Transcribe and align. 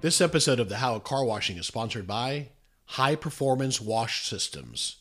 This 0.00 0.20
episode 0.20 0.60
of 0.60 0.68
the 0.68 0.76
How 0.76 0.94
of 0.94 1.02
Car 1.02 1.24
Washing 1.24 1.56
is 1.56 1.66
sponsored 1.66 2.06
by 2.06 2.50
Hi-Performance 2.84 3.80
Wash 3.80 4.24
Systems. 4.24 4.98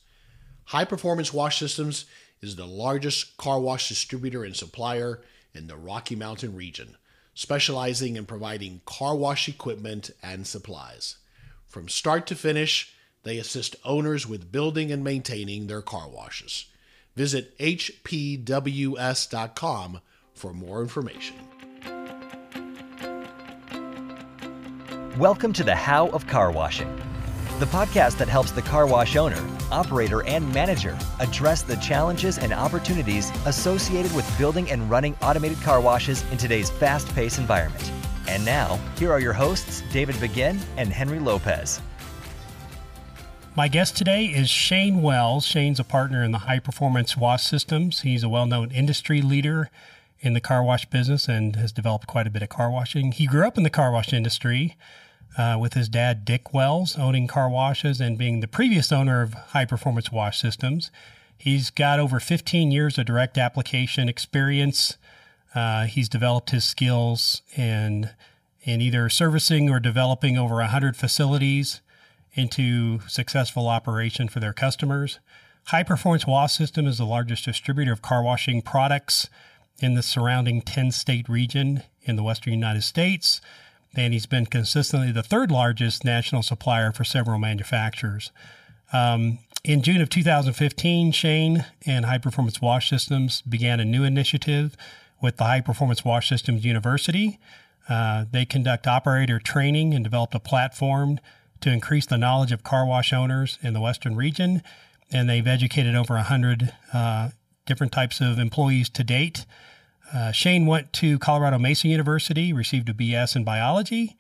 Hi-Performance 0.66 1.32
Wash 1.32 1.60
Systems 1.60 2.06
is 2.42 2.56
the 2.56 2.66
largest 2.66 3.38
car 3.38 3.60
wash 3.60 3.90
distributor 3.90 4.44
and 4.44 4.56
supplier 4.56 5.22
in 5.54 5.68
the 5.68 5.78
Rocky 5.78 6.16
Mountain 6.16 6.56
region, 6.56 6.98
specializing 7.36 8.16
in 8.16 8.26
providing 8.26 8.82
car 8.88 9.16
wash 9.16 9.48
equipment 9.48 10.10
and 10.24 10.48
supplies. 10.48 11.18
From 11.68 11.88
start 11.88 12.26
to 12.28 12.36
finish, 12.36 12.92
they 13.22 13.38
assist 13.38 13.76
owners 13.86 14.28
with 14.28 14.52
building 14.52 14.92
and 14.92 15.04
maintaining 15.04 15.68
their 15.68 15.84
car 15.84 16.10
washes. 16.10 16.66
Visit 17.16 17.56
hpws.com 17.60 18.42
for 20.34 20.54
more 20.54 20.82
information. 20.82 21.36
Welcome 25.18 25.52
to 25.54 25.64
the 25.64 25.74
How 25.74 26.10
of 26.10 26.28
Car 26.28 26.52
Washing, 26.52 26.96
the 27.58 27.66
podcast 27.66 28.20
that 28.20 28.28
helps 28.28 28.52
the 28.52 28.62
car 28.62 28.86
wash 28.86 29.16
owner, 29.16 29.44
operator, 29.72 30.24
and 30.28 30.54
manager 30.54 30.96
address 31.20 31.64
the 31.64 31.76
challenges 31.78 32.38
and 32.38 32.54
opportunities 32.54 33.32
associated 33.48 34.14
with 34.14 34.38
building 34.38 34.70
and 34.70 34.88
running 34.92 35.16
automated 35.24 35.60
car 35.62 35.82
washes 35.82 36.24
in 36.32 36.38
today's 36.38 36.70
fast 36.70 37.08
paced 37.16 37.40
environment. 37.40 37.92
And 38.28 38.46
now, 38.46 38.80
here 39.00 39.12
are 39.12 39.20
your 39.20 39.34
hosts, 39.34 39.82
David 39.92 40.20
Begin 40.20 40.60
and 40.78 40.90
Henry 40.94 41.18
Lopez. 41.18 41.82
My 43.56 43.68
guest 43.68 43.98
today 43.98 44.26
is 44.26 44.52
Shane 44.52 45.02
Wells. 45.02 45.48
Shane's 45.48 45.80
a 45.80 45.84
partner 45.84 46.24
in 46.24 46.30
the 46.30 46.40
Hi-Performance 46.40 47.18
Wash 47.18 47.44
Systems. 47.44 48.02
He's 48.02 48.22
a 48.22 48.30
well 48.30 48.46
known 48.46 48.70
industry 48.70 49.24
leader 49.24 49.72
in 50.20 50.34
the 50.34 50.42
car 50.42 50.62
wash 50.62 50.86
business 50.86 51.28
and 51.28 51.56
has 51.56 51.72
developed 51.72 52.06
quite 52.06 52.28
a 52.28 52.30
bit 52.30 52.44
of 52.44 52.50
car 52.50 52.70
washing. 52.70 53.14
He 53.14 53.26
grew 53.26 53.48
up 53.48 53.58
in 53.58 53.64
the 53.64 53.72
car 53.72 53.92
wash 53.92 54.14
industry 54.14 54.78
uh, 55.38 55.58
with 55.60 55.74
his 55.74 55.88
dad, 55.88 56.26
Dick 56.26 56.54
Wells, 56.54 56.98
owning 56.98 57.28
car 57.28 57.50
washes 57.50 58.02
and 58.02 58.18
being 58.18 58.40
the 58.40 58.48
previous 58.48 58.92
owner 58.92 59.22
of 59.22 59.34
Hi-Performance 59.34 60.12
Wash 60.12 60.40
Systems. 60.40 60.90
He's 61.38 61.70
got 61.70 62.00
over 62.00 62.20
15 62.20 62.72
years 62.72 62.98
of 62.98 63.06
direct 63.06 63.38
application 63.38 64.10
experience. 64.10 64.98
Uh, 65.54 65.86
he's 65.86 66.10
developed 66.10 66.50
his 66.50 66.66
skills 66.66 67.44
in, 67.56 68.10
in 68.64 68.82
either 68.82 69.10
servicing 69.10 69.70
or 69.70 69.80
developing 69.80 70.38
over 70.38 70.56
100 70.56 70.98
facilities 70.98 71.82
into 72.34 73.00
successful 73.08 73.68
operation 73.68 74.28
for 74.28 74.40
their 74.40 74.54
customers. 74.54 75.20
Hi-Performance 75.66 76.26
Wash 76.26 76.54
System 76.54 76.88
is 76.88 76.98
the 76.98 77.06
largest 77.06 77.46
distributor 77.46 77.92
of 77.92 78.02
car 78.02 78.24
washing 78.24 78.64
products 78.64 79.30
in 79.80 79.94
the 79.94 80.02
surrounding 80.02 80.62
10 80.62 80.92
state 80.92 81.30
region 81.30 81.84
in 82.02 82.16
the 82.16 82.24
western 82.24 82.54
United 82.54 82.82
States 82.82 83.40
and 83.96 84.14
he's 84.14 84.26
been 84.26 84.46
consistently 84.46 85.12
the 85.12 85.24
third 85.24 85.52
largest 85.52 86.06
national 86.06 86.44
supplier 86.44 86.92
for 86.92 87.04
several 87.04 87.40
manufacturers. 87.40 88.32
Um, 88.94 89.40
in 89.64 89.82
June 89.82 90.02
of 90.02 90.10
2015, 90.10 91.12
Shane 91.12 91.66
and 91.86 92.06
Hi-Performance 92.06 92.62
Wash 92.62 92.90
Systems 92.90 93.42
began 93.42 93.80
a 93.80 93.86
new 93.86 94.04
initiative 94.04 94.78
with 95.22 95.38
the 95.38 95.44
Hi-Performance 95.44 96.06
Wash 96.06 96.30
Systems 96.30 96.64
University. 96.64 97.40
Uh, 97.90 98.26
they 98.32 98.46
conduct 98.46 98.88
operator 98.88 99.40
training 99.40 99.94
and 99.94 100.04
developed 100.04 100.36
a 100.36 100.40
platform 100.40 101.20
to 101.62 101.72
increase 101.72 102.06
the 102.06 102.18
knowledge 102.18 102.52
of 102.52 102.64
car 102.64 102.86
wash 102.86 103.12
owners 103.14 103.58
in 103.62 103.74
the 103.74 103.82
Western 103.82 104.16
region. 104.16 104.62
And 105.12 105.30
they've 105.30 105.48
educated 105.48 105.96
over 105.96 106.14
100 106.16 106.74
uh, 106.94 107.30
different 107.66 107.94
types 107.94 108.22
of 108.22 108.40
employees 108.40 108.90
to 108.90 109.04
date. 109.04 109.46
Uh, 110.14 110.32
Shane 110.32 110.66
went 110.66 110.94
to 110.94 111.20
Colorado 111.20 111.60
Mesa 111.60 111.88
University, 111.88 112.54
received 112.54 112.90
a 112.90 112.94
BS 112.94 113.36
in 113.36 113.44
biology, 113.44 114.16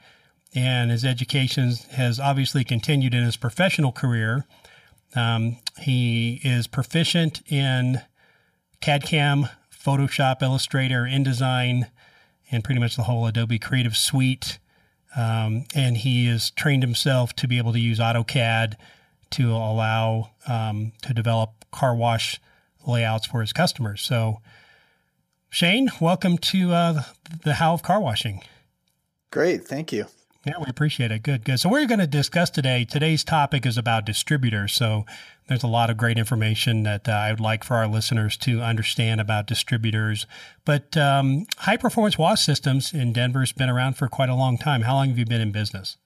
and 0.54 0.92
his 0.92 1.06
education 1.06 1.74
has 1.92 2.20
obviously 2.20 2.64
continued 2.64 3.14
in 3.14 3.24
his 3.24 3.38
professional 3.38 3.92
career. 3.92 4.46
Um, 5.16 5.58
he 5.80 6.42
is 6.44 6.68
proficient 6.68 7.42
in 7.50 8.02
CAD 8.82 9.04
CAM, 9.04 9.48
Photoshop, 9.72 10.42
Illustrator, 10.42 11.04
InDesign, 11.04 11.90
and 12.52 12.64
pretty 12.64 12.80
much 12.80 12.96
the 12.96 13.04
whole 13.04 13.26
Adobe 13.26 13.60
Creative 13.60 13.96
Suite. 13.96 14.60
Um, 15.16 15.66
and 15.74 15.98
he 15.98 16.28
has 16.28 16.52
trained 16.52 16.84
himself 16.84 17.34
to 17.38 17.48
be 17.48 17.58
able 17.58 17.74
to 17.74 17.80
use 17.80 18.00
AutoCAD 18.00 18.76
to 19.32 19.52
allow 19.52 20.32
um, 20.48 20.92
to 21.02 21.14
develop 21.14 21.66
car 21.72 21.96
wash 21.96 22.40
layouts 22.86 23.26
for 23.26 23.42
his 23.42 23.54
customers. 23.54 24.02
So, 24.02 24.42
Shane, 25.50 25.90
welcome 26.02 26.38
to 26.38 26.74
uh, 26.74 27.04
the 27.44 27.56
How 27.56 27.74
of 27.74 27.82
Car 27.82 28.02
Washing. 28.02 28.44
Great, 29.32 29.66
thank 29.66 29.92
you. 29.92 30.06
Yeah, 30.46 30.54
we 30.60 30.66
appreciate 30.68 31.12
it. 31.12 31.24
Good, 31.24 31.46
good. 31.46 31.60
So 31.60 31.68
we're 31.70 31.88
going 31.88 32.00
to 32.00 32.08
discuss 32.08 32.50
today. 32.50 32.86
Today's 32.86 33.24
topic 33.24 33.66
is 33.66 33.78
about 33.78 34.06
distributors. 34.06 34.74
So 34.74 35.06
there's 35.48 35.64
a 35.64 35.68
lot 35.68 35.90
of 35.90 35.98
great 35.98 36.18
information 36.18 36.84
that 36.84 37.08
uh, 37.08 37.12
I 37.12 37.32
would 37.32 37.40
like 37.40 37.64
for 37.64 37.76
our 37.76 37.88
listeners 37.88 38.38
to 38.38 38.62
understand 38.62 39.20
about 39.20 39.48
distributors. 39.48 40.26
But 40.64 40.96
um, 40.96 41.48
Hi-Performance 41.60 42.18
Wash 42.18 42.42
Systems 42.46 42.94
in 42.94 43.12
Denver 43.12 43.40
has 43.40 43.52
been 43.52 43.70
around 43.70 43.98
for 43.98 44.08
quite 44.08 44.30
a 44.30 44.36
long 44.36 44.58
time. 44.58 44.84
How 44.84 44.96
long 44.96 45.10
have 45.10 45.18
you 45.18 45.26
been 45.26 45.42
in 45.42 45.52
business? 45.52 45.98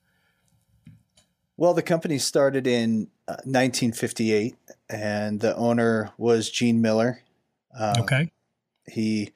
Well, 1.58 1.74
the 1.74 1.84
company 1.84 2.18
started 2.18 2.66
in 2.66 3.10
uh, 3.28 3.42
1958, 3.44 4.56
and 4.90 5.40
the 5.40 5.56
owner 5.56 6.12
was 6.18 6.50
Gene 6.50 6.82
Miller. 6.82 7.22
Uh, 7.78 7.96
okay 8.00 8.32
he 8.92 9.32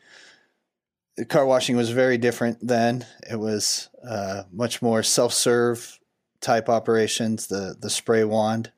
car 1.29 1.45
washing 1.45 1.77
was 1.77 1.89
very 1.91 2.17
different 2.17 2.57
then. 2.61 3.05
It 3.29 3.39
was 3.39 3.89
uh, 4.07 4.43
much 4.51 4.81
more 4.81 5.01
self-serve 5.01 5.99
type 6.41 6.69
operations, 6.69 7.47
the 7.47 7.75
the 7.79 7.89
spray 7.89 8.23
wand, 8.23 8.71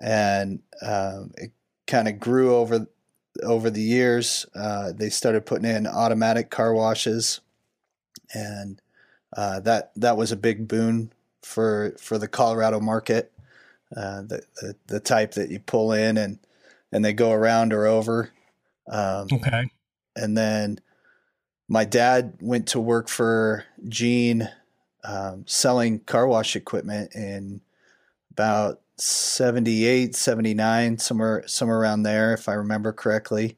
and 0.00 0.60
um, 0.82 1.32
it 1.36 1.52
kind 1.86 2.08
of 2.08 2.18
grew 2.18 2.54
over 2.56 2.86
over 3.42 3.70
the 3.70 3.82
years. 3.82 4.46
Uh, 4.54 4.92
they 4.92 5.08
started 5.08 5.46
putting 5.46 5.70
in 5.70 5.86
automatic 5.86 6.50
car 6.50 6.74
washes, 6.74 7.40
and 8.34 8.82
uh, 9.36 9.60
that 9.60 9.92
that 9.96 10.16
was 10.16 10.32
a 10.32 10.36
big 10.36 10.66
boon 10.66 11.12
for 11.42 11.94
for 11.98 12.18
the 12.18 12.28
Colorado 12.28 12.80
market. 12.80 13.32
Uh, 13.96 14.22
the, 14.22 14.42
the, 14.60 14.76
the 14.88 15.00
type 15.00 15.34
that 15.34 15.48
you 15.48 15.60
pull 15.60 15.92
in 15.92 16.16
and 16.16 16.40
and 16.90 17.04
they 17.04 17.12
go 17.12 17.30
around 17.30 17.72
or 17.72 17.86
over. 17.86 18.32
Um, 18.88 19.28
okay. 19.32 19.70
And 20.16 20.36
then 20.36 20.80
my 21.68 21.84
dad 21.84 22.38
went 22.40 22.68
to 22.68 22.80
work 22.80 23.08
for 23.08 23.64
Gene 23.88 24.48
um, 25.04 25.44
selling 25.46 26.00
car 26.00 26.26
wash 26.26 26.56
equipment 26.56 27.14
in 27.14 27.60
about 28.32 28.80
78, 28.98 30.14
79, 30.14 30.98
somewhere, 30.98 31.44
somewhere 31.46 31.78
around 31.78 32.02
there, 32.02 32.34
if 32.34 32.48
I 32.48 32.54
remember 32.54 32.92
correctly, 32.92 33.56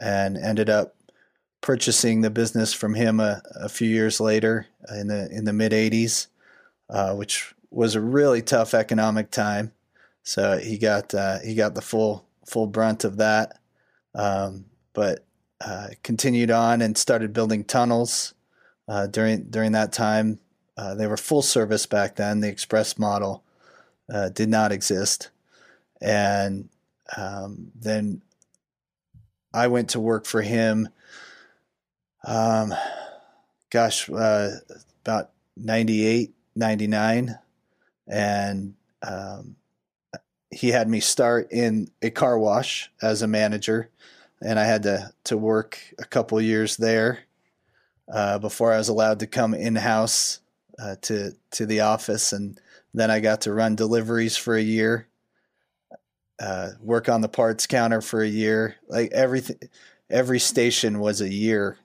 and 0.00 0.36
ended 0.36 0.68
up 0.68 0.96
purchasing 1.60 2.20
the 2.20 2.30
business 2.30 2.72
from 2.72 2.94
him 2.94 3.20
a, 3.20 3.40
a 3.54 3.68
few 3.68 3.88
years 3.88 4.20
later 4.20 4.66
in 4.94 5.06
the, 5.08 5.28
in 5.30 5.44
the 5.44 5.52
mid 5.52 5.72
80s, 5.72 6.26
uh, 6.90 7.14
which 7.14 7.54
was 7.70 7.94
a 7.94 8.00
really 8.00 8.42
tough 8.42 8.74
economic 8.74 9.30
time. 9.30 9.72
So 10.24 10.58
he 10.58 10.78
got, 10.78 11.14
uh, 11.14 11.38
he 11.40 11.54
got 11.54 11.74
the 11.74 11.82
full, 11.82 12.26
full 12.44 12.66
brunt 12.66 13.04
of 13.04 13.16
that. 13.16 13.58
Um, 14.14 14.66
but 14.92 15.24
uh, 15.64 15.88
continued 16.02 16.50
on 16.50 16.82
and 16.82 16.96
started 16.96 17.32
building 17.32 17.64
tunnels 17.64 18.34
uh, 18.88 19.06
during 19.06 19.44
during 19.44 19.72
that 19.72 19.92
time. 19.92 20.38
Uh, 20.76 20.94
they 20.94 21.06
were 21.06 21.16
full 21.16 21.42
service 21.42 21.86
back 21.86 22.16
then. 22.16 22.40
The 22.40 22.48
express 22.48 22.98
model 22.98 23.44
uh, 24.12 24.30
did 24.30 24.48
not 24.48 24.72
exist, 24.72 25.30
and 26.00 26.68
um, 27.16 27.70
then 27.74 28.22
I 29.54 29.66
went 29.68 29.90
to 29.90 30.00
work 30.00 30.26
for 30.26 30.42
him. 30.42 30.88
Um, 32.24 32.74
gosh, 33.70 34.08
uh, 34.08 34.50
about 35.04 35.30
98, 35.56 36.32
99. 36.54 37.38
and 38.06 38.74
um, 39.02 39.56
he 40.50 40.68
had 40.68 40.88
me 40.88 41.00
start 41.00 41.50
in 41.50 41.90
a 42.00 42.10
car 42.10 42.38
wash 42.38 42.90
as 43.00 43.22
a 43.22 43.26
manager 43.26 43.90
and 44.44 44.58
I 44.58 44.64
had 44.64 44.82
to 44.84 45.12
to 45.24 45.36
work 45.36 45.78
a 45.98 46.04
couple 46.04 46.40
years 46.40 46.76
there 46.76 47.20
uh, 48.12 48.38
before 48.38 48.72
I 48.72 48.78
was 48.78 48.88
allowed 48.88 49.20
to 49.20 49.26
come 49.26 49.54
in 49.54 49.76
house 49.76 50.40
uh, 50.78 50.96
to 51.02 51.32
to 51.52 51.66
the 51.66 51.80
office, 51.80 52.32
and 52.32 52.60
then 52.92 53.10
I 53.10 53.20
got 53.20 53.42
to 53.42 53.52
run 53.52 53.76
deliveries 53.76 54.36
for 54.36 54.54
a 54.54 54.62
year, 54.62 55.08
uh, 56.40 56.70
work 56.80 57.08
on 57.08 57.20
the 57.20 57.28
parts 57.28 57.66
counter 57.66 58.00
for 58.00 58.22
a 58.22 58.28
year. 58.28 58.76
Like 58.88 59.12
everything, 59.12 59.58
every 60.10 60.40
station 60.40 60.98
was 60.98 61.20
a 61.20 61.32
year 61.32 61.78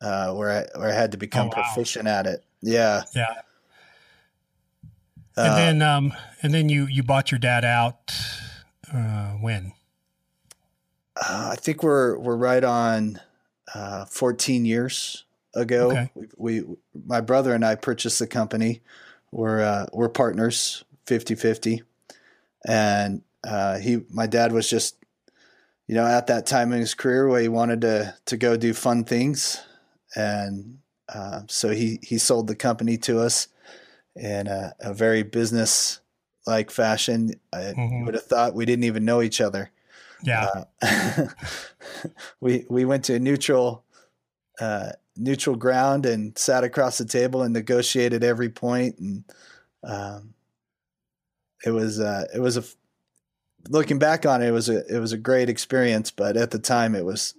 uh, 0.00 0.32
where 0.34 0.50
I 0.50 0.78
where 0.78 0.90
I 0.90 0.94
had 0.94 1.12
to 1.12 1.18
become 1.18 1.50
oh, 1.52 1.56
wow. 1.56 1.62
proficient 1.62 2.06
at 2.06 2.26
it. 2.26 2.44
Yeah, 2.62 3.02
yeah. 3.14 3.34
And 5.36 5.48
uh, 5.48 5.56
then, 5.56 5.82
um, 5.82 6.12
and 6.42 6.54
then 6.54 6.68
you 6.68 6.86
you 6.86 7.02
bought 7.02 7.30
your 7.30 7.40
dad 7.40 7.64
out 7.64 8.12
uh, 8.92 9.32
when? 9.32 9.72
Uh, 11.16 11.50
I 11.52 11.56
think 11.56 11.82
we're 11.82 12.18
we're 12.18 12.36
right 12.36 12.64
on 12.64 13.20
uh, 13.74 14.04
14 14.06 14.64
years 14.64 15.24
ago. 15.54 15.90
Okay. 15.90 16.10
We, 16.14 16.62
we, 16.62 16.76
my 17.06 17.20
brother 17.20 17.54
and 17.54 17.64
I 17.64 17.76
purchased 17.76 18.18
the 18.18 18.26
company 18.26 18.80
we're 19.34 19.60
uh, 19.60 19.86
we're 19.92 20.08
partners 20.08 20.84
50-50. 21.06 21.82
and 22.66 23.22
uh, 23.46 23.78
he 23.78 24.00
my 24.08 24.26
dad 24.26 24.52
was 24.52 24.70
just 24.70 24.96
you 25.86 25.94
know 25.94 26.06
at 26.06 26.28
that 26.28 26.46
time 26.46 26.72
in 26.72 26.78
his 26.80 26.94
career 26.94 27.28
where 27.28 27.42
he 27.42 27.48
wanted 27.48 27.82
to 27.82 28.14
to 28.26 28.36
go 28.36 28.56
do 28.56 28.72
fun 28.72 29.04
things 29.04 29.60
and 30.16 30.78
uh, 31.12 31.42
so 31.48 31.70
he 31.70 31.98
he 32.02 32.16
sold 32.16 32.46
the 32.46 32.54
company 32.54 32.96
to 32.96 33.20
us 33.20 33.48
in 34.16 34.46
a, 34.46 34.72
a 34.80 34.94
very 34.94 35.24
business 35.24 36.00
like 36.46 36.70
fashion. 36.70 37.34
I 37.52 37.74
mm-hmm. 37.76 38.04
would 38.04 38.14
have 38.14 38.24
thought 38.24 38.54
we 38.54 38.64
didn't 38.64 38.84
even 38.84 39.04
know 39.04 39.20
each 39.20 39.40
other. 39.40 39.70
Yeah. 40.24 40.64
Uh, 40.82 41.26
we 42.40 42.64
we 42.68 42.84
went 42.84 43.04
to 43.04 43.14
a 43.14 43.18
neutral 43.18 43.84
uh, 44.60 44.90
neutral 45.16 45.56
ground 45.56 46.06
and 46.06 46.36
sat 46.36 46.64
across 46.64 46.98
the 46.98 47.04
table 47.04 47.42
and 47.42 47.52
negotiated 47.52 48.24
every 48.24 48.48
point 48.48 48.98
and 48.98 49.24
um, 49.82 50.34
it 51.64 51.70
was 51.70 52.00
uh, 52.00 52.24
it 52.34 52.40
was 52.40 52.56
a 52.56 52.64
looking 53.68 53.98
back 53.98 54.26
on 54.26 54.42
it, 54.42 54.48
it 54.48 54.52
was 54.52 54.68
a 54.68 54.84
it 54.94 54.98
was 54.98 55.12
a 55.12 55.18
great 55.18 55.48
experience, 55.48 56.10
but 56.10 56.36
at 56.36 56.50
the 56.50 56.58
time 56.58 56.94
it 56.94 57.04
was 57.04 57.34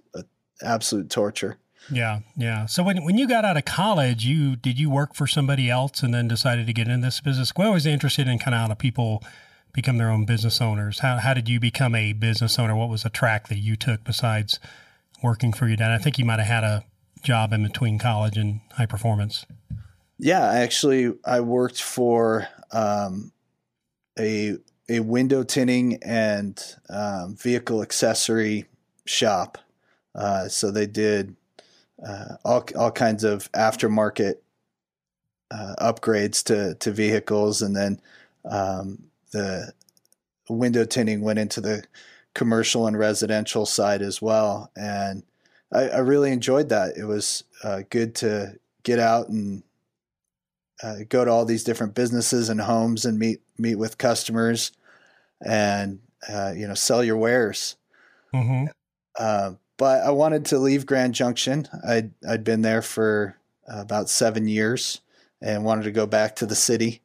absolute 0.62 1.10
torture. 1.10 1.58
Yeah, 1.90 2.20
yeah. 2.36 2.66
So 2.66 2.82
when 2.82 3.04
when 3.04 3.16
you 3.16 3.28
got 3.28 3.44
out 3.44 3.56
of 3.56 3.64
college, 3.64 4.24
you 4.24 4.56
did 4.56 4.78
you 4.78 4.90
work 4.90 5.14
for 5.14 5.26
somebody 5.26 5.70
else 5.70 6.02
and 6.02 6.12
then 6.12 6.28
decided 6.28 6.66
to 6.66 6.72
get 6.72 6.88
in 6.88 7.00
this 7.00 7.20
business? 7.20 7.52
We're 7.56 7.66
always 7.66 7.86
interested 7.86 8.26
in 8.26 8.38
kind 8.38 8.54
of 8.54 8.68
how 8.68 8.74
people 8.74 9.22
become 9.76 9.98
their 9.98 10.10
own 10.10 10.24
business 10.24 10.60
owners. 10.60 10.98
How 11.00 11.18
how 11.18 11.34
did 11.34 11.48
you 11.48 11.60
become 11.60 11.94
a 11.94 12.12
business 12.12 12.58
owner? 12.58 12.74
What 12.74 12.88
was 12.88 13.04
the 13.04 13.10
track 13.10 13.46
that 13.48 13.58
you 13.58 13.76
took 13.76 14.02
besides 14.02 14.58
working 15.22 15.52
for 15.52 15.68
your 15.68 15.76
dad? 15.76 15.92
I 15.92 15.98
think 15.98 16.18
you 16.18 16.24
might 16.24 16.40
have 16.40 16.48
had 16.48 16.64
a 16.64 16.84
job 17.22 17.52
in 17.52 17.62
between 17.62 17.98
college 17.98 18.36
and 18.36 18.60
high 18.72 18.86
performance. 18.86 19.46
Yeah, 20.18 20.50
I 20.50 20.60
actually, 20.60 21.12
I 21.24 21.40
worked 21.40 21.82
for 21.82 22.48
um, 22.72 23.32
a 24.18 24.56
a 24.88 25.00
window 25.00 25.42
tinting 25.42 25.98
and 26.02 26.62
um, 26.88 27.36
vehicle 27.36 27.82
accessory 27.82 28.64
shop. 29.04 29.58
Uh, 30.14 30.48
so 30.48 30.70
they 30.70 30.86
did 30.86 31.36
uh, 32.04 32.36
all 32.44 32.64
all 32.76 32.90
kinds 32.90 33.24
of 33.24 33.52
aftermarket 33.52 34.36
uh, 35.50 35.74
upgrades 35.78 36.42
to 36.44 36.74
to 36.76 36.90
vehicles, 36.90 37.60
and 37.60 37.76
then 37.76 38.00
um, 38.44 39.10
the 39.32 39.72
window 40.48 40.84
tinting 40.84 41.20
went 41.20 41.38
into 41.38 41.60
the 41.60 41.84
commercial 42.34 42.86
and 42.86 42.98
residential 42.98 43.66
side 43.66 44.02
as 44.02 44.20
well. 44.20 44.70
And 44.76 45.22
I, 45.72 45.88
I 45.88 45.98
really 45.98 46.32
enjoyed 46.32 46.68
that. 46.68 46.96
It 46.96 47.04
was 47.04 47.44
uh, 47.64 47.82
good 47.90 48.14
to 48.16 48.58
get 48.82 48.98
out 48.98 49.28
and 49.28 49.62
uh, 50.82 50.96
go 51.08 51.24
to 51.24 51.30
all 51.30 51.44
these 51.44 51.64
different 51.64 51.94
businesses 51.94 52.48
and 52.48 52.60
homes 52.60 53.04
and 53.04 53.18
meet 53.18 53.40
meet 53.58 53.76
with 53.76 53.96
customers 53.96 54.72
and 55.44 56.00
uh, 56.28 56.52
you 56.54 56.68
know 56.68 56.74
sell 56.74 57.02
your 57.02 57.16
wares. 57.16 57.76
Mm-hmm. 58.34 58.66
Uh, 59.18 59.52
but 59.78 60.02
I 60.02 60.10
wanted 60.10 60.46
to 60.46 60.58
leave 60.58 60.86
Grand 60.86 61.14
Junction. 61.14 61.66
I'd 61.86 62.12
I'd 62.28 62.44
been 62.44 62.62
there 62.62 62.82
for 62.82 63.36
about 63.66 64.08
seven 64.08 64.46
years 64.46 65.00
and 65.40 65.64
wanted 65.64 65.84
to 65.84 65.90
go 65.90 66.06
back 66.06 66.36
to 66.36 66.46
the 66.46 66.54
city. 66.54 67.02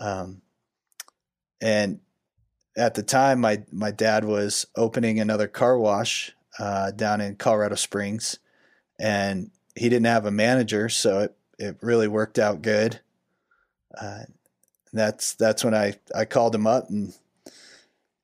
Um, 0.00 0.41
and 1.62 2.00
at 2.76 2.94
the 2.94 3.02
time, 3.02 3.40
my 3.40 3.62
my 3.70 3.90
dad 3.90 4.24
was 4.24 4.66
opening 4.76 5.20
another 5.20 5.48
car 5.48 5.78
wash 5.78 6.32
uh, 6.58 6.90
down 6.90 7.20
in 7.20 7.36
Colorado 7.36 7.76
Springs, 7.76 8.38
and 9.00 9.50
he 9.74 9.88
didn't 9.88 10.06
have 10.06 10.26
a 10.26 10.30
manager, 10.30 10.88
so 10.88 11.20
it 11.20 11.36
it 11.58 11.76
really 11.80 12.08
worked 12.08 12.38
out 12.38 12.62
good. 12.62 13.00
Uh, 13.98 14.24
that's 14.92 15.34
that's 15.34 15.64
when 15.64 15.74
I 15.74 15.94
I 16.14 16.24
called 16.24 16.54
him 16.54 16.66
up 16.66 16.90
and 16.90 17.14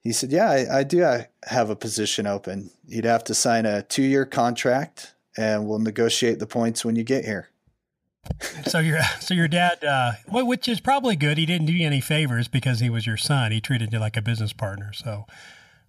he 0.01 0.13
said, 0.13 0.33
"Yeah, 0.33 0.51
I, 0.51 0.79
I 0.79 0.83
do 0.85 0.99
have 1.45 1.71
a 1.71 1.77
position 1.77 2.27
open. 2.27 2.71
You'd 2.87 3.05
have 3.05 3.25
to 3.25 3.35
sign 3.35 3.67
a 3.67 3.83
two-year 3.83 4.25
contract, 4.25 5.15
and 5.37 5.67
we'll 5.69 5.79
negotiate 5.79 6.39
the 6.39 6.47
points 6.47 6.85
when 6.85 6.97
you 6.97 7.05
get 7.05 7.25
here." 7.25 7.49
So 8.67 8.79
your 8.79 9.01
so 9.21 9.35
your 9.35 9.49
dad, 9.49 9.85
uh, 9.85 10.13
which 10.29 10.69
is 10.69 10.81
probably 10.81 11.17
good. 11.17 11.39
He 11.39 11.47
didn't 11.47 11.67
do 11.67 11.73
you 11.73 11.87
any 11.87 12.01
favors 12.01 12.49
because 12.49 12.81
he 12.81 12.91
was 12.91 13.07
your 13.07 13.17
son. 13.17 13.53
He 13.53 13.61
treated 13.61 13.93
you 13.93 13.99
like 13.99 14.17
a 14.17 14.23
business 14.23 14.53
partner. 14.53 14.93
So 14.93 15.27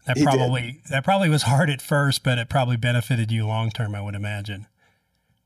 that 0.06 0.18
he 0.18 0.24
probably 0.24 0.62
did. 0.62 0.86
that 0.90 1.04
probably 1.04 1.30
was 1.30 1.44
hard 1.44 1.70
at 1.70 1.82
first, 1.82 2.24
but 2.24 2.38
it 2.38 2.50
probably 2.50 2.78
benefited 2.78 3.32
you 3.32 3.46
long 3.46 3.70
term. 3.70 3.96
I 3.96 4.02
would 4.02 4.16
imagine. 4.16 4.68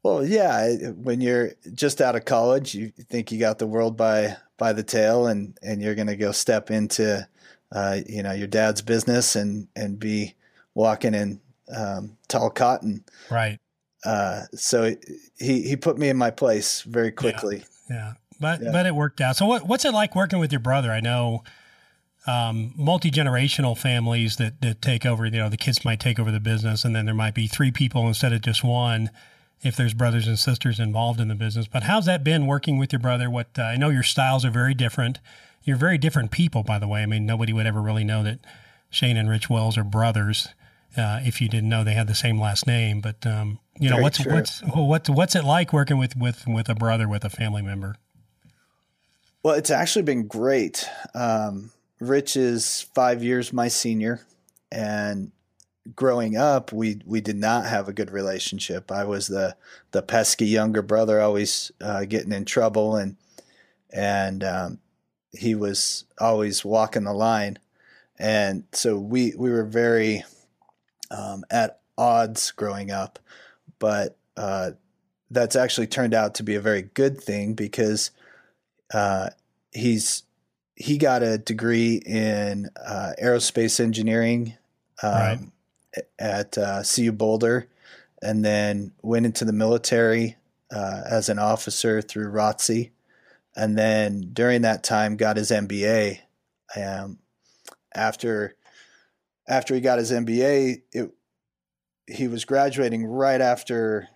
Well, 0.03 0.25
yeah. 0.25 0.75
When 0.91 1.21
you're 1.21 1.51
just 1.73 2.01
out 2.01 2.15
of 2.15 2.25
college, 2.25 2.75
you 2.75 2.89
think 2.89 3.31
you 3.31 3.39
got 3.39 3.59
the 3.59 3.67
world 3.67 3.97
by 3.97 4.37
by 4.57 4.73
the 4.73 4.83
tail, 4.83 5.27
and 5.27 5.57
and 5.61 5.81
you're 5.81 5.95
going 5.95 6.07
to 6.07 6.15
go 6.15 6.31
step 6.31 6.71
into 6.71 7.27
uh, 7.73 7.99
you 8.07 8.23
know, 8.23 8.31
your 8.31 8.47
dad's 8.47 8.81
business 8.81 9.35
and 9.35 9.67
and 9.75 9.99
be 9.99 10.35
walking 10.75 11.13
in 11.13 11.41
um, 11.75 12.17
tall 12.27 12.49
cotton. 12.49 13.03
Right. 13.29 13.59
Uh, 14.05 14.43
so 14.53 14.95
he 15.39 15.61
he 15.61 15.75
put 15.75 15.97
me 15.97 16.09
in 16.09 16.17
my 16.17 16.29
place 16.29 16.81
very 16.81 17.11
quickly. 17.11 17.63
Yeah, 17.89 17.95
yeah. 17.95 18.13
but 18.39 18.61
yeah. 18.61 18.71
but 18.71 18.85
it 18.85 18.95
worked 18.95 19.21
out. 19.21 19.37
So 19.37 19.45
what 19.45 19.67
what's 19.67 19.85
it 19.85 19.93
like 19.93 20.15
working 20.15 20.39
with 20.39 20.51
your 20.51 20.59
brother? 20.59 20.91
I 20.91 20.99
know 20.99 21.43
um, 22.27 22.73
multi 22.75 23.11
generational 23.11 23.77
families 23.77 24.37
that 24.37 24.61
that 24.61 24.81
take 24.81 25.05
over. 25.05 25.25
You 25.25 25.31
know, 25.31 25.49
the 25.49 25.57
kids 25.57 25.85
might 25.85 25.99
take 25.99 26.19
over 26.19 26.31
the 26.31 26.39
business, 26.39 26.83
and 26.83 26.95
then 26.95 27.05
there 27.05 27.15
might 27.15 27.33
be 27.33 27.47
three 27.47 27.71
people 27.71 28.07
instead 28.07 28.33
of 28.33 28.41
just 28.41 28.63
one. 28.63 29.09
If 29.61 29.77
there's 29.77 29.93
brothers 29.93 30.27
and 30.27 30.37
sisters 30.37 30.77
involved 30.77 31.21
in 31.21 31.29
the 31.29 31.35
business, 31.35 31.67
but 31.67 31.83
how's 31.83 32.05
that 32.05 32.21
been 32.21 32.47
working 32.47 32.77
with 32.77 32.91
your 32.91 32.99
brother? 32.99 33.29
What 33.29 33.47
uh, 33.57 33.63
I 33.63 33.77
know 33.77 33.89
your 33.89 34.03
styles 34.03 34.43
are 34.43 34.51
very 34.51 34.73
different. 34.73 35.19
You're 35.63 35.77
very 35.77 35.97
different 35.97 36.31
people, 36.31 36.63
by 36.63 36.79
the 36.79 36.87
way. 36.89 37.01
I 37.01 37.05
mean, 37.05 37.25
nobody 37.25 37.53
would 37.53 37.65
ever 37.65 37.81
really 37.81 38.03
know 38.03 38.23
that 38.23 38.39
Shane 38.89 39.15
and 39.15 39.29
Rich 39.29 39.49
Wells 39.49 39.77
are 39.77 39.85
brothers 39.85 40.49
uh, 40.97 41.19
if 41.23 41.41
you 41.41 41.49
didn't 41.49 41.69
know 41.69 41.83
they 41.83 41.93
had 41.93 42.07
the 42.07 42.15
same 42.15 42.39
last 42.39 42.67
name. 42.67 43.01
But 43.01 43.25
um, 43.25 43.59
you 43.79 43.89
know, 43.89 43.95
very 43.95 44.03
what's 44.03 44.17
true. 44.19 44.33
what's 44.33 44.61
what's 44.61 45.09
what's 45.09 45.35
it 45.35 45.43
like 45.43 45.73
working 45.73 45.97
with 45.97 46.15
with 46.15 46.47
with 46.47 46.69
a 46.69 46.75
brother 46.75 47.07
with 47.07 47.25
a 47.25 47.29
family 47.29 47.61
member? 47.61 47.95
Well, 49.43 49.55
it's 49.55 49.71
actually 49.71 50.03
been 50.03 50.27
great. 50.27 50.87
Um, 51.13 51.71
Rich 51.99 52.37
is 52.37 52.87
five 52.93 53.23
years 53.23 53.51
my 53.51 53.67
senior, 53.67 54.21
and 54.71 55.31
growing 55.95 56.37
up, 56.37 56.71
we 56.71 57.01
we 57.05 57.21
did 57.21 57.37
not 57.37 57.65
have 57.65 57.87
a 57.87 57.93
good 57.93 58.11
relationship. 58.11 58.91
I 58.91 59.03
was 59.03 59.27
the 59.27 59.55
the 59.91 60.01
pesky 60.01 60.45
younger 60.45 60.81
brother, 60.81 61.21
always 61.21 61.71
uh, 61.81 62.05
getting 62.05 62.31
in 62.31 62.45
trouble, 62.45 62.95
and 62.95 63.17
and 63.91 64.43
um, 64.43 64.79
he 65.31 65.55
was 65.55 66.05
always 66.19 66.63
walking 66.63 67.03
the 67.03 67.13
line, 67.13 67.59
and 68.17 68.63
so 68.71 68.97
we 68.97 69.33
we 69.37 69.51
were 69.51 69.65
very 69.65 70.23
um, 71.11 71.43
at 71.49 71.79
odds 71.97 72.51
growing 72.51 72.91
up, 72.91 73.19
but 73.79 74.17
uh, 74.37 74.71
that's 75.29 75.55
actually 75.55 75.87
turned 75.87 76.13
out 76.13 76.35
to 76.35 76.43
be 76.43 76.55
a 76.55 76.61
very 76.61 76.83
good 76.83 77.21
thing 77.21 77.53
because 77.53 78.11
uh, 78.93 79.29
he's 79.71 80.23
he 80.75 80.97
got 80.97 81.21
a 81.21 81.37
degree 81.37 82.01
in 82.05 82.69
uh, 82.83 83.13
aerospace 83.21 83.79
engineering 83.79 84.57
um, 85.03 85.51
right. 85.95 86.05
at 86.17 86.57
uh, 86.57 86.83
CU 86.83 87.11
Boulder, 87.11 87.67
and 88.21 88.43
then 88.43 88.91
went 89.01 89.25
into 89.25 89.45
the 89.45 89.53
military 89.53 90.35
uh, 90.71 91.01
as 91.09 91.29
an 91.29 91.39
officer 91.39 92.01
through 92.01 92.31
ROTC 92.31 92.89
and 93.55 93.77
then 93.77 94.29
during 94.33 94.61
that 94.63 94.83
time 94.83 95.17
got 95.17 95.37
his 95.37 95.51
MBA. 95.51 96.19
Um, 96.75 97.19
after 97.93 98.55
after 99.47 99.75
he 99.75 99.81
got 99.81 99.99
his 99.99 100.11
MBA, 100.11 100.83
it 100.91 101.11
he 102.05 102.27
was 102.27 102.43
graduating 102.43 103.05
right 103.05 103.39
after 103.39 104.09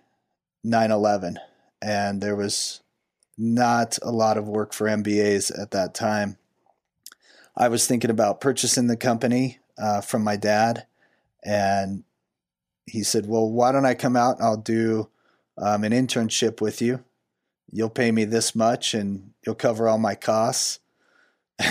9/11, 0.64 1.36
and 1.80 2.20
there 2.20 2.36
was 2.36 2.82
not 3.36 3.98
a 4.02 4.10
lot 4.10 4.36
of 4.36 4.48
work 4.48 4.72
for 4.72 4.86
MBAs 4.86 5.56
at 5.58 5.70
that 5.70 5.94
time. 5.94 6.36
I 7.56 7.68
was 7.68 7.86
thinking 7.86 8.10
about 8.10 8.40
purchasing 8.40 8.86
the 8.86 8.96
company 8.96 9.58
uh, 9.78 10.00
from 10.00 10.22
my 10.22 10.36
dad, 10.36 10.86
and 11.44 12.04
he 12.86 13.02
said, 13.02 13.26
"Well, 13.26 13.50
why 13.50 13.72
don't 13.72 13.86
I 13.86 13.94
come 13.94 14.16
out? 14.16 14.36
I'll 14.40 14.56
do 14.56 15.08
um, 15.56 15.84
an 15.84 15.92
internship 15.92 16.60
with 16.60 16.82
you." 16.82 17.04
you'll 17.72 17.90
pay 17.90 18.10
me 18.10 18.24
this 18.24 18.54
much 18.54 18.94
and 18.94 19.32
you'll 19.44 19.54
cover 19.54 19.88
all 19.88 19.98
my 19.98 20.14
costs. 20.14 20.80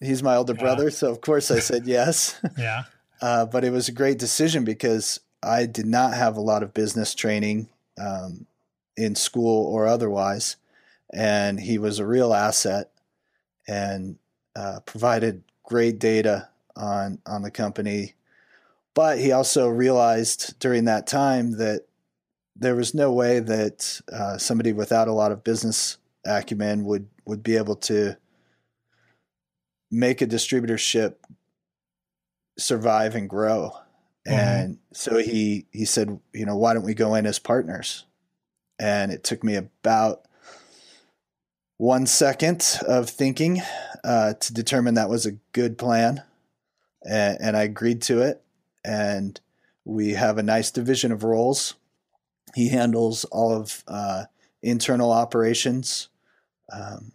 He's 0.00 0.22
my 0.22 0.36
older 0.36 0.54
yeah. 0.54 0.60
brother, 0.60 0.90
so 0.90 1.10
of 1.10 1.20
course 1.20 1.50
I 1.50 1.58
said 1.58 1.86
yes. 1.86 2.40
yeah. 2.58 2.84
Uh, 3.22 3.44
but 3.44 3.64
it 3.64 3.70
was 3.70 3.86
a 3.86 3.92
great 3.92 4.18
decision 4.18 4.64
because 4.64 5.20
I 5.42 5.66
did 5.66 5.84
not 5.84 6.14
have 6.14 6.38
a 6.38 6.40
lot 6.40 6.62
of 6.62 6.72
business 6.72 7.14
training 7.14 7.68
um, 8.00 8.46
in 8.96 9.14
school 9.14 9.66
or 9.66 9.86
otherwise, 9.86 10.56
and 11.12 11.60
he 11.60 11.76
was 11.76 11.98
a 11.98 12.06
real 12.06 12.32
asset 12.32 12.90
and 13.68 14.16
uh, 14.56 14.80
provided 14.86 15.42
great 15.64 15.98
data 15.98 16.48
on 16.76 17.18
on 17.26 17.42
the 17.42 17.50
company. 17.50 18.14
But 18.94 19.18
he 19.18 19.32
also 19.32 19.68
realized 19.68 20.58
during 20.58 20.86
that 20.86 21.06
time 21.06 21.58
that 21.58 21.86
there 22.56 22.74
was 22.74 22.94
no 22.94 23.12
way 23.12 23.38
that 23.38 24.00
uh, 24.12 24.38
somebody 24.38 24.72
without 24.72 25.08
a 25.08 25.12
lot 25.12 25.32
of 25.32 25.44
business 25.44 25.98
acumen 26.24 26.84
would 26.84 27.08
would 27.24 27.42
be 27.42 27.56
able 27.56 27.76
to 27.76 28.16
make 29.90 30.22
a 30.22 30.26
distributorship 30.26 31.14
survive 32.58 33.14
and 33.14 33.28
grow. 33.28 33.72
Mm-hmm. 34.26 34.32
And 34.32 34.78
so 34.92 35.18
he 35.18 35.66
he 35.72 35.84
said, 35.84 36.20
you 36.32 36.46
know, 36.46 36.56
why 36.56 36.74
don't 36.74 36.84
we 36.84 36.94
go 36.94 37.14
in 37.14 37.26
as 37.26 37.38
partners? 37.38 38.04
And 38.78 39.12
it 39.12 39.24
took 39.24 39.44
me 39.44 39.56
about 39.56 40.22
one 41.76 42.06
second 42.06 42.78
of 42.86 43.08
thinking 43.08 43.62
uh, 44.04 44.34
to 44.34 44.52
determine 44.52 44.94
that 44.94 45.08
was 45.08 45.26
a 45.26 45.38
good 45.52 45.78
plan, 45.78 46.22
and, 47.02 47.38
and 47.40 47.56
I 47.56 47.62
agreed 47.62 48.02
to 48.02 48.20
it. 48.20 48.42
And 48.84 49.40
we 49.84 50.10
have 50.10 50.38
a 50.38 50.42
nice 50.42 50.70
division 50.70 51.12
of 51.12 51.24
roles. 51.24 51.74
He 52.54 52.68
handles 52.68 53.24
all 53.26 53.54
of 53.54 53.82
uh, 53.88 54.24
internal 54.62 55.10
operations, 55.10 56.08
um, 56.72 57.12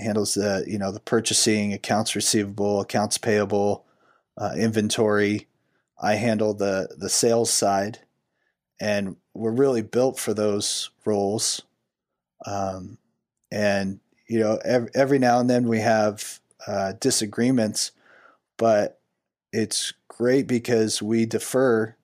handles 0.00 0.34
the 0.34 0.64
you 0.66 0.78
know 0.78 0.92
the 0.92 1.00
purchasing, 1.00 1.72
accounts 1.72 2.14
receivable, 2.14 2.80
accounts 2.80 3.18
payable, 3.18 3.84
uh, 4.36 4.52
inventory. 4.56 5.46
I 6.00 6.14
handle 6.14 6.54
the 6.54 6.94
the 6.96 7.08
sales 7.08 7.50
side, 7.50 8.00
and 8.80 9.16
we're 9.34 9.50
really 9.50 9.82
built 9.82 10.18
for 10.18 10.34
those 10.34 10.90
roles. 11.04 11.62
Um, 12.46 12.98
and 13.50 14.00
you 14.28 14.38
know, 14.40 14.58
every, 14.64 14.90
every 14.94 15.18
now 15.18 15.40
and 15.40 15.48
then 15.48 15.68
we 15.68 15.80
have 15.80 16.40
uh, 16.66 16.92
disagreements, 17.00 17.92
but 18.56 19.00
it's 19.52 19.94
great 20.08 20.46
because 20.46 21.00
we 21.02 21.24
defer 21.24 21.96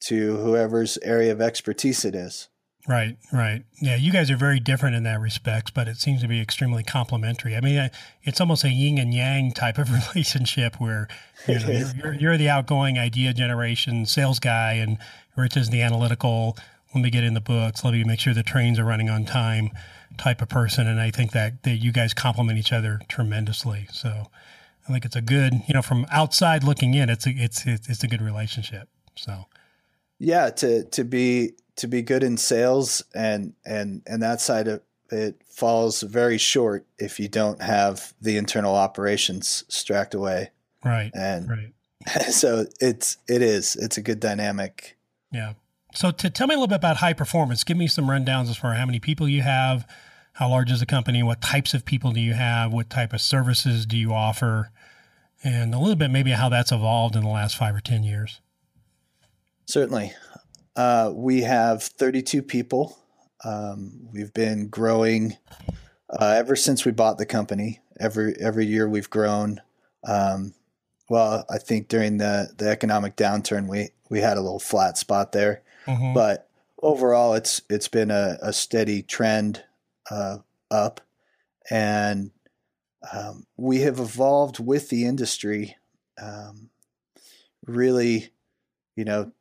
to 0.00 0.36
whoever's 0.38 0.98
area 1.02 1.30
of 1.32 1.40
expertise 1.40 2.04
it 2.04 2.14
is. 2.14 2.48
Right, 2.88 3.16
right. 3.32 3.62
Yeah, 3.80 3.94
you 3.94 4.10
guys 4.10 4.28
are 4.30 4.36
very 4.36 4.58
different 4.58 4.96
in 4.96 5.04
that 5.04 5.20
respect, 5.20 5.72
but 5.72 5.86
it 5.86 5.98
seems 5.98 6.20
to 6.22 6.28
be 6.28 6.40
extremely 6.40 6.82
complementary. 6.82 7.54
I 7.54 7.60
mean, 7.60 7.90
it's 8.24 8.40
almost 8.40 8.64
a 8.64 8.70
yin 8.70 8.98
and 8.98 9.14
yang 9.14 9.52
type 9.52 9.78
of 9.78 9.88
relationship 10.14 10.80
where 10.80 11.06
you 11.46 11.60
know, 11.60 11.68
you're, 11.68 11.94
you're, 11.94 12.14
you're, 12.14 12.36
the 12.36 12.48
outgoing 12.48 12.98
idea 12.98 13.32
generation 13.34 14.04
sales 14.04 14.40
guy, 14.40 14.72
and 14.72 14.98
Rich 15.36 15.56
is 15.56 15.70
the 15.70 15.80
analytical. 15.80 16.56
Let 16.92 17.04
me 17.04 17.10
get 17.10 17.22
in 17.22 17.34
the 17.34 17.40
books. 17.40 17.84
Let 17.84 17.92
me 17.92 18.02
make 18.02 18.18
sure 18.18 18.34
the 18.34 18.42
trains 18.42 18.80
are 18.80 18.84
running 18.84 19.08
on 19.08 19.24
time 19.24 19.70
type 20.18 20.42
of 20.42 20.48
person. 20.48 20.88
And 20.88 21.00
I 21.00 21.12
think 21.12 21.30
that, 21.32 21.62
that 21.62 21.76
you 21.76 21.92
guys 21.92 22.12
complement 22.12 22.58
each 22.58 22.72
other 22.72 23.00
tremendously. 23.08 23.86
So 23.92 24.26
I 24.88 24.92
think 24.92 25.04
it's 25.04 25.16
a 25.16 25.22
good, 25.22 25.54
you 25.68 25.74
know, 25.74 25.82
from 25.82 26.04
outside 26.10 26.64
looking 26.64 26.94
in, 26.94 27.08
it's 27.08 27.26
a, 27.26 27.30
it's, 27.30 27.64
it's, 27.64 27.88
it's 27.88 28.02
a 28.02 28.08
good 28.08 28.20
relationship. 28.20 28.88
So 29.14 29.46
yeah, 30.22 30.50
to 30.50 30.84
to 30.84 31.04
be 31.04 31.54
to 31.82 31.88
be 31.88 32.00
good 32.00 32.22
in 32.22 32.36
sales 32.36 33.02
and 33.12 33.54
and 33.66 34.02
and 34.06 34.22
that 34.22 34.40
side 34.40 34.68
of 34.68 34.80
it 35.10 35.42
falls 35.48 36.00
very 36.02 36.38
short 36.38 36.86
if 36.96 37.18
you 37.18 37.26
don't 37.28 37.60
have 37.60 38.14
the 38.20 38.36
internal 38.36 38.74
operations 38.74 39.64
strapped 39.68 40.14
away. 40.14 40.50
Right. 40.84 41.10
And 41.12 41.50
right. 41.50 42.22
so 42.32 42.66
it's 42.80 43.16
it 43.28 43.42
is 43.42 43.74
it's 43.74 43.98
a 43.98 44.00
good 44.00 44.20
dynamic. 44.20 44.96
Yeah. 45.32 45.54
So 45.92 46.12
to 46.12 46.30
tell 46.30 46.46
me 46.46 46.54
a 46.54 46.56
little 46.56 46.68
bit 46.68 46.76
about 46.76 46.98
high 46.98 47.14
performance, 47.14 47.64
give 47.64 47.76
me 47.76 47.88
some 47.88 48.06
rundowns 48.06 48.48
as 48.48 48.56
far 48.56 48.72
as 48.72 48.78
how 48.78 48.86
many 48.86 49.00
people 49.00 49.28
you 49.28 49.42
have, 49.42 49.84
how 50.34 50.48
large 50.48 50.70
is 50.70 50.78
the 50.78 50.86
company, 50.86 51.22
what 51.24 51.42
types 51.42 51.74
of 51.74 51.84
people 51.84 52.12
do 52.12 52.20
you 52.20 52.34
have, 52.34 52.72
what 52.72 52.88
type 52.88 53.12
of 53.12 53.20
services 53.20 53.86
do 53.86 53.96
you 53.96 54.14
offer, 54.14 54.70
and 55.42 55.74
a 55.74 55.78
little 55.78 55.96
bit 55.96 56.12
maybe 56.12 56.30
how 56.30 56.48
that's 56.48 56.70
evolved 56.70 57.16
in 57.16 57.22
the 57.22 57.28
last 57.28 57.56
five 57.56 57.74
or 57.74 57.80
ten 57.80 58.04
years. 58.04 58.40
Certainly. 59.66 60.12
Uh, 60.74 61.12
we 61.14 61.42
have 61.42 61.82
32 61.82 62.42
people. 62.42 62.98
Um, 63.44 64.08
we've 64.12 64.32
been 64.32 64.68
growing 64.68 65.36
uh, 66.08 66.34
ever 66.36 66.56
since 66.56 66.84
we 66.84 66.92
bought 66.92 67.18
the 67.18 67.26
company. 67.26 67.80
Every 68.00 68.34
every 68.40 68.66
year 68.66 68.88
we've 68.88 69.10
grown. 69.10 69.60
Um, 70.04 70.54
well, 71.08 71.44
I 71.50 71.58
think 71.58 71.88
during 71.88 72.18
the, 72.18 72.50
the 72.56 72.68
economic 72.68 73.16
downturn 73.16 73.68
we 73.68 73.90
we 74.08 74.20
had 74.20 74.36
a 74.36 74.40
little 74.40 74.58
flat 74.58 74.96
spot 74.96 75.32
there, 75.32 75.62
mm-hmm. 75.86 76.14
but 76.14 76.48
overall 76.82 77.34
it's 77.34 77.62
it's 77.68 77.88
been 77.88 78.10
a, 78.10 78.38
a 78.40 78.52
steady 78.52 79.02
trend 79.02 79.64
uh, 80.10 80.38
up, 80.70 81.00
and 81.70 82.30
um, 83.12 83.46
we 83.56 83.80
have 83.80 83.98
evolved 83.98 84.58
with 84.58 84.88
the 84.88 85.04
industry. 85.04 85.76
Um, 86.20 86.70
really, 87.66 88.32
you 88.96 89.04
know, 89.04 89.32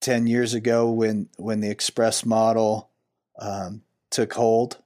10 0.00 0.26
years 0.26 0.54
ago 0.54 0.90
when 0.90 1.28
when 1.36 1.60
the 1.60 1.70
express 1.70 2.24
model 2.24 2.90
um, 3.38 3.82
took 4.10 4.32
hold 4.34 4.78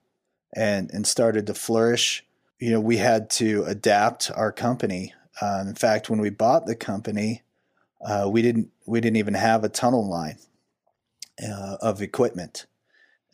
and 0.54 0.90
and 0.92 1.06
started 1.06 1.47
to 1.47 1.54
flourish 1.54 2.25
you 2.59 2.71
know 2.71 2.80
we 2.80 2.97
had 2.97 3.30
to 3.30 3.64
adapt 3.64 4.30
our 4.35 4.52
company. 4.52 5.12
Um, 5.40 5.68
in 5.68 5.75
fact 5.75 6.09
when 6.09 6.21
we 6.21 6.30
bought 6.30 6.66
the 6.66 6.76
company 6.76 7.42
uh, 8.04 8.28
we 8.30 8.42
didn't 8.42 8.71
we 8.87 9.00
didn't 9.00 9.16
even 9.16 9.35
have 9.35 9.64
a 9.64 9.68
tunnel 9.68 10.09
line 10.09 10.38
uh, 11.42 11.76
of 11.80 12.02
equipment. 12.02 12.66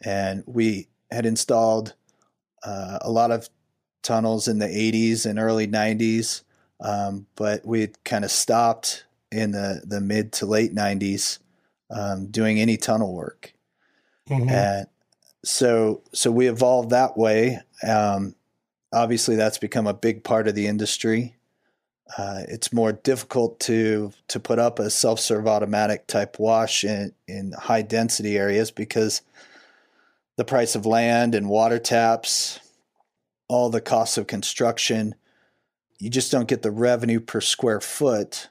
And 0.03 0.43
we 0.47 0.89
had 1.11 1.27
installed 1.27 1.95
uh, 2.63 2.99
a 3.03 3.11
lot 3.11 3.31
of 3.31 3.51
tunnels 4.03 4.49
in 4.49 4.59
the 4.59 4.67
80s 4.67 5.27
and 5.27 5.39
early 5.39 5.67
90s 5.67 6.43
um, 6.81 7.27
but 7.37 7.65
we 7.67 7.83
had 7.83 8.03
kind 8.05 8.25
of 8.25 8.31
stopped 8.31 9.05
in 9.31 9.53
the, 9.53 9.83
the 9.85 10.01
mid 10.01 10.33
to 10.33 10.47
late 10.47 10.75
90s 10.75 11.39
um, 11.91 12.27
doing 12.27 12.61
any 12.61 12.77
tunnel 12.77 13.15
work. 13.15 13.53
Mm-hmm. 14.29 14.49
And 14.49 14.87
so, 15.45 16.03
so 16.13 16.31
we 16.31 16.49
evolved 16.49 16.91
that 16.91 17.17
way. 17.17 17.61
Um, 17.87 18.35
obviously, 18.93 19.37
that's 19.37 19.59
become 19.59 19.87
a 19.87 19.95
big 19.95 20.25
part 20.25 20.49
of 20.49 20.55
the 20.55 20.67
industry. 20.67 21.37
Uh, 22.17 22.43
it's 22.49 22.73
more 22.73 22.93
difficult 22.93 23.61
to 23.61 24.13
to 24.27 24.41
put 24.41 24.59
up 24.59 24.81
a 24.81 24.91
self 24.91 25.21
serve 25.21 25.47
automatic 25.47 26.09
type 26.09 26.41
wash 26.41 26.83
in 26.83 27.13
in 27.29 27.53
high 27.53 27.83
density 27.83 28.37
areas 28.37 28.73
because 28.73 29.23
the 30.37 30.45
price 30.45 30.75
of 30.75 30.87
land 30.87 31.35
and 31.35 31.49
water 31.49 31.79
taps, 31.79 32.59
all 33.47 33.71
the 33.71 33.81
costs 33.81 34.19
of 34.19 34.27
construction, 34.27 35.15
you 35.99 36.11
just 36.11 36.33
don't 36.33 36.49
get 36.49 36.63
the 36.63 36.71
revenue 36.71 37.21
per 37.21 37.41
square 37.41 37.81
foot 37.81 38.49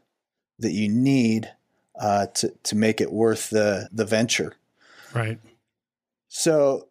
that 0.60 0.72
you 0.72 0.88
need 0.88 1.52
uh, 2.00 2.28
to 2.28 2.50
to 2.64 2.76
make 2.76 3.02
it 3.02 3.12
worth 3.12 3.50
the 3.50 3.90
the 3.92 4.06
venture. 4.06 4.54
Right. 5.14 5.40
So, 6.30 6.88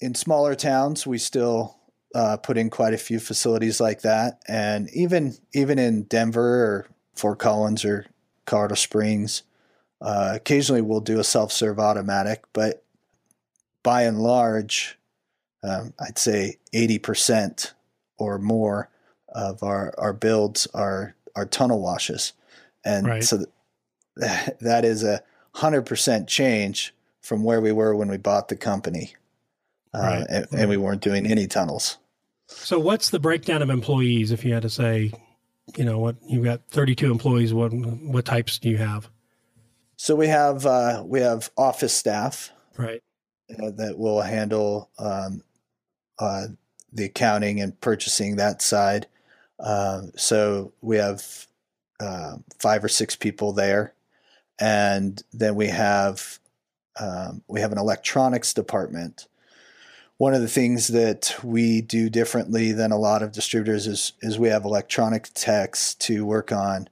in 0.00 0.14
smaller 0.14 0.54
towns, 0.54 1.06
we 1.06 1.18
still 1.18 1.76
uh, 2.14 2.36
put 2.38 2.58
in 2.58 2.70
quite 2.70 2.94
a 2.94 2.98
few 2.98 3.20
facilities 3.20 3.80
like 3.80 4.02
that, 4.02 4.42
and 4.48 4.90
even 4.92 5.36
even 5.54 5.78
in 5.78 6.02
Denver 6.04 6.64
or 6.64 6.86
Fort 7.14 7.38
Collins 7.38 7.84
or 7.84 8.06
Colorado 8.46 8.74
Springs, 8.74 9.42
uh, 10.00 10.32
occasionally 10.34 10.82
we'll 10.82 11.00
do 11.00 11.20
a 11.20 11.24
self 11.24 11.52
serve 11.52 11.78
automatic, 11.78 12.44
but 12.52 12.82
by 13.82 14.02
and 14.02 14.20
large, 14.20 14.98
um, 15.62 15.94
I'd 16.00 16.18
say 16.18 16.56
eighty 16.72 16.98
percent 16.98 17.74
or 18.18 18.38
more 18.38 18.90
of 19.28 19.62
our 19.62 19.94
our 19.96 20.12
builds 20.12 20.66
are 20.74 21.14
are 21.36 21.46
tunnel 21.46 21.80
washes, 21.80 22.32
and 22.84 23.06
right. 23.06 23.22
so 23.22 23.44
that 24.16 24.84
is 24.84 25.04
a 25.04 25.22
hundred 25.52 25.82
percent 25.82 26.28
change 26.28 26.94
from 27.20 27.44
where 27.44 27.60
we 27.60 27.72
were 27.72 27.94
when 27.94 28.08
we 28.08 28.16
bought 28.16 28.48
the 28.48 28.56
company, 28.56 29.14
uh, 29.94 30.24
and, 30.28 30.46
and, 30.52 30.68
we 30.68 30.76
weren't 30.76 31.02
doing 31.02 31.26
any 31.26 31.46
tunnels. 31.46 31.98
So, 32.48 32.78
what's 32.78 33.10
the 33.10 33.20
breakdown 33.20 33.62
of 33.62 33.70
employees? 33.70 34.32
If 34.32 34.44
you 34.44 34.52
had 34.52 34.62
to 34.62 34.70
say, 34.70 35.12
you 35.76 35.84
know, 35.84 35.98
what 35.98 36.16
you've 36.26 36.44
got 36.44 36.62
thirty-two 36.70 37.10
employees, 37.10 37.54
what 37.54 37.72
what 37.72 38.24
types 38.24 38.58
do 38.58 38.68
you 38.68 38.78
have? 38.78 39.08
So 39.96 40.16
we 40.16 40.28
have 40.28 40.64
uh, 40.64 41.04
we 41.06 41.20
have 41.20 41.50
office 41.58 41.92
staff, 41.92 42.50
right, 42.78 43.02
uh, 43.50 43.70
that 43.76 43.98
will 43.98 44.22
handle 44.22 44.90
um, 44.98 45.42
uh, 46.18 46.46
the 46.90 47.04
accounting 47.04 47.60
and 47.60 47.78
purchasing 47.82 48.36
that 48.36 48.62
side. 48.62 49.06
Um, 49.58 50.12
so 50.16 50.72
we 50.80 50.96
have 50.96 51.46
uh, 52.00 52.36
five 52.58 52.82
or 52.82 52.88
six 52.88 53.14
people 53.14 53.52
there 53.52 53.92
and 54.60 55.22
then 55.32 55.54
we 55.54 55.68
have 55.68 56.38
um, 57.00 57.42
we 57.48 57.60
have 57.60 57.72
an 57.72 57.78
electronics 57.78 58.52
department. 58.52 59.26
One 60.18 60.34
of 60.34 60.42
the 60.42 60.48
things 60.48 60.88
that 60.88 61.34
we 61.42 61.80
do 61.80 62.10
differently 62.10 62.72
than 62.72 62.92
a 62.92 62.98
lot 62.98 63.22
of 63.22 63.32
distributors 63.32 63.86
is 63.86 64.12
is 64.20 64.38
we 64.38 64.48
have 64.48 64.64
electronic 64.64 65.30
techs 65.34 65.94
to 65.94 66.26
work 66.26 66.52
on 66.52 66.88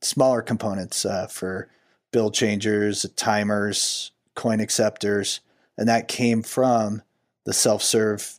smaller 0.00 0.42
components 0.42 1.04
uh, 1.04 1.26
for 1.26 1.68
bill 2.12 2.30
changers, 2.30 3.04
timers, 3.16 4.12
coin 4.34 4.60
acceptors, 4.60 5.40
and 5.76 5.88
that 5.88 6.06
came 6.06 6.42
from 6.42 7.02
the 7.44 7.52
self 7.52 7.82
serve, 7.82 8.38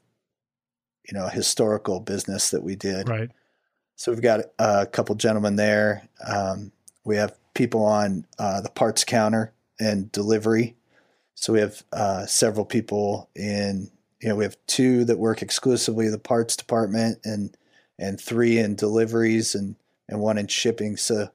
you 1.09 1.17
know, 1.17 1.27
historical 1.27 1.99
business 1.99 2.51
that 2.51 2.63
we 2.63 2.77
did. 2.77 3.09
Right. 3.09 3.29
So 3.95 4.11
we've 4.11 4.21
got 4.21 4.41
a 4.57 4.85
couple 4.85 5.15
gentlemen 5.15 5.57
there. 5.57 6.07
Um, 6.25 6.71
we 7.03 7.17
have 7.17 7.35
people 7.53 7.85
on 7.85 8.25
uh, 8.39 8.61
the 8.61 8.69
parts 8.69 9.03
counter 9.03 9.53
and 9.79 10.11
delivery. 10.11 10.75
So 11.35 11.53
we 11.53 11.59
have 11.59 11.83
uh, 11.91 12.25
several 12.25 12.65
people 12.65 13.29
in 13.35 13.91
you 14.21 14.29
know 14.29 14.35
we 14.35 14.45
have 14.45 14.57
two 14.67 15.03
that 15.05 15.19
work 15.19 15.41
exclusively 15.41 16.07
the 16.07 16.17
parts 16.17 16.55
department 16.55 17.19
and 17.25 17.55
and 17.99 18.19
three 18.19 18.57
in 18.57 18.75
deliveries 18.75 19.55
and 19.55 19.75
and 20.07 20.19
one 20.19 20.37
in 20.37 20.47
shipping. 20.47 20.97
So 20.97 21.29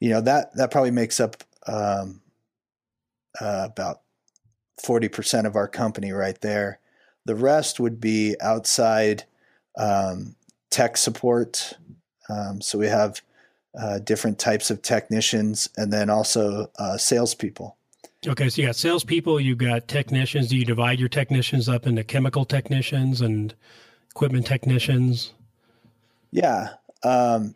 you 0.00 0.10
know 0.10 0.20
that 0.22 0.54
that 0.56 0.70
probably 0.70 0.90
makes 0.90 1.20
up 1.20 1.42
um, 1.66 2.20
uh, 3.40 3.68
about 3.70 4.00
forty 4.82 5.08
percent 5.08 5.46
of 5.46 5.56
our 5.56 5.68
company 5.68 6.12
right 6.12 6.40
there. 6.40 6.80
The 7.26 7.34
rest 7.34 7.78
would 7.78 8.00
be 8.00 8.34
outside 8.40 9.24
um, 9.78 10.34
tech 10.70 10.96
support. 10.96 11.74
Um, 12.28 12.60
so 12.60 12.78
we 12.78 12.86
have 12.86 13.22
uh, 13.78 13.98
different 14.00 14.38
types 14.38 14.70
of 14.70 14.82
technicians 14.82 15.68
and 15.76 15.92
then 15.92 16.10
also 16.10 16.70
uh, 16.78 16.96
salespeople. 16.96 17.76
Okay, 18.26 18.50
so 18.50 18.60
you 18.60 18.68
got 18.68 18.76
salespeople, 18.76 19.40
you 19.40 19.56
got 19.56 19.88
technicians. 19.88 20.48
Do 20.48 20.56
you 20.56 20.64
divide 20.64 20.98
your 20.98 21.08
technicians 21.08 21.68
up 21.68 21.86
into 21.86 22.04
chemical 22.04 22.44
technicians 22.44 23.22
and 23.22 23.54
equipment 24.10 24.46
technicians? 24.46 25.32
Yeah. 26.30 26.74
Um, 27.02 27.54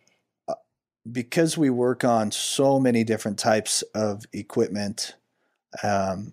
because 1.10 1.58
we 1.58 1.68
work 1.68 2.02
on 2.02 2.30
so 2.30 2.80
many 2.80 3.04
different 3.04 3.38
types 3.38 3.82
of 3.94 4.24
equipment, 4.32 5.16
um, 5.82 6.32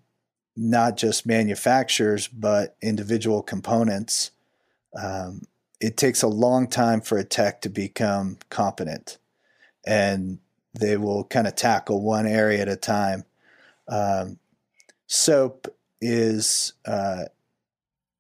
not 0.56 0.96
just 0.96 1.26
manufacturers, 1.26 2.30
but 2.30 2.78
individual 2.82 3.42
components, 3.42 4.32
um, 4.98 5.42
it 5.82 5.98
takes 5.98 6.22
a 6.22 6.28
long 6.28 6.68
time 6.68 7.02
for 7.02 7.18
a 7.18 7.24
tech 7.24 7.62
to 7.62 7.70
become 7.70 8.38
competent. 8.50 9.18
And 9.86 10.40
they 10.80 10.98
will 10.98 11.24
kind 11.26 11.48
of 11.48 11.56
tackle 11.56 12.02
one 12.02 12.28
area 12.28 12.62
at 12.62 12.70
a 12.70 12.76
time. 12.76 13.26
Um, 13.88 14.40
soap 15.08 15.68
is 16.00 16.74
uh, 16.86 17.26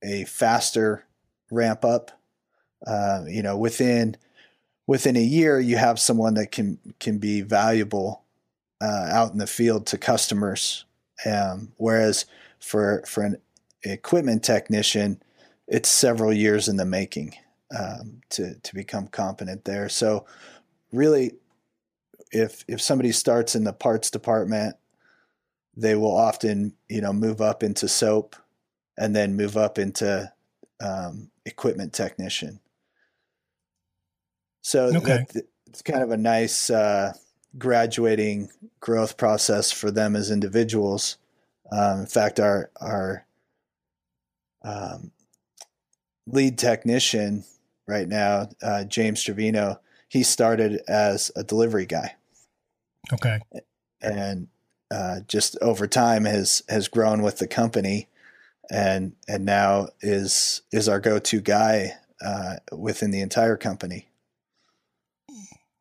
a 0.03 0.25
faster 0.25 1.05
ramp 1.49 1.85
up. 1.85 2.11
Uh, 2.85 3.23
you 3.27 3.43
know, 3.43 3.57
within 3.57 4.17
within 4.87 5.15
a 5.15 5.21
year, 5.21 5.59
you 5.59 5.77
have 5.77 5.99
someone 5.99 6.33
that 6.33 6.51
can 6.51 6.79
can 6.99 7.19
be 7.19 7.41
valuable 7.41 8.23
uh, 8.81 9.07
out 9.11 9.31
in 9.31 9.37
the 9.37 9.47
field 9.47 9.85
to 9.87 9.97
customers. 9.97 10.85
Um, 11.25 11.71
whereas 11.77 12.25
for 12.59 13.03
for 13.07 13.23
an 13.23 13.37
equipment 13.83 14.43
technician, 14.43 15.21
it's 15.67 15.89
several 15.89 16.33
years 16.33 16.67
in 16.67 16.77
the 16.77 16.85
making 16.85 17.35
um, 17.77 18.21
to 18.31 18.55
to 18.55 18.75
become 18.75 19.07
competent 19.07 19.65
there. 19.65 19.87
So, 19.89 20.25
really, 20.91 21.33
if 22.31 22.63
if 22.67 22.81
somebody 22.81 23.11
starts 23.11 23.55
in 23.55 23.63
the 23.63 23.73
parts 23.73 24.09
department, 24.09 24.75
they 25.75 25.95
will 25.95 26.15
often 26.15 26.73
you 26.89 27.01
know 27.01 27.13
move 27.13 27.41
up 27.41 27.63
into 27.63 27.87
soap, 27.87 28.35
and 28.97 29.15
then 29.15 29.35
move 29.35 29.57
up 29.57 29.77
into 29.77 30.31
um, 30.81 31.29
equipment 31.45 31.93
technician. 31.93 32.59
So 34.61 34.95
okay. 34.95 35.25
that, 35.33 35.45
it's 35.67 35.81
kind 35.81 36.03
of 36.03 36.11
a 36.11 36.17
nice 36.17 36.69
uh, 36.69 37.13
graduating 37.57 38.49
growth 38.79 39.17
process 39.17 39.71
for 39.71 39.91
them 39.91 40.15
as 40.15 40.31
individuals. 40.31 41.17
Um, 41.71 42.01
in 42.01 42.05
fact, 42.05 42.39
our 42.39 42.69
our 42.79 43.25
um, 44.63 45.11
lead 46.27 46.57
technician 46.57 47.43
right 47.87 48.07
now, 48.07 48.49
uh, 48.61 48.83
James 48.83 49.21
Trevino, 49.23 49.79
he 50.07 50.23
started 50.23 50.81
as 50.87 51.31
a 51.35 51.43
delivery 51.43 51.85
guy. 51.85 52.15
Okay. 53.13 53.39
And 54.01 54.47
uh, 54.89 55.21
just 55.27 55.57
over 55.61 55.87
time 55.87 56.25
has 56.25 56.63
has 56.67 56.87
grown 56.87 57.21
with 57.21 57.37
the 57.37 57.47
company, 57.47 58.07
and 58.69 59.13
and 59.27 59.45
now 59.45 59.89
is 60.01 60.61
is 60.71 60.89
our 60.89 60.99
go 60.99 61.19
to 61.19 61.41
guy 61.41 61.93
uh, 62.23 62.57
within 62.71 63.11
the 63.11 63.21
entire 63.21 63.57
company. 63.57 64.07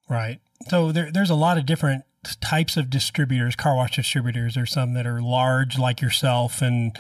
Right. 0.09 0.41
So 0.69 0.93
there, 0.93 1.11
there's 1.11 1.31
a 1.31 1.35
lot 1.35 1.57
of 1.57 1.67
different 1.67 2.05
types 2.41 2.77
of 2.77 2.91
distributors, 2.91 3.57
car 3.57 3.77
wash 3.77 3.97
distributors. 3.97 4.55
There's 4.55 4.73
some 4.73 4.95
that 4.95 5.07
are 5.07 5.23
large, 5.23 5.79
like 5.79 6.01
yourself, 6.01 6.61
and 6.61 6.99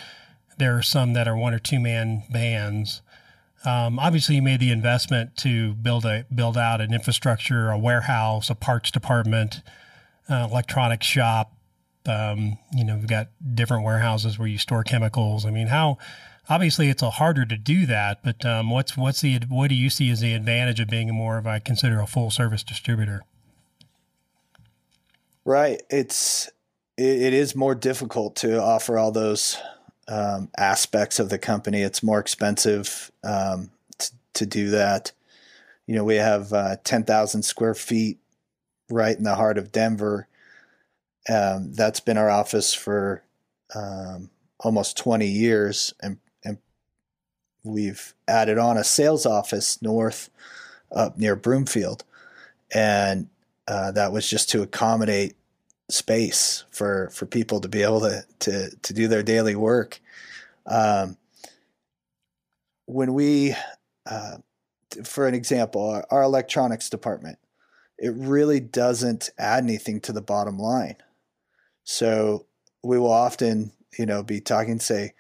there 0.59 0.77
are 0.77 0.83
some 0.83 1.13
that 1.15 1.29
are 1.29 1.37
one 1.37 1.53
or 1.53 1.59
two 1.59 1.81
man 1.81 2.23
bands. 2.31 3.03
Um, 3.65 3.99
obviously, 3.99 4.37
you 4.37 4.43
made 4.43 4.61
the 4.61 4.71
investment 4.71 5.37
to 5.39 5.75
build 5.75 6.07
a 6.07 6.25
build 6.35 6.57
out 6.57 6.81
an 6.81 6.95
infrastructure, 6.95 7.71
a 7.71 7.79
warehouse, 7.79 8.49
a 8.49 8.55
parts 8.55 8.91
department, 8.91 9.63
uh, 10.31 10.49
electronics 10.51 11.07
shop. 11.07 11.53
Um, 12.07 12.59
you 12.73 12.85
know, 12.85 12.97
we've 12.97 13.07
got 13.07 13.29
different 13.55 13.85
warehouses 13.85 14.39
where 14.39 14.49
you 14.49 14.59
store 14.59 14.83
chemicals. 14.83 15.45
I 15.45 15.51
mean, 15.51 15.67
how 15.67 15.99
obviously 16.49 16.89
it's 16.89 17.03
a 17.03 17.11
harder 17.11 17.45
to 17.45 17.57
do 17.57 17.87
that, 17.87 18.23
but 18.23 18.45
um, 18.45 18.71
what's 18.71 18.97
what's 18.97 19.21
the 19.21 19.39
what 19.49 19.69
do 19.69 19.75
you 19.75 19.91
see 19.91 20.11
as 20.11 20.21
the 20.21 20.35
advantage 20.35 20.81
of 20.81 20.89
being 20.89 21.13
more 21.15 21.39
of 21.39 21.47
I 21.47 21.59
consider 21.59 22.01
a 22.01 22.07
full 22.07 22.31
service 22.31 22.63
distributor? 22.63 23.23
Right, 25.45 25.83
it's 25.91 26.49
it, 26.97 27.23
it 27.23 27.33
is 27.33 27.55
more 27.55 27.75
difficult 27.75 28.37
to 28.37 28.61
offer 28.61 28.99
all 28.99 29.13
those 29.13 29.59
um, 30.09 30.51
aspects 30.59 31.19
of 31.19 31.29
the 31.29 31.39
company. 31.39 31.83
It's 31.83 32.03
more 32.03 32.19
expensive 32.19 33.11
um, 33.25 33.71
t- 33.99 34.15
to 34.35 34.47
do 34.47 34.71
that. 34.71 35.13
You 35.87 35.95
know, 35.97 36.05
we 36.05 36.17
have 36.17 36.53
uh, 36.53 36.77
10,000 36.85 37.43
square 37.43 37.75
feet 37.75 38.19
right 38.91 39.17
in 39.17 39.25
the 39.25 39.35
heart 39.35 39.59
of 39.59 39.73
Denver. 39.73 40.27
Um, 41.29 41.73
that's 41.73 42.01
been 42.01 42.19
our 42.19 42.31
office 42.31 42.75
for 42.75 43.23
um, 43.75 44.31
almost 44.59 44.97
20 44.97 45.27
years, 45.27 45.95
and 46.03 46.19
and 46.45 46.59
we've 47.63 48.15
added 48.27 48.59
on 48.59 48.77
a 48.77 48.85
sales 48.85 49.27
office 49.27 49.81
north 49.83 50.31
up 50.91 51.19
near 51.19 51.37
Broomfield, 51.37 52.05
and 52.73 53.29
uh, 53.69 53.93
that 53.93 54.13
was 54.13 54.29
just 54.29 54.49
to 54.51 54.63
accommodate 54.63 55.37
space 55.89 56.65
for 56.71 57.11
for 57.11 57.27
people 57.27 57.61
to 57.61 57.69
be 57.69 57.83
able 57.83 58.01
to 58.01 58.25
to 58.41 58.71
to 58.83 58.93
do 58.93 59.09
their 59.09 59.23
daily 59.23 59.55
work. 59.55 60.01
Um, 60.67 61.17
when 62.91 63.15
we, 63.15 63.55
uh, 64.07 64.39
for 65.05 65.27
an 65.27 65.35
example, 65.35 65.89
our, 65.89 66.05
our, 66.11 66.23
electronics 66.23 66.91
department, 66.91 67.39
it 68.01 68.15
really 68.15 68.61
doesn't 68.61 69.31
add 69.39 69.63
anything 69.63 70.01
to 70.01 70.13
the 70.13 70.23
bottom 70.23 70.59
line. 70.59 70.97
So 71.85 72.47
we 72.83 72.99
will 72.99 73.13
often, 73.13 73.73
you 73.99 74.07
know, 74.07 74.23
be 74.23 74.41
talking, 74.41 74.81
say, 74.81 75.13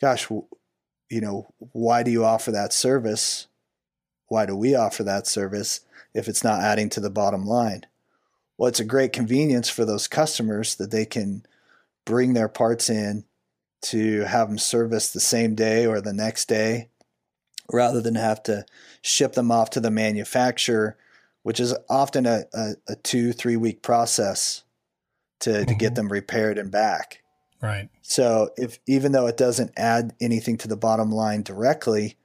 "Gosh, 0.00 0.30
you 0.30 1.20
know, 1.20 1.52
why 1.58 2.04
do 2.04 2.10
you 2.10 2.24
offer 2.24 2.52
that 2.52 2.72
service? 2.72 3.48
Why 4.28 4.46
do 4.46 4.54
we 4.54 4.76
offer 4.76 5.02
that 5.02 5.26
service 5.26 5.80
if 6.14 6.28
it's 6.28 6.44
not 6.44 6.62
adding 6.62 6.88
to 6.90 7.00
the 7.00 7.10
bottom 7.10 7.44
line?" 7.44 7.84
Well, 8.56 8.68
it's 8.68 8.80
a 8.80 8.84
great 8.84 9.12
convenience 9.12 9.68
for 9.68 9.84
those 9.84 10.06
customers 10.06 10.76
that 10.76 10.92
they 10.92 11.06
can 11.06 11.44
bring 12.04 12.34
their 12.34 12.48
parts 12.48 12.88
in 12.88 13.24
to 13.82 14.20
have 14.20 14.48
them 14.48 14.58
serviced 14.58 15.14
the 15.14 15.20
same 15.20 15.54
day 15.54 15.86
or 15.86 16.00
the 16.00 16.12
next 16.12 16.46
day 16.46 16.90
rather 17.72 18.00
than 18.00 18.14
have 18.14 18.42
to 18.44 18.66
ship 19.02 19.32
them 19.32 19.50
off 19.50 19.70
to 19.70 19.80
the 19.80 19.90
manufacturer, 19.90 20.96
which 21.42 21.60
is 21.60 21.74
often 21.88 22.26
a, 22.26 22.42
a, 22.52 22.72
a 22.88 22.96
two, 22.96 23.32
three 23.32 23.56
week 23.56 23.82
process 23.82 24.64
to, 25.40 25.50
mm-hmm. 25.50 25.64
to 25.64 25.74
get 25.74 25.88
mm-hmm. 25.88 25.94
them 25.94 26.12
repaired 26.12 26.58
and 26.58 26.70
back. 26.70 27.22
Right. 27.62 27.88
So 28.02 28.50
if 28.56 28.78
even 28.86 29.12
though 29.12 29.26
it 29.26 29.36
doesn't 29.36 29.72
add 29.76 30.14
anything 30.20 30.56
to 30.58 30.68
the 30.68 30.76
bottom 30.76 31.10
line 31.10 31.42
directly, 31.42 32.16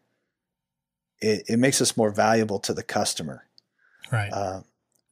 it, 1.20 1.44
it 1.48 1.58
makes 1.58 1.82
us 1.82 1.98
more 1.98 2.10
valuable 2.10 2.60
to 2.60 2.74
the 2.74 2.84
customer. 2.84 3.46
Right. 4.12 4.32
Uh, 4.32 4.62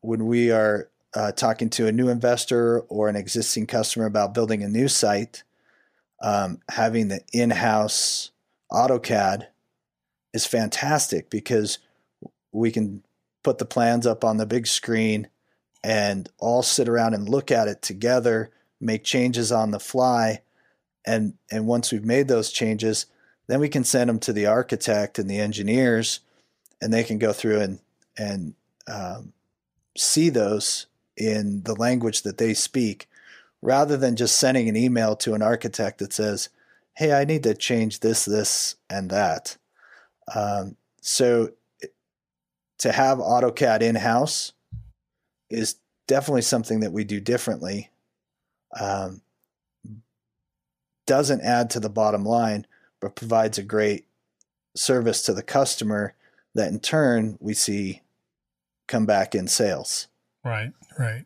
when 0.02 0.26
we 0.26 0.52
are 0.52 0.89
uh, 1.13 1.32
talking 1.32 1.70
to 1.72 1.88
a 1.88 1.92
new 1.92 2.10
investor 2.10 2.82
or 2.82 3.10
an 3.10 3.16
existing 3.16 3.68
customer 3.68 4.06
about 4.06 4.34
building 4.34 4.63
a 4.63 4.70
new 4.70 4.88
site, 4.88 5.44
um, 6.22 6.60
having 6.70 7.10
the 7.10 7.22
in-house 7.34 8.32
AutoCAD 8.72 9.48
is 10.34 10.46
fantastic 10.46 11.30
because 11.30 11.80
we 12.52 12.72
can 12.72 13.04
put 13.44 13.58
the 13.58 13.66
plans 13.66 14.08
up 14.08 14.24
on 14.24 14.38
the 14.38 14.46
big 14.46 14.68
screen 14.68 15.28
and 15.84 16.30
all 16.40 16.64
sit 16.64 16.88
around 16.88 17.14
and 17.14 17.28
look 17.28 17.52
at 17.52 17.68
it 17.68 17.82
together, 17.82 18.50
make 18.80 19.04
changes 19.04 19.52
on 19.52 19.72
the 19.72 19.80
fly, 19.80 20.42
and 21.06 21.34
and 21.52 21.68
once 21.68 21.92
we've 21.92 22.06
made 22.06 22.28
those 22.28 22.52
changes, 22.52 23.06
then 23.48 23.60
we 23.60 23.70
can 23.70 23.84
send 23.84 24.10
them 24.10 24.20
to 24.20 24.34
the 24.34 24.46
architect 24.46 25.20
and 25.20 25.30
the 25.30 25.40
engineers, 25.40 26.22
and 26.82 26.94
they 26.94 27.04
can 27.04 27.20
go 27.20 27.34
through 27.34 27.60
and 27.60 27.80
and 28.18 28.54
um, 28.88 29.34
see 29.98 30.30
those 30.30 30.88
in 31.18 31.64
the 31.64 31.76
language 31.76 32.24
that 32.24 32.38
they 32.38 32.54
speak 32.54 33.08
rather 33.62 33.96
than 33.96 34.16
just 34.16 34.38
sending 34.38 34.68
an 34.68 34.76
email 34.76 35.16
to 35.16 35.34
an 35.34 35.42
architect 35.42 36.00
that 36.00 36.14
says, 36.14 36.50
Hey, 36.94 37.14
I 37.14 37.24
need 37.24 37.44
to 37.44 37.56
change 37.56 38.02
this, 38.02 38.26
this, 38.26 38.76
and 38.90 39.10
that. 39.10 39.58
Um, 40.36 40.76
so 41.02 41.52
to 42.84 42.91
have 42.91 43.17
AutoCAD 43.17 43.82
in 43.82 43.96
house 43.96 44.52
is 45.50 45.78
definitely 46.06 46.41
something 46.41 46.82
that 46.82 46.91
we 46.91 47.06
do 47.06 47.22
differently. 47.22 47.89
Um, 48.78 49.22
doesn't 51.08 51.39
add 51.39 51.69
to 51.69 51.80
the 51.80 51.89
bottom 51.89 52.26
line, 52.26 52.67
but 53.00 53.15
provides 53.15 53.58
a 53.58 53.63
great 53.63 54.06
service 54.76 55.22
to 55.22 55.34
the 55.34 55.43
customer 55.43 56.13
that 56.56 56.74
in 56.74 56.82
turn 56.82 57.38
we 57.39 57.54
see 57.54 58.02
come 58.89 59.06
back 59.06 59.34
in 59.34 59.48
sales. 59.48 60.10
Right, 60.43 60.74
right. 61.00 61.24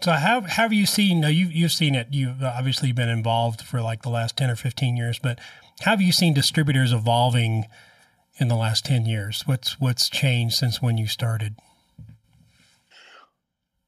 So 0.00 0.12
have 0.12 0.46
have 0.46 0.72
you 0.72 0.86
seen? 0.86 1.20
Now 1.20 1.28
you 1.28 1.48
you've 1.48 1.72
seen 1.72 1.94
it. 1.94 2.08
You've 2.12 2.42
obviously 2.42 2.92
been 2.92 3.10
involved 3.10 3.60
for 3.60 3.82
like 3.82 4.00
the 4.02 4.08
last 4.08 4.38
ten 4.38 4.48
or 4.48 4.56
fifteen 4.56 4.96
years, 4.96 5.18
but 5.18 5.38
have 5.80 6.00
you 6.00 6.12
seen 6.12 6.32
distributors 6.32 6.92
evolving 6.92 7.66
in 8.38 8.48
the 8.48 8.56
last 8.56 8.84
ten 8.84 9.06
years? 9.06 9.42
What's 9.46 9.80
what's 9.80 10.08
changed 10.08 10.56
since 10.56 10.82
when 10.82 10.98
you 10.98 11.06
started? 11.06 11.56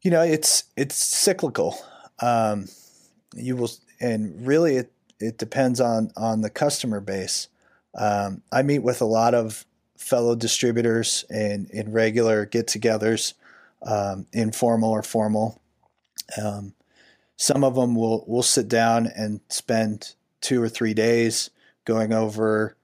You 0.03 0.11
know, 0.11 0.23
it's 0.23 0.65
it's 0.77 0.97
cyclical. 0.97 1.79
Um, 2.21 2.69
you 3.35 3.57
will, 3.57 3.71
and 4.01 4.47
really, 4.47 4.77
it 4.77 4.93
it 5.19 5.39
depends 5.39 5.81
on 5.81 6.11
on 6.17 6.41
the 6.43 6.51
customer 6.51 7.01
base. 7.01 7.49
Um, 7.95 8.43
I 8.53 8.63
meet 8.63 8.81
with 8.81 9.01
a 9.01 9.07
lot 9.07 9.35
of 9.35 9.65
fellow 9.97 10.35
distributors 10.35 11.25
in 11.31 11.69
in 11.73 11.93
regular 11.93 12.45
get-togethers, 12.47 13.35
um, 13.83 14.27
informal 14.33 14.91
or 14.91 15.03
formal. 15.03 15.61
Um, 16.41 16.75
some 17.37 17.65
of 17.65 17.75
them 17.75 17.95
will 17.95 18.25
will 18.27 18.43
sit 18.43 18.69
down 18.69 19.07
and 19.07 19.41
spend 19.49 20.15
two 20.41 20.63
or 20.63 20.69
three 20.69 20.95
days 20.95 21.51
going 21.85 22.13
over 22.13 22.77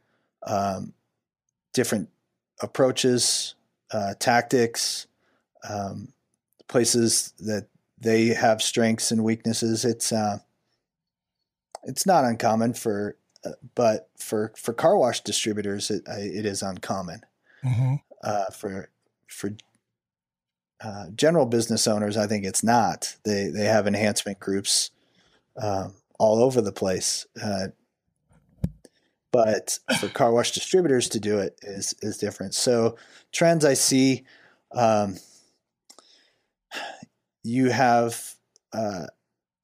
um, 0.46 0.92
different 1.73 2.09
approaches, 2.61 3.55
uh, 3.93 4.15
tactics, 4.19 5.07
um, 5.69 6.13
places 6.69 7.35
that 7.41 7.67
they 7.99 8.29
have 8.29 8.63
strengths 8.63 9.11
and 9.11 9.23
weaknesses. 9.23 9.85
It's 9.85 10.13
uh, 10.13 10.39
it's 11.85 12.07
not 12.07 12.25
uncommon 12.25 12.75
for, 12.75 13.17
uh, 13.45 13.51
but 13.75 14.09
for 14.17 14.53
for 14.57 14.73
car 14.73 14.97
wash 14.97 15.21
distributors, 15.21 15.91
it 15.91 16.03
it 16.09 16.47
is 16.47 16.63
uncommon. 16.63 17.23
Mm-hmm. 17.65 17.95
Uh, 18.23 18.47
for 18.47 18.91
for 19.29 19.53
uh, 20.81 21.07
general 21.15 21.47
business 21.47 21.87
owners, 21.87 22.17
I 22.17 22.27
think 22.27 22.45
it's 22.45 22.65
not. 22.65 23.17
They 23.25 23.49
they 23.49 23.67
have 23.67 23.87
enhancement 23.87 24.41
groups 24.41 24.91
um, 25.61 25.95
all 26.19 26.43
over 26.43 26.61
the 26.61 26.73
place. 26.73 27.27
But 29.33 29.79
for 29.99 30.09
car 30.09 30.33
wash 30.33 30.53
distributors 30.53 31.09
to 31.11 31.21
do 31.21 31.38
it 31.38 31.59
is 31.62 31.95
is 32.03 32.18
different. 32.18 32.55
So 32.55 32.97
trends 33.33 33.64
I 33.64 33.75
see, 33.75 34.25
um, 34.73 35.16
you 37.42 37.71
have 37.71 38.35
uh, 38.73 39.07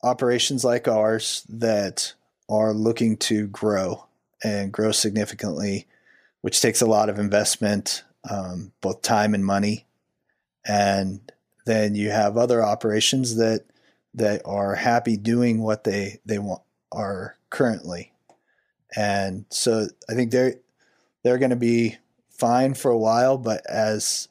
operations 0.03 0.65
like 0.65 0.89
ours 0.89 1.45
that 1.51 2.15
are 2.49 2.73
looking 2.73 3.19
to 3.19 3.47
grow 3.49 4.07
and 4.43 4.73
grow 4.73 4.91
significantly, 4.91 5.87
which 6.41 6.63
takes 6.63 6.81
a 6.81 6.87
lot 6.87 7.11
of 7.11 7.19
investment, 7.19 8.05
um, 8.29 8.73
both 8.81 9.03
time 9.03 9.35
and 9.35 9.45
money 9.45 9.85
and 10.69 11.33
then 11.65 11.95
you 11.95 12.11
have 12.11 12.37
other 12.37 12.63
operations 12.63 13.37
that 13.37 13.65
that 14.15 14.43
are 14.45 14.75
happy 14.75 15.17
doing 15.17 15.63
what 15.63 15.85
they 15.85 16.21
they 16.25 16.39
want 16.39 16.63
are 16.93 17.37
currently 17.51 18.13
and 18.97 19.45
so 19.51 19.87
i 20.09 20.15
think 20.15 20.31
they're 20.31 20.55
they're 21.23 21.39
going 21.39 21.51
to 21.51 21.57
be 21.57 21.97
fine 22.31 22.75
for 22.75 22.91
a 22.91 22.99
while 22.99 23.37
but 23.39 23.65
as 23.69 24.29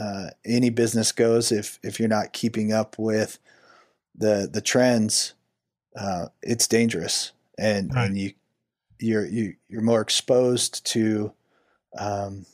uh, 0.00 0.28
any 0.46 0.70
business 0.70 1.12
goes 1.12 1.52
if 1.52 1.78
if 1.82 2.00
you're 2.00 2.08
not 2.08 2.32
keeping 2.32 2.72
up 2.72 2.98
with 2.98 3.38
the 4.14 4.48
the 4.50 4.62
trends 4.62 5.34
uh, 5.96 6.26
it's 6.42 6.66
dangerous 6.66 7.32
and 7.58 7.94
right. 7.94 8.06
and 8.06 8.18
you 8.18 8.32
you're 8.98 9.26
you, 9.26 9.54
you're 9.68 9.82
more 9.82 10.00
exposed 10.00 10.86
to 10.86 11.32
um, 11.98 12.46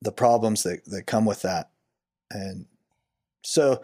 the 0.00 0.12
problems 0.12 0.62
that, 0.62 0.82
that 0.86 1.02
come 1.02 1.26
with 1.26 1.42
that 1.42 1.68
and 2.30 2.64
so 3.42 3.82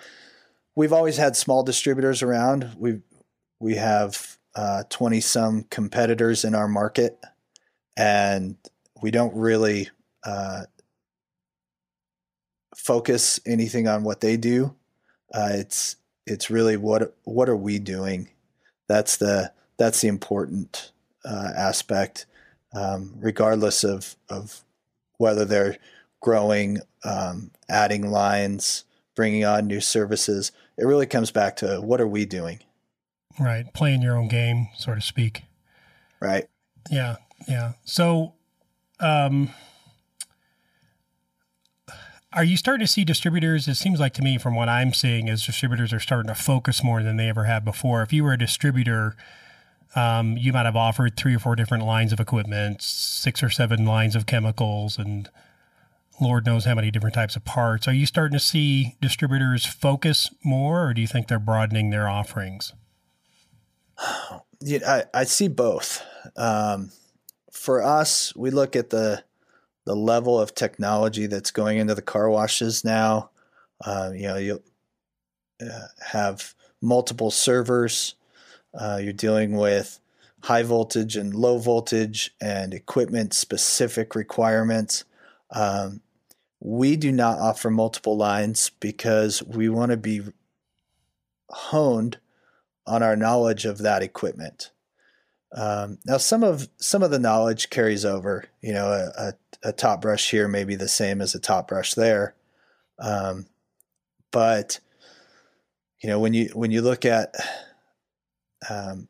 we've 0.74 0.92
always 0.92 1.16
had 1.16 1.36
small 1.36 1.62
distributors 1.62 2.22
around. 2.22 2.70
We 2.76 3.00
we 3.60 3.76
have 3.76 4.38
twenty 4.88 5.18
uh, 5.18 5.20
some 5.20 5.64
competitors 5.64 6.44
in 6.44 6.54
our 6.54 6.68
market, 6.68 7.18
and 7.96 8.56
we 9.02 9.10
don't 9.10 9.34
really 9.34 9.88
uh, 10.24 10.62
focus 12.76 13.40
anything 13.46 13.88
on 13.88 14.04
what 14.04 14.20
they 14.20 14.36
do. 14.36 14.74
Uh, 15.32 15.50
it's 15.52 15.96
it's 16.26 16.50
really 16.50 16.76
what 16.76 17.16
what 17.24 17.48
are 17.48 17.56
we 17.56 17.78
doing? 17.78 18.28
That's 18.88 19.16
the 19.16 19.52
that's 19.76 20.00
the 20.00 20.08
important 20.08 20.92
uh, 21.24 21.50
aspect, 21.56 22.26
um, 22.74 23.14
regardless 23.18 23.84
of 23.84 24.16
of 24.28 24.62
whether 25.18 25.44
they're 25.44 25.78
growing, 26.20 26.78
um, 27.04 27.50
adding 27.68 28.10
lines, 28.10 28.84
bringing 29.14 29.44
on 29.44 29.66
new 29.66 29.80
services. 29.80 30.52
It 30.76 30.84
really 30.84 31.06
comes 31.06 31.30
back 31.30 31.56
to 31.56 31.80
what 31.80 32.00
are 32.00 32.08
we 32.08 32.24
doing? 32.24 32.60
Right. 33.38 33.72
Playing 33.74 34.02
your 34.02 34.16
own 34.16 34.28
game, 34.28 34.68
so 34.76 34.94
to 34.94 35.00
speak. 35.00 35.42
Right. 36.20 36.46
Yeah. 36.90 37.16
Yeah. 37.48 37.72
So, 37.84 38.34
um, 39.00 39.50
are 42.32 42.44
you 42.44 42.56
starting 42.56 42.84
to 42.84 42.90
see 42.90 43.04
distributors? 43.04 43.68
It 43.68 43.76
seems 43.76 44.00
like 44.00 44.12
to 44.14 44.22
me, 44.22 44.38
from 44.38 44.56
what 44.56 44.68
I'm 44.68 44.92
seeing, 44.92 45.28
is 45.28 45.44
distributors 45.46 45.92
are 45.92 46.00
starting 46.00 46.28
to 46.28 46.34
focus 46.34 46.82
more 46.82 47.02
than 47.02 47.16
they 47.16 47.28
ever 47.28 47.44
have 47.44 47.64
before. 47.64 48.02
If 48.02 48.12
you 48.12 48.24
were 48.24 48.32
a 48.32 48.38
distributor, 48.38 49.14
um, 49.94 50.36
you 50.36 50.52
might 50.52 50.66
have 50.66 50.76
offered 50.76 51.16
three 51.16 51.36
or 51.36 51.38
four 51.38 51.54
different 51.54 51.84
lines 51.84 52.12
of 52.12 52.18
equipment, 52.18 52.82
six 52.82 53.42
or 53.42 53.50
seven 53.50 53.84
lines 53.86 54.16
of 54.16 54.26
chemicals, 54.26 54.98
and 54.98 55.30
Lord 56.20 56.46
knows 56.46 56.64
how 56.64 56.74
many 56.74 56.90
different 56.90 57.14
types 57.14 57.36
of 57.36 57.44
parts. 57.44 57.86
Are 57.86 57.92
you 57.92 58.06
starting 58.06 58.36
to 58.36 58.44
see 58.44 58.96
distributors 59.00 59.64
focus 59.64 60.30
more, 60.44 60.88
or 60.88 60.94
do 60.94 61.00
you 61.00 61.06
think 61.06 61.28
they're 61.28 61.38
broadening 61.38 61.90
their 61.90 62.08
offerings? 62.08 62.72
I, 64.86 65.04
I 65.12 65.24
see 65.24 65.48
both. 65.48 66.02
Um, 66.36 66.90
for 67.52 67.82
us, 67.82 68.34
we 68.36 68.50
look 68.50 68.76
at 68.76 68.90
the 68.90 69.22
the 69.86 69.94
level 69.94 70.40
of 70.40 70.54
technology 70.54 71.26
that's 71.26 71.50
going 71.50 71.78
into 71.78 71.94
the 71.94 72.02
car 72.02 72.30
washes 72.30 72.84
now. 72.84 73.30
Uh, 73.84 74.10
you 74.14 74.22
know, 74.22 74.36
you 74.36 74.62
uh, 75.60 75.86
have 76.00 76.54
multiple 76.80 77.30
servers. 77.30 78.14
Uh, 78.72 78.98
you're 79.02 79.12
dealing 79.12 79.56
with 79.56 80.00
high 80.42 80.62
voltage 80.62 81.16
and 81.16 81.34
low 81.34 81.58
voltage 81.58 82.34
and 82.40 82.74
equipment 82.74 83.34
specific 83.34 84.14
requirements. 84.14 85.04
Um, 85.50 86.00
we 86.60 86.96
do 86.96 87.12
not 87.12 87.38
offer 87.38 87.70
multiple 87.70 88.16
lines 88.16 88.70
because 88.80 89.42
we 89.42 89.68
want 89.68 89.90
to 89.90 89.96
be 89.96 90.22
honed 91.50 92.18
on 92.86 93.02
our 93.02 93.16
knowledge 93.16 93.64
of 93.64 93.78
that 93.78 94.02
equipment. 94.02 94.70
Um, 95.54 95.98
now, 96.04 96.16
some 96.16 96.42
of 96.42 96.68
some 96.78 97.02
of 97.02 97.10
the 97.10 97.18
knowledge 97.18 97.70
carries 97.70 98.04
over. 98.04 98.46
You 98.60 98.72
know, 98.72 98.86
a, 98.86 99.28
a, 99.28 99.68
a, 99.68 99.72
top 99.72 100.00
brush 100.02 100.30
here 100.30 100.48
may 100.48 100.64
be 100.64 100.74
the 100.74 100.88
same 100.88 101.20
as 101.20 101.34
a 101.34 101.38
top 101.38 101.68
brush 101.68 101.94
there, 101.94 102.34
um, 102.98 103.46
but 104.32 104.80
you 106.00 106.08
know 106.08 106.18
when 106.18 106.34
you 106.34 106.50
when 106.54 106.72
you 106.72 106.82
look 106.82 107.04
at 107.04 107.34
um, 108.68 109.06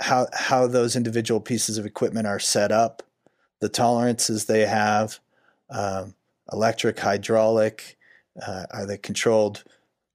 how 0.00 0.26
how 0.32 0.66
those 0.66 0.96
individual 0.96 1.40
pieces 1.40 1.76
of 1.76 1.84
equipment 1.84 2.26
are 2.26 2.40
set 2.40 2.72
up, 2.72 3.02
the 3.60 3.68
tolerances 3.68 4.46
they 4.46 4.64
have, 4.64 5.18
um, 5.70 6.14
electric, 6.50 6.98
hydraulic? 6.98 7.98
Uh, 8.44 8.64
are 8.70 8.86
they 8.86 8.98
controlled 8.98 9.64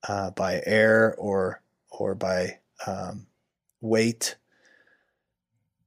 uh, 0.08 0.32
by 0.32 0.62
air 0.66 1.16
or 1.20 1.62
or 1.92 2.16
by 2.16 2.58
um, 2.86 3.28
weight? 3.82 4.36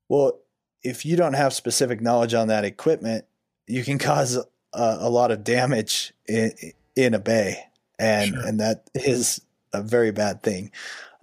Well, 0.08 0.38
if 0.82 1.04
you 1.04 1.16
don't 1.16 1.34
have 1.34 1.52
specific 1.52 2.00
knowledge 2.00 2.34
on 2.34 2.48
that 2.48 2.64
equipment, 2.64 3.24
you 3.66 3.84
can 3.84 3.98
cause 4.00 4.36
a, 4.36 4.46
a 4.72 5.10
lot 5.10 5.30
of 5.30 5.44
damage 5.44 6.12
in, 6.28 6.52
in 6.96 7.14
a 7.14 7.18
bay, 7.18 7.64
and 7.98 8.34
sure. 8.34 8.46
and 8.46 8.60
that 8.60 8.88
is 8.94 9.40
a 9.72 9.82
very 9.82 10.12
bad 10.12 10.42
thing. 10.42 10.70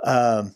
Um, 0.03 0.55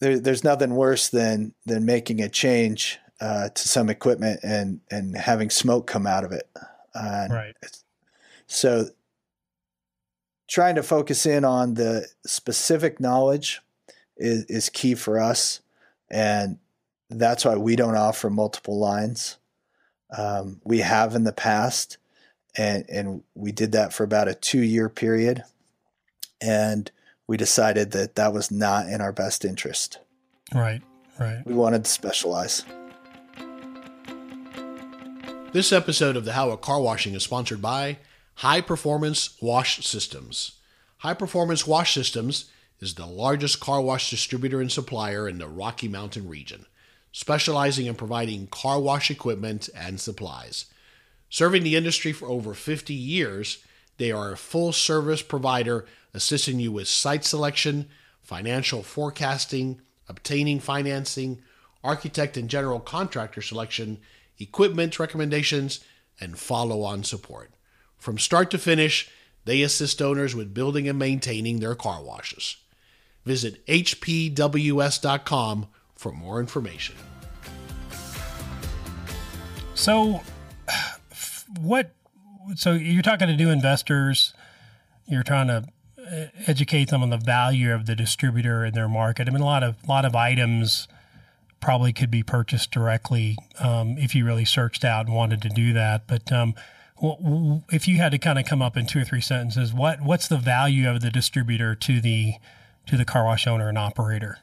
there, 0.00 0.18
there's 0.18 0.44
nothing 0.44 0.74
worse 0.74 1.08
than 1.08 1.54
than 1.66 1.84
making 1.84 2.20
a 2.20 2.28
change 2.28 2.98
uh, 3.20 3.50
to 3.50 3.68
some 3.68 3.90
equipment 3.90 4.40
and 4.42 4.80
and 4.90 5.16
having 5.16 5.50
smoke 5.50 5.86
come 5.86 6.06
out 6.06 6.24
of 6.24 6.32
it. 6.32 6.48
right. 7.30 7.54
So 8.46 8.86
trying 10.50 10.74
to 10.74 10.82
focus 10.82 11.24
in 11.26 11.44
on 11.44 11.74
the 11.74 12.06
specific 12.26 12.98
knowledge 13.00 13.62
is, 14.16 14.44
is 14.46 14.68
key 14.68 14.96
for 14.96 15.18
us, 15.18 15.60
and 16.10 16.58
that's 17.08 17.44
why 17.44 17.56
we 17.56 17.76
don't 17.76 17.96
offer 17.96 18.28
multiple 18.28 18.78
lines. 18.78 19.38
Um, 20.16 20.60
we 20.64 20.80
have 20.80 21.14
in 21.14 21.22
the 21.22 21.32
past, 21.32 21.98
and 22.58 22.84
and 22.90 23.22
we 23.34 23.52
did 23.52 23.72
that 23.72 23.92
for 23.92 24.02
about 24.02 24.28
a 24.28 24.34
two 24.34 24.60
year 24.60 24.88
period, 24.88 25.44
and 26.40 26.90
we 27.28 27.36
decided 27.36 27.92
that 27.92 28.16
that 28.16 28.32
was 28.32 28.50
not 28.50 28.88
in 28.88 29.00
our 29.00 29.12
best 29.12 29.44
interest. 29.44 30.00
Right, 30.52 30.82
right. 31.18 31.42
We 31.46 31.54
wanted 31.54 31.84
to 31.84 31.90
specialize. 31.90 32.64
This 35.52 35.72
episode 35.72 36.16
of 36.16 36.24
the 36.24 36.32
How 36.32 36.50
a 36.50 36.56
Car 36.56 36.80
Washing 36.80 37.14
is 37.14 37.22
sponsored 37.22 37.62
by 37.62 37.98
Hi-Performance 38.36 39.36
Wash 39.40 39.84
Systems. 39.86 40.52
Hi-Performance 40.98 41.66
Wash 41.66 41.94
Systems 41.94 42.50
is 42.80 42.94
the 42.94 43.06
largest 43.06 43.60
car 43.60 43.80
wash 43.80 44.10
distributor 44.10 44.60
and 44.60 44.72
supplier 44.72 45.28
in 45.28 45.38
the 45.38 45.48
Rocky 45.48 45.88
Mountain 45.88 46.28
region, 46.28 46.66
specializing 47.12 47.86
in 47.86 47.94
providing 47.94 48.46
car 48.46 48.80
wash 48.80 49.10
equipment 49.10 49.68
and 49.74 50.00
supplies. 50.00 50.66
Serving 51.28 51.62
the 51.62 51.76
industry 51.76 52.12
for 52.12 52.28
over 52.28 52.54
50 52.54 52.94
years, 52.94 53.64
they 53.98 54.10
are 54.10 54.32
a 54.32 54.36
full 54.36 54.72
service 54.72 55.22
provider 55.22 55.84
assisting 56.14 56.58
you 56.58 56.72
with 56.72 56.88
site 56.88 57.24
selection, 57.24 57.88
financial 58.22 58.82
forecasting, 58.82 59.80
obtaining 60.08 60.58
financing, 60.58 61.42
architect 61.84 62.36
and 62.36 62.48
general 62.48 62.80
contractor 62.80 63.42
selection, 63.42 63.98
equipment 64.38 64.98
recommendations, 64.98 65.80
and 66.20 66.38
follow 66.38 66.82
on 66.82 67.04
support. 67.04 67.50
From 68.00 68.18
start 68.18 68.50
to 68.50 68.58
finish, 68.58 69.08
they 69.44 69.62
assist 69.62 70.02
owners 70.02 70.34
with 70.34 70.54
building 70.54 70.88
and 70.88 70.98
maintaining 70.98 71.60
their 71.60 71.74
car 71.74 72.02
washes. 72.02 72.56
Visit 73.24 73.64
hpws.com 73.66 75.66
for 75.94 76.12
more 76.12 76.40
information. 76.40 76.96
So, 79.74 80.22
what? 81.60 81.94
So 82.56 82.72
you're 82.72 83.02
talking 83.02 83.28
to 83.28 83.36
new 83.36 83.50
investors. 83.50 84.34
You're 85.06 85.22
trying 85.22 85.48
to 85.48 85.64
uh, 85.98 86.26
educate 86.46 86.88
them 86.88 87.02
on 87.02 87.10
the 87.10 87.18
value 87.18 87.72
of 87.72 87.86
the 87.86 87.94
distributor 87.94 88.64
in 88.64 88.74
their 88.74 88.88
market. 88.88 89.28
I 89.28 89.30
mean, 89.30 89.42
a 89.42 89.46
lot 89.46 89.62
of 89.62 89.76
lot 89.86 90.06
of 90.06 90.16
items 90.16 90.88
probably 91.60 91.92
could 91.92 92.10
be 92.10 92.22
purchased 92.22 92.70
directly 92.70 93.36
um, 93.58 93.98
if 93.98 94.14
you 94.14 94.24
really 94.24 94.46
searched 94.46 94.84
out 94.84 95.06
and 95.06 95.14
wanted 95.14 95.42
to 95.42 95.50
do 95.50 95.74
that. 95.74 96.06
But 96.06 96.32
um, 96.32 96.54
if 97.70 97.88
you 97.88 97.96
had 97.96 98.12
to 98.12 98.18
kind 98.18 98.38
of 98.38 98.44
come 98.44 98.60
up 98.60 98.76
in 98.76 98.86
two 98.86 99.00
or 99.00 99.04
three 99.04 99.20
sentences, 99.20 99.72
what 99.72 100.02
what's 100.02 100.28
the 100.28 100.36
value 100.36 100.88
of 100.88 101.00
the 101.00 101.10
distributor 101.10 101.74
to 101.74 102.00
the 102.00 102.34
to 102.86 102.96
the 102.96 103.04
car 103.04 103.24
wash 103.24 103.46
owner 103.46 103.68
and 103.68 103.78
operator? 103.78 104.38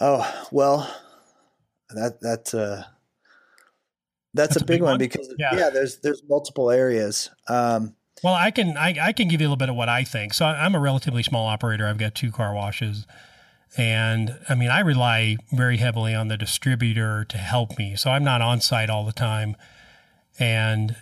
Oh 0.00 0.46
well, 0.50 0.92
that 1.90 2.20
that's 2.20 2.54
uh 2.54 2.84
that's, 4.34 4.54
that's 4.54 4.62
a, 4.62 4.64
a, 4.64 4.66
big, 4.66 4.74
big 4.76 4.82
one, 4.82 4.92
one, 4.92 4.98
because 4.98 5.34
yeah. 5.38 5.54
yeah. 5.54 5.70
there's 5.70 5.98
there's 5.98 6.22
multiple 6.28 6.70
areas. 6.70 7.30
Um, 7.48 7.94
well, 8.22 8.34
I 8.34 8.50
can 8.50 8.76
I, 8.76 8.94
I 9.00 9.12
can 9.12 9.28
give 9.28 9.40
you 9.40 9.46
a 9.46 9.48
little 9.48 9.56
bit 9.56 9.68
of 9.68 9.76
what 9.76 9.88
I 9.88 10.04
think. 10.04 10.34
So 10.34 10.46
I'm 10.46 10.74
a 10.74 10.80
relatively 10.80 11.22
small 11.22 11.46
operator. 11.46 11.86
I've 11.86 11.98
got 11.98 12.14
two 12.14 12.32
car 12.32 12.54
washes. 12.54 13.06
And 13.76 14.38
I 14.48 14.54
mean, 14.54 14.70
I 14.70 14.80
rely 14.80 15.36
very 15.52 15.76
heavily 15.76 16.14
on 16.14 16.28
the 16.28 16.38
distributor 16.38 17.24
to 17.26 17.38
help 17.38 17.78
me. 17.78 17.96
So 17.96 18.10
I'm 18.10 18.24
not 18.24 18.40
on 18.40 18.60
site 18.60 18.88
all 18.88 19.04
the 19.04 19.12
time. 19.12 19.56
And 20.38 20.96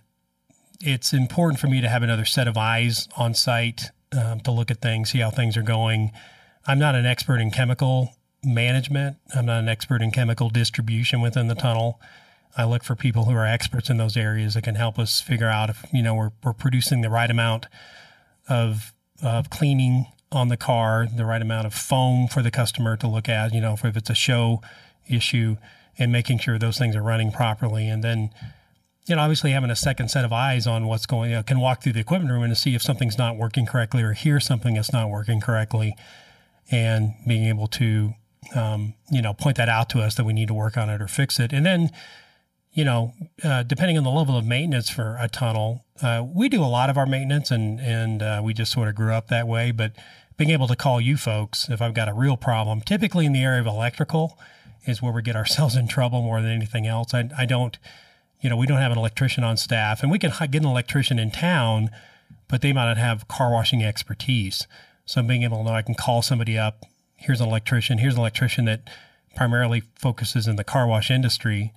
it's 0.80 1.12
important 1.12 1.60
for 1.60 1.66
me 1.66 1.80
to 1.80 1.88
have 1.88 2.02
another 2.02 2.24
set 2.24 2.48
of 2.48 2.56
eyes 2.56 3.08
on 3.16 3.34
site 3.34 3.90
um, 4.16 4.40
to 4.40 4.50
look 4.50 4.70
at 4.70 4.80
things, 4.80 5.10
see 5.10 5.18
how 5.18 5.30
things 5.30 5.56
are 5.56 5.62
going. 5.62 6.12
I'm 6.66 6.78
not 6.78 6.94
an 6.94 7.06
expert 7.06 7.38
in 7.38 7.50
chemical 7.50 8.14
management, 8.42 9.16
I'm 9.34 9.46
not 9.46 9.60
an 9.60 9.68
expert 9.68 10.02
in 10.02 10.10
chemical 10.10 10.50
distribution 10.50 11.20
within 11.20 11.48
the 11.48 11.54
tunnel. 11.54 12.00
I 12.56 12.64
look 12.64 12.84
for 12.84 12.94
people 12.94 13.24
who 13.24 13.36
are 13.36 13.46
experts 13.46 13.90
in 13.90 13.98
those 13.98 14.16
areas 14.16 14.54
that 14.54 14.62
can 14.62 14.76
help 14.76 14.98
us 14.98 15.20
figure 15.20 15.48
out 15.48 15.68
if 15.68 15.84
you 15.92 16.02
know 16.02 16.14
we're, 16.14 16.30
we're 16.42 16.52
producing 16.54 17.02
the 17.02 17.10
right 17.10 17.30
amount 17.30 17.66
of 18.48 18.94
of 19.22 19.50
cleaning 19.50 20.06
on 20.32 20.48
the 20.48 20.56
car, 20.56 21.06
the 21.14 21.24
right 21.24 21.40
amount 21.42 21.66
of 21.66 21.74
foam 21.74 22.28
for 22.28 22.42
the 22.42 22.50
customer 22.50 22.96
to 22.96 23.06
look 23.06 23.28
at, 23.28 23.54
you 23.54 23.60
know, 23.60 23.74
if 23.74 23.84
it's 23.84 24.10
a 24.10 24.14
show 24.14 24.60
issue 25.08 25.56
and 25.98 26.12
making 26.12 26.38
sure 26.38 26.58
those 26.58 26.78
things 26.78 26.96
are 26.96 27.02
running 27.02 27.30
properly. 27.30 27.88
And 27.88 28.02
then, 28.02 28.30
you 29.06 29.14
know, 29.14 29.22
obviously 29.22 29.52
having 29.52 29.70
a 29.70 29.76
second 29.76 30.10
set 30.10 30.24
of 30.24 30.32
eyes 30.32 30.66
on 30.66 30.86
what's 30.86 31.06
going, 31.06 31.30
you 31.30 31.36
know, 31.36 31.42
can 31.42 31.60
walk 31.60 31.82
through 31.82 31.92
the 31.92 32.00
equipment 32.00 32.32
room 32.32 32.42
and 32.42 32.56
see 32.56 32.74
if 32.74 32.82
something's 32.82 33.16
not 33.16 33.36
working 33.36 33.66
correctly 33.66 34.02
or 34.02 34.12
hear 34.12 34.40
something 34.40 34.74
that's 34.74 34.92
not 34.92 35.10
working 35.10 35.40
correctly 35.40 35.94
and 36.70 37.14
being 37.26 37.44
able 37.44 37.68
to, 37.68 38.14
um, 38.54 38.94
you 39.10 39.22
know, 39.22 39.32
point 39.32 39.56
that 39.56 39.68
out 39.68 39.88
to 39.90 40.00
us 40.00 40.16
that 40.16 40.24
we 40.24 40.32
need 40.32 40.48
to 40.48 40.54
work 40.54 40.76
on 40.76 40.90
it 40.90 41.00
or 41.00 41.06
fix 41.06 41.38
it. 41.38 41.52
And 41.52 41.64
then, 41.64 41.90
you 42.72 42.84
know, 42.84 43.14
uh, 43.42 43.62
depending 43.62 43.96
on 43.96 44.04
the 44.04 44.10
level 44.10 44.36
of 44.36 44.44
maintenance 44.44 44.90
for 44.90 45.16
a 45.20 45.28
tunnel, 45.28 45.84
uh, 46.02 46.24
we 46.26 46.48
do 46.48 46.62
a 46.62 46.66
lot 46.66 46.90
of 46.90 46.98
our 46.98 47.06
maintenance, 47.06 47.50
and 47.50 47.80
and 47.80 48.22
uh, 48.22 48.42
we 48.44 48.52
just 48.52 48.70
sort 48.70 48.88
of 48.88 48.94
grew 48.94 49.14
up 49.14 49.28
that 49.28 49.48
way. 49.48 49.70
But 49.70 49.92
being 50.36 50.50
able 50.50 50.66
to 50.68 50.76
call 50.76 51.00
you 51.00 51.16
folks 51.16 51.70
if 51.70 51.80
I've 51.80 51.94
got 51.94 52.08
a 52.08 52.12
real 52.12 52.36
problem, 52.36 52.82
typically 52.82 53.24
in 53.24 53.32
the 53.32 53.42
area 53.42 53.60
of 53.60 53.66
electrical, 53.66 54.38
is 54.86 55.00
where 55.00 55.12
we 55.12 55.22
get 55.22 55.36
ourselves 55.36 55.74
in 55.74 55.88
trouble 55.88 56.20
more 56.22 56.42
than 56.42 56.50
anything 56.50 56.86
else. 56.86 57.14
I, 57.14 57.30
I 57.38 57.46
don't, 57.46 57.78
you 58.40 58.50
know, 58.50 58.56
we 58.56 58.66
don't 58.66 58.80
have 58.80 58.92
an 58.92 58.98
electrician 58.98 59.44
on 59.44 59.56
staff, 59.56 60.02
and 60.02 60.10
we 60.10 60.18
can 60.18 60.32
get 60.50 60.62
an 60.62 60.68
electrician 60.68 61.18
in 61.18 61.30
town, 61.30 61.90
but 62.48 62.60
they 62.60 62.72
might 62.72 62.86
not 62.86 62.98
have 62.98 63.28
car 63.28 63.50
washing 63.50 63.82
expertise. 63.82 64.66
So 65.04 65.22
being 65.22 65.42
able 65.42 65.58
to 65.58 65.64
know 65.64 65.74
I 65.74 65.82
can 65.82 65.94
call 65.94 66.22
somebody 66.22 66.58
up. 66.58 66.84
Here's 67.16 67.40
an 67.40 67.48
electrician. 67.48 67.98
Here's 67.98 68.14
an 68.14 68.20
electrician 68.20 68.66
that 68.66 68.88
primarily 69.34 69.82
focuses 69.94 70.46
in 70.46 70.56
the 70.56 70.64
car 70.64 70.86
wash 70.86 71.10
industry 71.10 71.72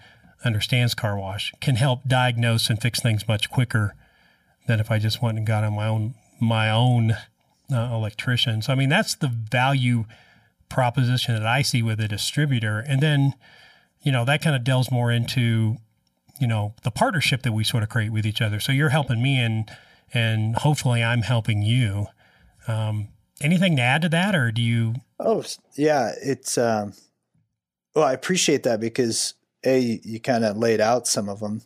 understands 0.45 0.95
car 0.95 1.17
wash 1.17 1.53
can 1.59 1.75
help 1.75 2.07
diagnose 2.07 2.69
and 2.69 2.81
fix 2.81 3.01
things 3.01 3.27
much 3.27 3.49
quicker 3.49 3.93
than 4.67 4.79
if 4.79 4.89
I 4.89 4.97
just 4.97 5.21
went 5.21 5.37
and 5.37 5.45
got 5.45 5.63
on 5.63 5.73
my 5.73 5.87
own 5.87 6.15
my 6.39 6.69
own 6.69 7.11
uh, 7.71 7.89
electrician. 7.91 8.61
So 8.61 8.71
I 8.71 8.75
mean 8.75 8.89
that's 8.89 9.15
the 9.15 9.27
value 9.27 10.05
proposition 10.69 11.35
that 11.35 11.45
I 11.45 11.61
see 11.61 11.81
with 11.81 11.99
a 11.99 12.07
distributor, 12.07 12.79
and 12.79 13.01
then 13.01 13.33
you 14.01 14.11
know 14.11 14.23
that 14.25 14.41
kind 14.41 14.55
of 14.55 14.63
delves 14.63 14.91
more 14.91 15.11
into 15.11 15.77
you 16.39 16.47
know 16.47 16.73
the 16.83 16.91
partnership 16.91 17.43
that 17.43 17.51
we 17.51 17.63
sort 17.63 17.83
of 17.83 17.89
create 17.89 18.11
with 18.11 18.25
each 18.25 18.41
other. 18.41 18.59
So 18.59 18.71
you're 18.71 18.89
helping 18.89 19.21
me, 19.21 19.39
and 19.39 19.69
and 20.13 20.55
hopefully 20.55 21.03
I'm 21.03 21.21
helping 21.21 21.61
you. 21.61 22.07
Um, 22.67 23.09
anything 23.41 23.75
to 23.77 23.81
add 23.81 24.01
to 24.03 24.09
that, 24.09 24.35
or 24.35 24.51
do 24.51 24.61
you? 24.61 24.95
Oh 25.19 25.43
yeah, 25.75 26.11
it's. 26.21 26.57
Um, 26.57 26.93
well, 27.95 28.05
I 28.05 28.13
appreciate 28.13 28.63
that 28.63 28.79
because 28.79 29.33
a 29.65 29.79
you, 29.79 29.99
you 30.03 30.19
kind 30.19 30.45
of 30.45 30.57
laid 30.57 30.79
out 30.79 31.07
some 31.07 31.29
of 31.29 31.39
them, 31.39 31.61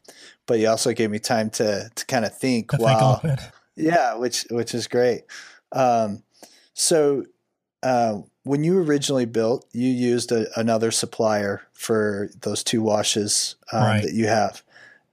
but 0.46 0.60
you 0.60 0.68
also 0.68 0.94
gave 0.94 1.12
me 1.12 1.20
time 1.20 1.50
to 1.52 1.90
to 1.94 2.06
kind 2.06 2.26
of 2.26 2.38
think. 2.38 2.72
To 2.72 2.78
wow, 2.78 3.20
think 3.22 3.40
yeah, 3.76 4.16
which 4.16 4.46
which 4.50 4.74
is 4.74 4.88
great. 4.88 5.24
Um, 5.72 6.24
so 6.74 7.26
uh, 7.82 8.22
when 8.44 8.64
you 8.64 8.78
originally 8.80 9.26
built, 9.26 9.66
you 9.72 9.90
used 9.90 10.32
a, 10.32 10.48
another 10.60 10.92
supplier 10.92 11.62
for 11.74 12.30
those 12.42 12.64
two 12.64 12.82
washes 12.82 13.56
um, 13.72 13.84
right. 13.84 14.04
that 14.04 14.14
you 14.14 14.28
have, 14.28 14.62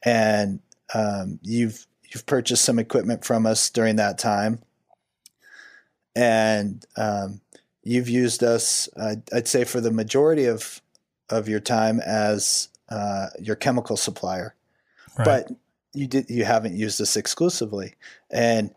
and 0.05 0.61
um, 0.95 1.39
you've 1.43 1.87
you've 2.13 2.27
purchased 2.27 2.65
some 2.65 2.79
equipment 2.79 3.25
from 3.25 3.47
us 3.47 3.71
during 3.71 3.97
that 3.97 4.19
time, 4.19 4.61
and 6.17 6.85
um, 6.97 7.41
you've 7.85 8.09
used 8.09 8.43
us. 8.43 8.89
I'd 9.33 9.47
say 9.47 9.65
for 9.65 9.81
the 9.81 9.93
majority 9.93 10.47
of 10.47 10.83
of 11.29 11.49
your 11.49 11.61
time 11.61 12.01
as 12.01 12.69
uh, 12.89 13.29
your 13.41 13.57
chemical 13.57 13.97
supplier, 13.97 14.57
right. 15.17 15.25
but 15.25 15.53
you 15.95 16.09
did 16.09 16.29
you 16.29 16.45
haven't 16.45 16.77
used 16.77 17.01
us 17.01 17.17
exclusively, 17.17 17.95
and 18.29 18.75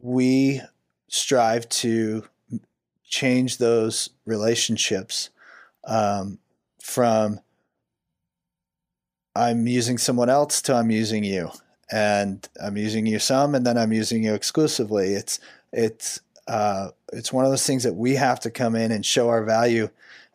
we 0.00 0.60
strive 1.08 1.68
to 1.70 2.22
change 3.08 3.58
those 3.58 4.10
relationships 4.26 5.30
um, 5.84 6.38
from 6.82 7.40
I'm 9.34 9.66
using 9.66 9.98
someone 9.98 10.28
else 10.28 10.60
to 10.62 10.74
I'm 10.74 10.90
using 10.90 11.24
you, 11.24 11.50
and 11.90 12.46
I'm 12.62 12.76
using 12.76 13.06
you 13.06 13.18
some, 13.18 13.54
and 13.54 13.64
then 13.64 13.78
I'm 13.78 13.92
using 13.92 14.24
you 14.24 14.34
exclusively. 14.34 15.14
It's 15.14 15.38
it's 15.72 16.20
uh, 16.46 16.88
it's 17.12 17.32
one 17.32 17.44
of 17.44 17.50
those 17.50 17.66
things 17.66 17.84
that 17.84 17.94
we 17.94 18.14
have 18.14 18.40
to 18.40 18.50
come 18.50 18.74
in 18.74 18.90
and 18.90 19.04
show 19.04 19.28
our 19.28 19.44
value. 19.44 19.88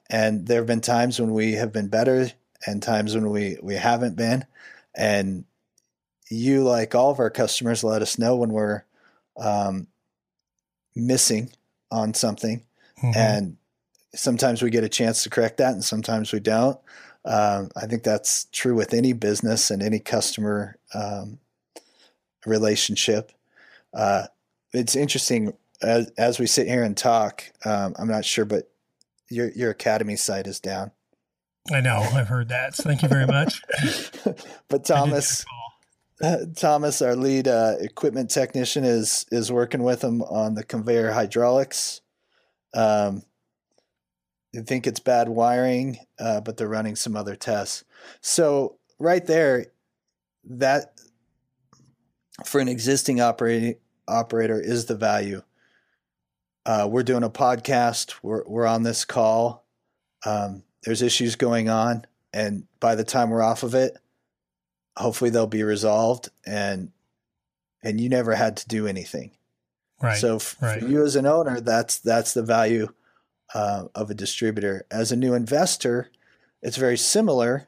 And 0.10 0.46
there 0.46 0.60
have 0.60 0.68
been 0.68 0.82
times 0.82 1.20
when 1.20 1.32
we 1.32 1.54
have 1.54 1.72
been 1.72 1.88
better 1.88 2.28
and 2.66 2.82
times 2.82 3.16
when 3.16 3.30
we 3.30 3.58
we 3.62 3.76
haven't 3.76 4.16
been 4.16 4.46
and 4.96 5.46
you 6.30 6.64
like 6.64 6.96
all 6.96 7.12
of 7.12 7.20
our 7.20 7.30
customers 7.30 7.84
let 7.84 8.02
us 8.02 8.18
know 8.18 8.36
when 8.36 8.52
we're 8.52 8.84
um, 9.38 9.88
missing 10.96 11.52
on 11.94 12.14
something 12.14 12.64
mm-hmm. 13.02 13.12
and 13.16 13.58
sometimes 14.16 14.62
we 14.62 14.70
get 14.70 14.84
a 14.84 14.90
chance 14.90 15.24
to 15.24 15.30
correct 15.30 15.58
that 15.58 15.74
and 15.74 15.84
sometimes 15.84 16.34
we 16.34 16.40
don't 16.40 16.80
um, 17.26 17.70
i 17.76 17.86
think 17.86 18.04
that's 18.04 18.46
true 18.52 18.74
with 18.76 18.94
any 18.94 19.14
business 19.14 19.70
and 19.70 19.84
any 19.84 20.00
customer 20.00 20.76
um, 20.94 21.38
relationship 22.46 23.32
uh, 23.94 24.24
it's 24.74 24.96
interesting 24.96 25.54
as, 25.82 26.12
as 26.18 26.40
we 26.40 26.48
sit 26.48 26.68
here 26.68 26.84
and 26.84 26.98
talk 26.98 27.44
um, 27.64 27.94
i'm 28.00 28.10
not 28.10 28.26
sure 28.26 28.46
but 28.46 28.72
your 29.30 29.52
your 29.52 29.70
academy 29.70 30.16
site 30.16 30.48
is 30.48 30.60
down 30.60 30.92
I 31.72 31.80
know. 31.80 32.00
I've 32.14 32.28
heard 32.28 32.50
that. 32.50 32.76
So 32.76 32.84
thank 32.84 33.04
you 33.04 33.08
very 33.08 33.26
much. 33.26 33.62
but 34.68 34.84
Thomas, 34.84 35.46
Thomas, 36.56 37.02
our 37.02 37.16
lead 37.16 37.48
uh, 37.48 37.76
equipment 37.80 38.30
technician, 38.30 38.84
is 38.84 39.26
is 39.32 39.52
working 39.52 39.84
with 39.84 40.02
them 40.02 40.22
on 40.24 40.56
the 40.56 40.64
conveyor 40.64 41.12
hydraulics. 41.12 42.02
Um, 42.74 43.24
I 44.56 44.62
think 44.62 44.86
it's 44.88 45.00
bad 45.00 45.30
wiring, 45.30 45.98
uh, 46.20 46.42
but 46.42 46.58
they're 46.58 46.68
running 46.68 46.96
some 46.96 47.16
other 47.16 47.36
tests. 47.36 47.84
So 48.22 48.78
right 49.00 49.26
there, 49.26 49.68
that 50.46 50.94
for 52.46 52.62
an 52.62 52.68
existing 52.68 53.20
operating 53.20 53.76
operator 54.08 54.60
is 54.62 54.86
the 54.86 54.96
value. 54.96 55.42
Uh, 56.66 56.88
we're 56.90 57.04
doing 57.04 57.24
a 57.24 57.30
podcast. 57.30 58.16
We're 58.22 58.44
we're 58.48 58.68
on 58.68 58.84
this 58.84 59.04
call. 59.04 59.66
Um, 60.26 60.64
there's 60.84 61.02
issues 61.02 61.36
going 61.36 61.70
on, 61.70 62.06
and 62.34 62.66
by 62.80 62.96
the 62.96 63.04
time 63.04 63.30
we're 63.30 63.42
off 63.42 63.64
of 63.64 63.76
it, 63.76 63.98
hopefully 64.98 65.30
they'll 65.30 65.48
be 65.48 65.64
resolved. 65.64 66.30
And 66.46 66.92
and 67.84 68.00
you 68.00 68.10
never 68.10 68.34
had 68.36 68.58
to 68.58 68.68
do 68.68 68.88
anything. 68.88 69.32
Right. 70.02 70.18
So 70.18 70.38
f- 70.38 70.56
right. 70.62 70.80
for 70.80 70.88
you 70.88 71.04
as 71.04 71.16
an 71.16 71.26
owner, 71.26 71.60
that's 71.60 71.98
that's 72.00 72.34
the 72.34 72.44
value 72.44 72.90
uh, 73.54 73.86
of 73.94 74.10
a 74.10 74.14
distributor. 74.14 74.86
As 74.90 75.12
a 75.12 75.16
new 75.16 75.34
investor, 75.34 76.10
it's 76.62 76.78
very 76.78 76.98
similar. 76.98 77.68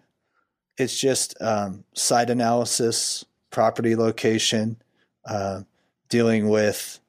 It's 0.78 1.00
just 1.00 1.40
um, 1.42 1.86
site 1.94 2.30
analysis, 2.30 3.26
property 3.52 3.96
location, 3.96 4.78
uh, 5.26 5.62
dealing 6.10 6.50
with 6.50 7.00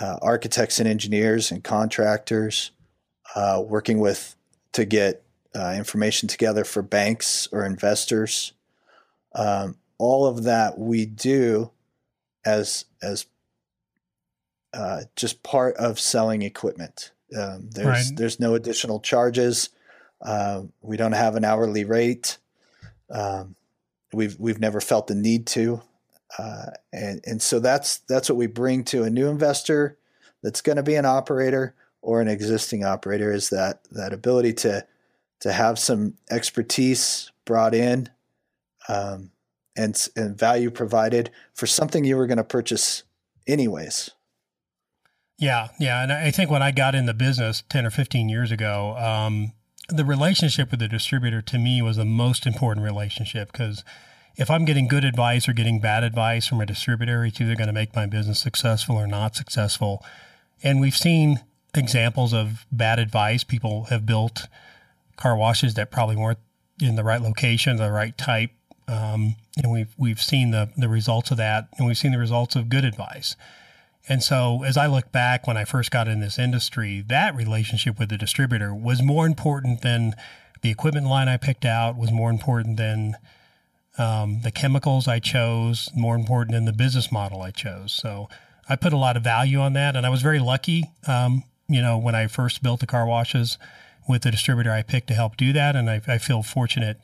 uh, 0.00 0.16
architects 0.22 0.78
and 0.78 0.88
engineers 0.88 1.50
and 1.50 1.62
contractors, 1.62 2.70
uh, 3.34 3.62
working 3.66 3.98
with 3.98 4.36
to 4.72 4.84
get 4.84 5.22
uh, 5.54 5.74
information 5.76 6.28
together 6.28 6.64
for 6.64 6.80
banks 6.80 7.48
or 7.52 7.66
investors. 7.66 8.52
Um, 9.34 9.76
all 9.98 10.26
of 10.26 10.44
that 10.44 10.78
we 10.78 11.06
do 11.06 11.70
as 12.44 12.86
as 13.02 13.26
uh, 14.72 15.02
just 15.16 15.42
part 15.42 15.76
of 15.76 15.98
selling 15.98 16.42
equipment. 16.42 17.12
Um, 17.36 17.68
there's 17.70 17.86
Right. 17.86 18.16
there's 18.16 18.40
no 18.40 18.54
additional 18.54 19.00
charges. 19.00 19.70
Uh, 20.22 20.62
we 20.80 20.96
don't 20.96 21.12
have 21.12 21.36
an 21.36 21.44
hourly 21.44 21.84
rate. 21.84 22.38
Um, 23.10 23.56
we've 24.12 24.38
we've 24.38 24.60
never 24.60 24.80
felt 24.80 25.06
the 25.06 25.14
need 25.14 25.46
to, 25.48 25.82
uh, 26.38 26.66
and 26.92 27.20
and 27.26 27.42
so 27.42 27.58
that's 27.58 27.98
that's 27.98 28.28
what 28.28 28.36
we 28.36 28.46
bring 28.46 28.84
to 28.84 29.02
a 29.04 29.10
new 29.10 29.28
investor 29.28 29.98
that's 30.42 30.60
going 30.60 30.76
to 30.76 30.82
be 30.82 30.94
an 30.94 31.06
operator 31.06 31.74
or 32.02 32.20
an 32.20 32.28
existing 32.28 32.84
operator 32.84 33.32
is 33.32 33.50
that 33.50 33.80
that 33.90 34.12
ability 34.12 34.52
to 34.54 34.86
to 35.40 35.52
have 35.52 35.78
some 35.78 36.14
expertise 36.30 37.30
brought 37.44 37.74
in 37.74 38.08
um, 38.88 39.30
and 39.76 40.08
and 40.16 40.38
value 40.38 40.70
provided 40.70 41.30
for 41.54 41.66
something 41.66 42.04
you 42.04 42.16
were 42.16 42.26
going 42.26 42.38
to 42.38 42.44
purchase 42.44 43.04
anyways. 43.46 44.10
Yeah, 45.38 45.68
yeah, 45.78 46.02
and 46.02 46.12
I 46.12 46.30
think 46.30 46.50
when 46.50 46.62
I 46.62 46.70
got 46.70 46.94
in 46.94 47.06
the 47.06 47.14
business 47.14 47.62
ten 47.68 47.86
or 47.86 47.90
fifteen 47.90 48.28
years 48.28 48.50
ago, 48.52 48.96
um, 48.98 49.52
the 49.88 50.04
relationship 50.04 50.70
with 50.70 50.80
the 50.80 50.88
distributor 50.88 51.42
to 51.42 51.58
me 51.58 51.82
was 51.82 51.96
the 51.96 52.04
most 52.04 52.46
important 52.46 52.84
relationship 52.84 53.52
because 53.52 53.84
if 54.36 54.50
I'm 54.50 54.64
getting 54.64 54.88
good 54.88 55.04
advice 55.04 55.48
or 55.48 55.52
getting 55.52 55.80
bad 55.80 56.04
advice 56.04 56.46
from 56.46 56.60
a 56.60 56.66
distributor, 56.66 57.24
it's 57.24 57.40
either 57.40 57.56
going 57.56 57.66
to 57.66 57.72
make 57.72 57.94
my 57.94 58.06
business 58.06 58.40
successful 58.40 58.96
or 58.96 59.06
not 59.06 59.34
successful. 59.34 60.04
And 60.62 60.80
we've 60.80 60.96
seen 60.96 61.40
examples 61.74 62.32
of 62.32 62.66
bad 62.70 62.98
advice. 62.98 63.44
People 63.44 63.84
have 63.84 64.06
built 64.06 64.46
car 65.16 65.36
washes 65.36 65.74
that 65.74 65.90
probably 65.90 66.16
weren't 66.16 66.38
in 66.80 66.96
the 66.96 67.04
right 67.04 67.20
location, 67.20 67.76
the 67.76 67.90
right 67.90 68.16
type. 68.16 68.50
Um, 68.90 69.36
and 69.56 69.70
we've 69.70 69.94
we've 69.96 70.20
seen 70.20 70.50
the 70.50 70.70
the 70.76 70.88
results 70.88 71.30
of 71.30 71.36
that, 71.36 71.68
and 71.78 71.86
we've 71.86 71.98
seen 71.98 72.12
the 72.12 72.18
results 72.18 72.56
of 72.56 72.68
good 72.68 72.84
advice. 72.84 73.36
And 74.08 74.22
so, 74.22 74.64
as 74.64 74.76
I 74.76 74.86
look 74.86 75.12
back 75.12 75.46
when 75.46 75.56
I 75.56 75.64
first 75.64 75.90
got 75.90 76.08
in 76.08 76.20
this 76.20 76.38
industry, 76.38 77.04
that 77.08 77.36
relationship 77.36 77.98
with 77.98 78.08
the 78.08 78.18
distributor 78.18 78.74
was 78.74 79.02
more 79.02 79.26
important 79.26 79.82
than 79.82 80.14
the 80.62 80.70
equipment 80.70 81.06
line 81.06 81.28
I 81.28 81.36
picked 81.36 81.64
out, 81.64 81.96
was 81.96 82.10
more 82.10 82.30
important 82.30 82.76
than 82.76 83.16
um, 83.98 84.40
the 84.42 84.50
chemicals 84.50 85.06
I 85.06 85.20
chose, 85.20 85.90
more 85.94 86.16
important 86.16 86.54
than 86.54 86.64
the 86.64 86.72
business 86.72 87.12
model 87.12 87.42
I 87.42 87.52
chose. 87.52 87.92
So, 87.92 88.28
I 88.70 88.76
put 88.76 88.92
a 88.92 88.96
lot 88.96 89.16
of 89.16 89.24
value 89.24 89.58
on 89.58 89.72
that. 89.74 89.96
And 89.96 90.06
I 90.06 90.08
was 90.10 90.22
very 90.22 90.38
lucky, 90.38 90.84
um, 91.06 91.42
you 91.68 91.82
know, 91.82 91.98
when 91.98 92.14
I 92.14 92.28
first 92.28 92.62
built 92.62 92.80
the 92.80 92.86
car 92.86 93.04
washes 93.04 93.58
with 94.08 94.22
the 94.22 94.30
distributor 94.30 94.72
I 94.72 94.82
picked 94.82 95.08
to 95.08 95.14
help 95.14 95.36
do 95.36 95.52
that. 95.52 95.74
And 95.74 95.90
I, 95.90 96.00
I 96.06 96.18
feel 96.18 96.42
fortunate 96.42 97.00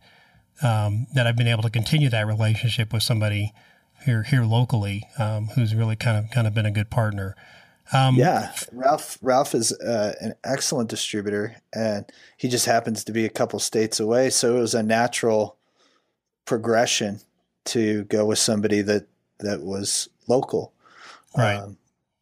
um, 0.62 1.06
that 1.14 1.26
I've 1.26 1.36
been 1.36 1.48
able 1.48 1.62
to 1.62 1.70
continue 1.70 2.08
that 2.10 2.26
relationship 2.26 2.92
with 2.92 3.02
somebody 3.02 3.52
here 4.04 4.22
here 4.22 4.44
locally 4.44 5.04
um, 5.18 5.48
who's 5.48 5.74
really 5.74 5.96
kind 5.96 6.16
of 6.16 6.30
kind 6.30 6.46
of 6.46 6.54
been 6.54 6.66
a 6.66 6.70
good 6.70 6.90
partner. 6.90 7.36
Um, 7.92 8.16
Yeah, 8.16 8.52
Ralph 8.72 9.18
Ralph 9.22 9.54
is 9.54 9.72
uh, 9.72 10.14
an 10.20 10.34
excellent 10.44 10.90
distributor, 10.90 11.56
and 11.74 12.04
he 12.36 12.48
just 12.48 12.66
happens 12.66 13.04
to 13.04 13.12
be 13.12 13.24
a 13.24 13.30
couple 13.30 13.58
states 13.58 14.00
away. 14.00 14.30
So 14.30 14.56
it 14.56 14.60
was 14.60 14.74
a 14.74 14.82
natural 14.82 15.56
progression 16.46 17.20
to 17.66 18.04
go 18.04 18.24
with 18.24 18.38
somebody 18.38 18.80
that 18.82 19.06
that 19.40 19.62
was 19.62 20.08
local. 20.26 20.72
Right. 21.36 21.56
Um, 21.56 21.76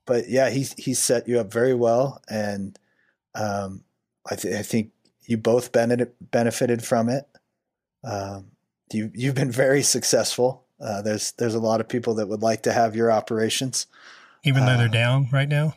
but 0.07 0.29
yeah, 0.29 0.51
he 0.51 0.67
he 0.77 0.95
set 0.95 1.29
you 1.29 1.41
up 1.41 1.53
very 1.53 1.75
well, 1.75 2.23
and 2.29 2.79
um, 3.35 3.85
I, 4.31 4.37
th- 4.37 4.55
I 4.55 4.63
think 4.63 4.91
you 5.27 5.37
both 5.37 5.73
benefited 5.73 6.13
benefited 6.31 6.85
from 6.85 7.09
it. 7.09 7.27
Um, 8.05 8.51
you 8.93 9.11
you've 9.15 9.35
been 9.35 9.51
very 9.51 9.83
successful. 9.83 10.65
Uh, 10.81 11.03
there's 11.03 11.33
there's 11.33 11.55
a 11.55 11.61
lot 11.61 11.81
of 11.81 11.89
people 11.89 12.15
that 12.15 12.29
would 12.29 12.43
like 12.43 12.63
to 12.63 12.73
have 12.73 12.95
your 12.95 13.11
operations. 13.11 13.87
even 14.45 14.67
though 14.67 14.77
they're 14.77 14.89
uh, 14.89 14.93
down 14.93 15.29
right 15.33 15.49
now. 15.49 15.75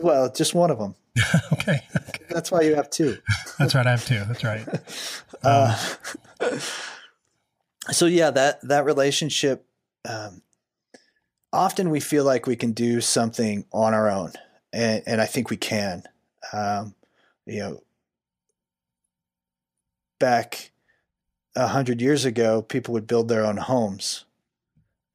Well, 0.00 0.32
just 0.32 0.54
one 0.54 0.70
of 0.70 0.78
them. 0.78 0.94
okay, 1.52 1.80
That's 2.28 2.50
why 2.50 2.62
you 2.62 2.74
have 2.74 2.90
two. 2.90 3.18
that's 3.58 3.74
right. 3.74 3.86
I 3.86 3.90
have 3.90 4.04
two. 4.04 4.22
That's 4.24 4.44
right. 4.44 4.66
Uh, 5.42 5.76
so 7.90 8.06
yeah, 8.06 8.30
that 8.30 8.60
that 8.66 8.84
relationship. 8.84 9.64
Um, 10.08 10.42
often 11.52 11.90
we 11.90 12.00
feel 12.00 12.24
like 12.24 12.46
we 12.46 12.56
can 12.56 12.72
do 12.72 13.00
something 13.00 13.64
on 13.72 13.94
our 13.94 14.10
own, 14.10 14.32
and 14.72 15.02
and 15.06 15.20
I 15.20 15.26
think 15.26 15.50
we 15.50 15.56
can. 15.56 16.02
Um, 16.52 16.94
you 17.44 17.60
know, 17.60 17.82
back 20.18 20.72
a 21.56 21.68
hundred 21.68 22.00
years 22.00 22.24
ago, 22.24 22.62
people 22.62 22.94
would 22.94 23.06
build 23.08 23.28
their 23.28 23.44
own 23.44 23.56
homes, 23.56 24.24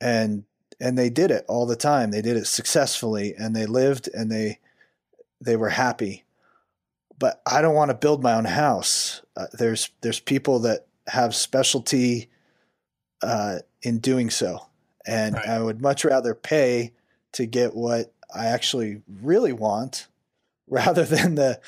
and 0.01 0.43
and 0.79 0.97
they 0.97 1.09
did 1.09 1.31
it 1.31 1.45
all 1.47 1.65
the 1.65 1.75
time. 1.75 2.11
They 2.11 2.21
did 2.23 2.37
it 2.37 2.47
successfully, 2.47 3.35
and 3.37 3.55
they 3.55 3.65
lived, 3.67 4.09
and 4.13 4.31
they 4.31 4.59
they 5.41 5.55
were 5.55 5.69
happy. 5.69 6.23
But 7.19 7.41
I 7.45 7.61
don't 7.61 7.75
want 7.75 7.91
to 7.91 7.95
build 7.97 8.23
my 8.23 8.33
own 8.33 8.45
house. 8.45 9.21
Uh, 9.37 9.47
there's 9.53 9.89
there's 10.01 10.19
people 10.19 10.59
that 10.59 10.87
have 11.07 11.35
specialty 11.35 12.29
uh, 13.21 13.59
in 13.83 13.99
doing 13.99 14.29
so, 14.29 14.67
and 15.05 15.35
Right. 15.35 15.47
I 15.47 15.61
would 15.61 15.81
much 15.81 16.05
rather 16.05 16.35
pay 16.35 16.93
to 17.33 17.45
get 17.45 17.75
what 17.75 18.13
I 18.33 18.47
actually 18.47 19.01
really 19.21 19.53
want, 19.53 20.07
rather 20.67 21.05
than 21.05 21.35
the 21.35 21.61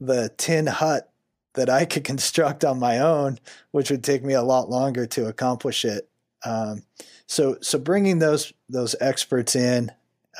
the 0.00 0.30
tin 0.36 0.66
hut 0.66 1.09
that 1.54 1.68
I 1.68 1.84
could 1.84 2.04
construct 2.12 2.64
on 2.64 2.78
my 2.78 2.98
own, 2.98 3.38
which 3.70 3.90
would 3.90 4.04
take 4.04 4.24
me 4.24 4.34
a 4.34 4.42
lot 4.42 4.70
longer 4.70 5.06
to 5.06 5.26
accomplish 5.26 5.84
it. 5.84 6.08
Um, 6.44 6.84
so 7.26 7.58
so 7.60 7.78
bringing 7.78 8.18
those 8.18 8.52
those 8.68 8.96
experts 9.00 9.54
in 9.54 9.92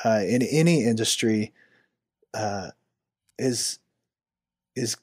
uh, 0.04 0.22
in 0.26 0.42
any 0.42 0.84
industry 0.84 1.52
uh, 2.34 2.70
is 3.38 3.78
is 4.74 4.96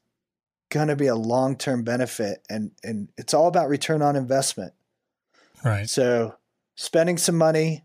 going 0.69 0.87
to 0.87 0.95
be 0.95 1.07
a 1.07 1.15
long 1.15 1.55
term 1.55 1.83
benefit, 1.83 2.43
and 2.49 2.71
and 2.83 3.09
it's 3.17 3.33
all 3.33 3.47
about 3.47 3.69
return 3.69 4.01
on 4.01 4.15
investment. 4.15 4.73
Right. 5.63 5.89
So 5.89 6.35
spending 6.75 7.17
some 7.17 7.37
money, 7.37 7.83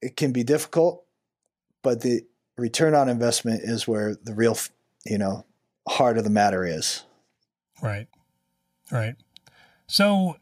it 0.00 0.16
can 0.16 0.32
be 0.32 0.44
difficult, 0.44 1.04
but 1.82 2.00
the 2.00 2.22
return 2.56 2.94
on 2.94 3.08
investment 3.08 3.62
is 3.62 3.88
where 3.88 4.16
the 4.22 4.34
real, 4.34 4.56
you 5.04 5.18
know, 5.18 5.44
heart 5.88 6.18
of 6.18 6.24
the 6.24 6.30
matter 6.30 6.64
is. 6.64 7.02
Right. 7.82 8.06
Right. 8.90 9.16
So, 9.86 10.36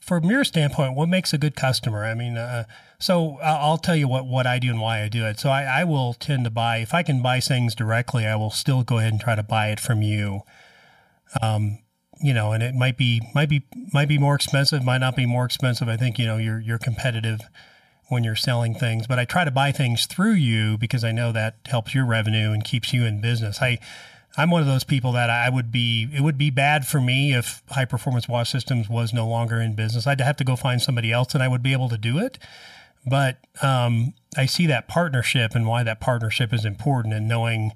from 0.00 0.24
your 0.24 0.44
standpoint, 0.44 0.94
what 0.94 1.08
makes 1.08 1.32
a 1.32 1.38
good 1.38 1.54
customer? 1.54 2.04
I 2.04 2.14
mean, 2.14 2.36
uh, 2.36 2.64
so 2.98 3.38
I'll 3.42 3.78
tell 3.78 3.94
you 3.94 4.08
what, 4.08 4.26
what 4.26 4.46
I 4.46 4.58
do 4.58 4.70
and 4.70 4.80
why 4.80 5.02
I 5.02 5.08
do 5.08 5.24
it. 5.26 5.38
So 5.38 5.50
I, 5.50 5.62
I 5.64 5.84
will 5.84 6.14
tend 6.14 6.44
to 6.44 6.50
buy, 6.50 6.78
if 6.78 6.94
I 6.94 7.02
can 7.02 7.22
buy 7.22 7.40
things 7.40 7.74
directly, 7.74 8.26
I 8.26 8.34
will 8.34 8.50
still 8.50 8.82
go 8.82 8.98
ahead 8.98 9.12
and 9.12 9.20
try 9.20 9.34
to 9.34 9.42
buy 9.42 9.68
it 9.68 9.78
from 9.78 10.02
you. 10.02 10.42
Um, 11.42 11.80
you 12.20 12.34
know, 12.34 12.52
and 12.52 12.62
it 12.62 12.74
might 12.74 12.96
be, 12.96 13.20
might 13.34 13.48
be, 13.48 13.62
might 13.92 14.08
be 14.08 14.18
more 14.18 14.34
expensive, 14.34 14.82
might 14.82 14.98
not 14.98 15.14
be 15.14 15.26
more 15.26 15.44
expensive. 15.44 15.88
I 15.88 15.96
think, 15.96 16.18
you 16.18 16.26
know, 16.26 16.38
you're, 16.38 16.58
you're 16.58 16.78
competitive 16.78 17.40
when 18.08 18.24
you're 18.24 18.34
selling 18.34 18.74
things, 18.74 19.06
but 19.06 19.18
I 19.18 19.26
try 19.26 19.44
to 19.44 19.50
buy 19.50 19.70
things 19.70 20.06
through 20.06 20.32
you 20.32 20.78
because 20.78 21.04
I 21.04 21.12
know 21.12 21.30
that 21.32 21.58
helps 21.66 21.94
your 21.94 22.06
revenue 22.06 22.52
and 22.52 22.64
keeps 22.64 22.92
you 22.92 23.04
in 23.04 23.20
business. 23.20 23.60
I, 23.60 23.78
I'm 24.36 24.50
one 24.50 24.60
of 24.60 24.68
those 24.68 24.84
people 24.84 25.12
that 25.12 25.30
I 25.30 25.48
would 25.48 25.72
be, 25.72 26.08
it 26.14 26.20
would 26.20 26.38
be 26.38 26.50
bad 26.50 26.86
for 26.86 27.00
me 27.00 27.34
if 27.34 27.62
Hi-Performance 27.70 28.28
Wash 28.28 28.50
Systems 28.50 28.88
was 28.88 29.12
no 29.12 29.26
longer 29.26 29.60
in 29.60 29.74
business. 29.74 30.06
I'd 30.06 30.20
have 30.20 30.36
to 30.36 30.44
go 30.44 30.54
find 30.54 30.80
somebody 30.80 31.10
else 31.10 31.34
and 31.34 31.42
I 31.42 31.48
would 31.48 31.62
be 31.62 31.72
able 31.72 31.88
to 31.88 31.98
do 31.98 32.18
it. 32.18 32.38
But 33.06 33.38
um, 33.62 34.14
I 34.36 34.46
see 34.46 34.66
that 34.66 34.86
partnership 34.86 35.54
and 35.54 35.66
why 35.66 35.82
that 35.82 36.00
partnership 36.00 36.52
is 36.52 36.64
important 36.64 37.14
and 37.14 37.26
knowing 37.26 37.72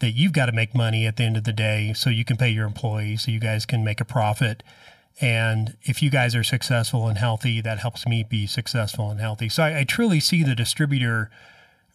that 0.00 0.10
you've 0.10 0.32
got 0.32 0.46
to 0.46 0.52
make 0.52 0.74
money 0.74 1.06
at 1.06 1.16
the 1.16 1.24
end 1.24 1.36
of 1.36 1.44
the 1.44 1.52
day 1.52 1.92
so 1.94 2.10
you 2.10 2.24
can 2.24 2.36
pay 2.36 2.50
your 2.50 2.66
employees, 2.66 3.22
so 3.22 3.30
you 3.30 3.40
guys 3.40 3.64
can 3.64 3.84
make 3.84 4.00
a 4.00 4.04
profit. 4.04 4.62
And 5.20 5.76
if 5.82 6.02
you 6.02 6.10
guys 6.10 6.34
are 6.34 6.42
successful 6.42 7.06
and 7.06 7.16
healthy, 7.16 7.60
that 7.60 7.78
helps 7.78 8.06
me 8.06 8.24
be 8.28 8.46
successful 8.46 9.10
and 9.10 9.20
healthy. 9.20 9.48
So 9.48 9.62
I, 9.62 9.80
I 9.80 9.84
truly 9.84 10.18
see 10.20 10.42
the 10.42 10.56
distributor 10.56 11.30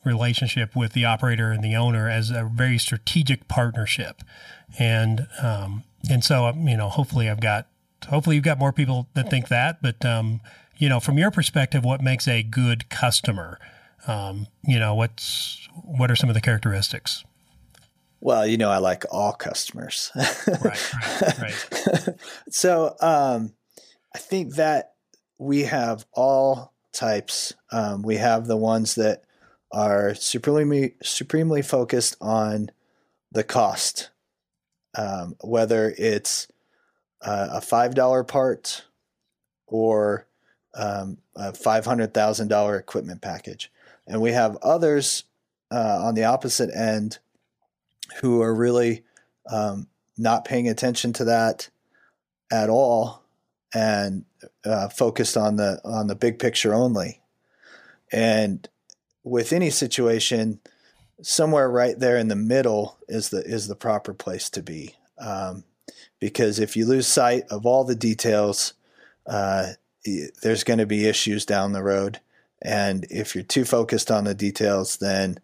relationship 0.04 0.76
with 0.76 0.94
the 0.94 1.06
operator 1.06 1.52
and 1.52 1.64
the 1.64 1.76
owner 1.76 2.10
as 2.10 2.30
a 2.30 2.50
very 2.52 2.78
strategic 2.78 3.48
partnership. 3.48 4.22
And 4.78 5.28
um, 5.42 5.84
and 6.10 6.24
so 6.24 6.46
um, 6.46 6.68
you 6.68 6.78
know, 6.78 6.90
hopefully, 6.90 7.30
I've 7.30 7.42
got 7.42 7.68
hopefully 8.08 8.36
you've 8.36 8.46
got 8.46 8.60
more 8.60 8.72
people 8.72 9.08
that 9.14 9.30
think 9.30 9.48
that. 9.50 9.82
But 9.82 10.04
um, 10.06 10.42
you 10.78 10.90
know, 10.90 11.00
from 11.00 11.18
your 11.18 11.32
perspective, 11.32 11.84
what 11.84 12.02
makes 12.02 12.28
a 12.28 12.44
good 12.44 12.90
customer? 12.90 13.60
Um, 14.08 14.48
you 14.64 14.80
know, 14.80 14.96
what's 14.96 15.68
what 15.84 16.10
are 16.12 16.16
some 16.16 16.30
of 16.30 16.36
the 16.36 16.42
characteristics? 16.42 17.24
Well, 18.22 18.46
you 18.46 18.58
know, 18.58 18.70
I 18.70 18.78
like 18.80 19.06
all 19.12 19.34
customers. 19.34 20.12
right, 20.16 20.94
right, 21.22 21.40
right. 21.40 22.16
so 22.50 22.96
um, 23.00 23.54
I 24.14 24.20
think 24.20 24.56
that 24.56 24.94
we 25.38 25.62
have 25.64 26.06
all 26.14 26.74
types. 26.92 27.54
Um, 27.72 28.02
we 28.02 28.18
have 28.18 28.46
the 28.48 28.58
ones 28.58 28.96
that 28.96 29.24
are 29.72 30.16
supremely 30.16 30.96
supremely 31.02 31.62
focused 31.62 32.16
on 32.22 32.72
the 33.32 33.44
cost, 33.44 34.10
um, 34.98 35.36
whether 35.42 35.94
it's 35.98 36.48
uh, 37.22 37.50
a 37.52 37.62
five 37.62 37.94
dollar 37.94 38.24
part 38.24 38.86
or 39.68 40.26
um, 40.76 41.18
a 41.36 41.54
five 41.54 41.86
hundred 41.86 42.14
thousand 42.14 42.48
dollar 42.48 42.78
equipment 42.78 43.22
package, 43.22 43.72
and 44.08 44.22
we 44.22 44.32
have 44.32 44.58
others 44.58 45.26
uh, 45.72 46.02
on 46.04 46.16
the 46.16 46.24
opposite 46.24 46.74
end 46.76 47.20
who 48.22 48.42
are 48.42 48.56
really 48.56 49.04
um, 49.52 49.88
not 50.18 50.46
paying 50.46 50.68
attention 50.68 51.14
to 51.14 51.26
that 51.26 51.70
at 52.52 52.70
all 52.70 53.24
and 53.74 54.26
uh, 54.66 54.90
focused 54.90 55.38
on 55.38 55.56
the 55.56 55.80
on 55.84 56.08
the 56.08 56.16
big 56.16 56.40
picture 56.40 56.74
only. 56.74 57.22
And 58.12 58.68
with 59.30 59.54
any 59.54 59.70
situation, 59.70 60.60
somewhere 61.22 61.70
right 61.70 61.98
there 62.00 62.18
in 62.18 62.28
the 62.28 62.36
middle 62.36 62.98
is 63.08 63.30
the 63.30 63.44
is 63.44 63.68
the 63.68 63.76
proper 63.76 64.14
place 64.14 64.50
to 64.52 64.64
be. 64.64 64.96
Um, 65.20 65.64
because 66.20 66.60
if 66.60 66.76
you 66.76 66.86
lose 66.86 67.08
sight 67.08 67.44
of 67.50 67.66
all 67.66 67.84
the 67.84 67.96
details, 67.96 68.74
uh, 69.26 69.68
there's 70.42 70.64
going 70.64 70.80
to 70.80 70.86
be 70.86 71.08
issues 71.08 71.46
down 71.46 71.74
the 71.74 71.84
road. 71.84 72.20
And 72.62 73.06
if 73.10 73.36
you're 73.36 73.44
too 73.44 73.66
focused 73.66 74.12
on 74.12 74.26
the 74.26 74.34
details, 74.34 74.98
then 74.98 75.40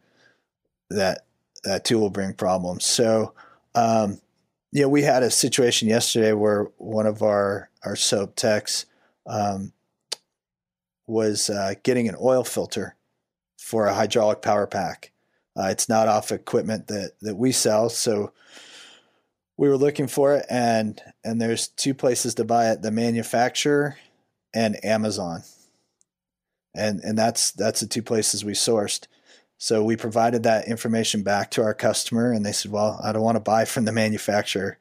that 0.90 1.26
that 1.64 1.86
too 1.86 2.00
will 2.00 2.10
bring 2.10 2.34
problems. 2.34 2.86
So, 2.86 3.34
um, 3.74 4.20
you 4.72 4.82
know, 4.82 4.90
we 4.90 5.04
had 5.04 5.24
a 5.24 5.32
situation 5.32 5.88
yesterday 5.88 6.34
where 6.34 6.68
one 6.78 7.06
of 7.06 7.22
our 7.22 7.70
our 7.84 7.96
soap 7.96 8.36
techs 8.36 8.86
um, 9.26 9.72
was 11.08 11.50
uh, 11.50 11.76
getting 11.84 12.10
an 12.10 12.16
oil 12.20 12.44
filter 12.44 12.95
for 13.66 13.88
a 13.88 13.96
hydraulic 13.96 14.44
power 14.44 14.68
pack. 14.68 15.12
Uh, 15.58 15.70
it's 15.72 15.90
not 15.90 16.08
off 16.08 16.32
equipment 16.32 16.86
that 16.86 17.14
that 17.22 17.36
we 17.36 17.52
sell, 17.52 17.90
so 17.90 18.32
we 19.58 19.68
were 19.68 19.78
looking 19.78 20.06
for 20.06 20.36
it, 20.36 20.46
and 20.52 21.02
and 21.24 21.42
there's 21.42 21.70
two 21.70 21.96
places 21.96 22.36
to 22.36 22.46
buy 22.46 22.70
it: 22.70 22.84
the 22.84 22.92
manufacturer 22.92 23.98
and 24.54 24.84
Amazon, 24.86 25.42
and 26.76 27.00
and 27.00 27.18
that's 27.18 27.52
that's 27.52 27.80
the 27.80 27.88
two 27.88 28.04
places 28.04 28.46
we 28.46 28.54
sourced. 28.54 29.08
So 29.58 29.84
we 29.84 29.96
provided 29.96 30.44
that 30.44 30.68
information 30.68 31.24
back 31.24 31.50
to 31.52 31.64
our 31.64 31.74
customer, 31.74 32.32
and 32.32 32.46
they 32.46 32.52
said, 32.52 32.72
"Well, 32.72 33.00
I 33.04 33.14
don't 33.14 33.24
want 33.24 33.38
to 33.38 33.40
buy 33.40 33.66
from 33.66 33.86
the 33.86 33.92
manufacturer, 33.92 34.78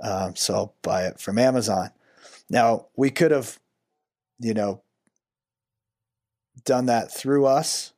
um, 0.00 0.34
so 0.34 0.54
I'll 0.54 0.74
buy 0.82 1.04
it 1.06 1.20
from 1.20 1.38
Amazon." 1.38 1.90
Now 2.50 2.86
we 2.96 3.10
could 3.10 3.30
have, 3.30 3.60
you 4.40 4.54
know, 4.54 4.82
done 6.64 6.86
that 6.86 7.12
through 7.12 7.46
us, 7.46 7.92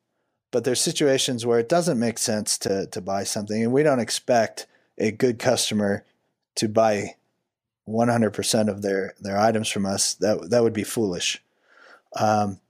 but 0.50 0.64
there's 0.64 0.80
situations 0.80 1.44
where 1.44 1.58
it 1.58 1.68
doesn't 1.68 1.98
make 1.98 2.18
sense 2.18 2.58
to 2.58 2.86
to 2.86 3.00
buy 3.00 3.24
something, 3.24 3.62
and 3.62 3.72
we 3.72 3.82
don't 3.82 4.00
expect 4.00 4.66
a 4.98 5.10
good 5.10 5.38
customer 5.38 6.04
to 6.56 6.68
buy 6.68 7.14
100% 7.88 8.68
of 8.68 8.82
their 8.82 9.14
their 9.20 9.38
items 9.38 9.68
from 9.68 9.86
us. 9.86 10.14
That 10.14 10.50
that 10.50 10.62
would 10.62 10.72
be 10.72 10.84
foolish. 10.84 11.42
Um, 12.16 12.60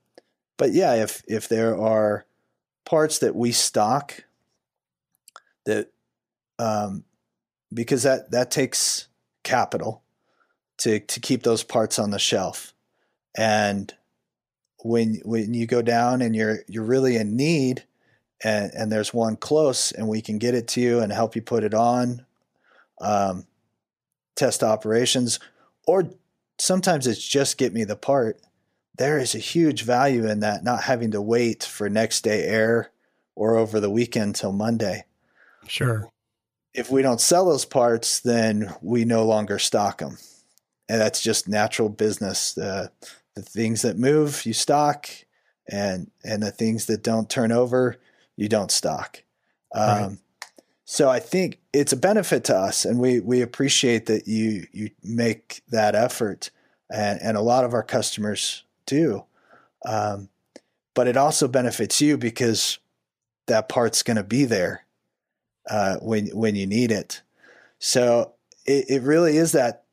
but 0.57 0.73
yeah, 0.73 0.95
if 0.95 1.23
if 1.27 1.49
there 1.49 1.77
are 1.79 2.27
parts 2.85 3.19
that 3.19 3.37
we 3.37 3.53
stock 3.53 4.25
that 5.65 5.91
um, 6.59 7.05
because 7.73 8.03
that 8.03 8.31
that 8.31 8.51
takes 8.51 9.09
capital 9.43 10.03
to 10.79 11.01
to 11.01 11.21
keep 11.21 11.43
those 11.43 11.63
parts 11.63 11.99
on 11.99 12.11
the 12.11 12.19
shelf 12.19 12.75
and 13.37 13.95
when 14.85 15.21
when 15.25 15.55
you 15.55 15.67
go 15.67 15.83
down 15.83 16.23
and 16.23 16.35
you're 16.35 16.61
you're 16.69 16.85
really 16.85 17.17
in 17.17 17.37
need 17.37 17.85
and 18.43 18.73
and 18.75 18.93
there's 18.93 19.13
one 19.13 19.37
close 19.37 19.93
and 19.93 20.09
we 20.09 20.21
can 20.21 20.39
get 20.39 20.55
it 20.55 20.69
to 20.69 20.81
you 20.81 21.01
and 21.01 21.13
help 21.13 21.35
you 21.35 21.43
put 21.43 21.65
it 21.65 21.75
on 21.75 22.25
um, 23.01 23.47
test 24.37 24.63
operations 24.63 25.41
or 25.87 26.09
sometimes 26.59 27.07
it's 27.07 27.27
just 27.27 27.59
get 27.59 27.73
me 27.73 27.85
the 27.85 27.97
part 27.97 28.41
there 28.99 29.19
is 29.19 29.35
a 29.35 29.39
huge 29.39 29.83
value 29.83 30.27
in 30.27 30.41
that 30.41 30.65
not 30.65 30.83
having 30.83 31.13
to 31.13 31.23
wait 31.23 31.63
for 31.63 31.89
next 31.89 32.23
day 32.23 32.45
air 32.45 32.91
or 33.39 33.57
over 33.57 33.79
the 33.79 33.89
weekend 33.89 34.35
till 34.35 34.53
Monday. 34.53 35.05
Sure. 35.69 36.11
If 36.75 36.91
we 36.91 37.03
don't 37.03 37.21
sell 37.21 37.47
those 37.47 37.65
parts, 37.65 38.21
then 38.21 38.75
we 38.83 39.05
no 39.05 39.25
longer 39.25 39.59
stock 39.59 39.99
them. 39.99 40.19
And 40.89 41.01
that's 41.01 41.23
just 41.23 41.49
natural 41.49 41.89
business. 41.89 42.55
The, 42.55 42.91
the 43.39 43.51
things 43.51 43.83
that 43.83 43.97
move, 43.97 44.45
you 44.45 44.53
stock, 44.53 45.09
and 45.71 46.11
and 46.25 46.43
the 46.43 46.51
things 46.51 46.87
that 46.87 47.03
don't 47.03 47.31
turn 47.31 47.53
over, 47.53 47.97
you 48.37 48.49
don't 48.49 48.71
stock. 48.71 49.23
Um, 49.75 49.89
right. 49.89 50.19
So 50.85 51.09
I 51.09 51.21
think 51.21 51.61
it's 51.73 51.93
a 51.93 51.97
benefit 51.97 52.45
to 52.45 52.57
us, 52.57 52.85
and 52.85 52.99
we 52.99 53.21
we 53.21 53.43
appreciate 53.43 54.07
that 54.07 54.27
you 54.27 54.67
you 54.73 54.91
make 55.05 55.63
that 55.69 55.95
effort, 55.95 56.51
and 56.91 57.21
and 57.23 57.37
a 57.37 57.43
lot 57.43 57.65
of 57.65 57.75
our 57.75 57.83
customers 57.83 58.65
do. 58.87 59.25
Um, 59.85 60.29
but 60.95 61.07
it 61.07 61.17
also 61.17 61.47
benefits 61.47 62.01
you 62.01 62.19
because 62.19 62.79
that 63.47 63.69
part's 63.69 64.03
going 64.03 64.17
to 64.17 64.25
be 64.25 64.47
there 64.47 64.85
uh, 65.71 65.99
when 65.99 66.27
when 66.29 66.57
you 66.57 66.67
need 66.67 66.91
it. 66.91 67.23
So 67.79 68.33
it, 68.67 68.87
it 68.89 69.03
really 69.03 69.37
is 69.37 69.53
that 69.53 69.85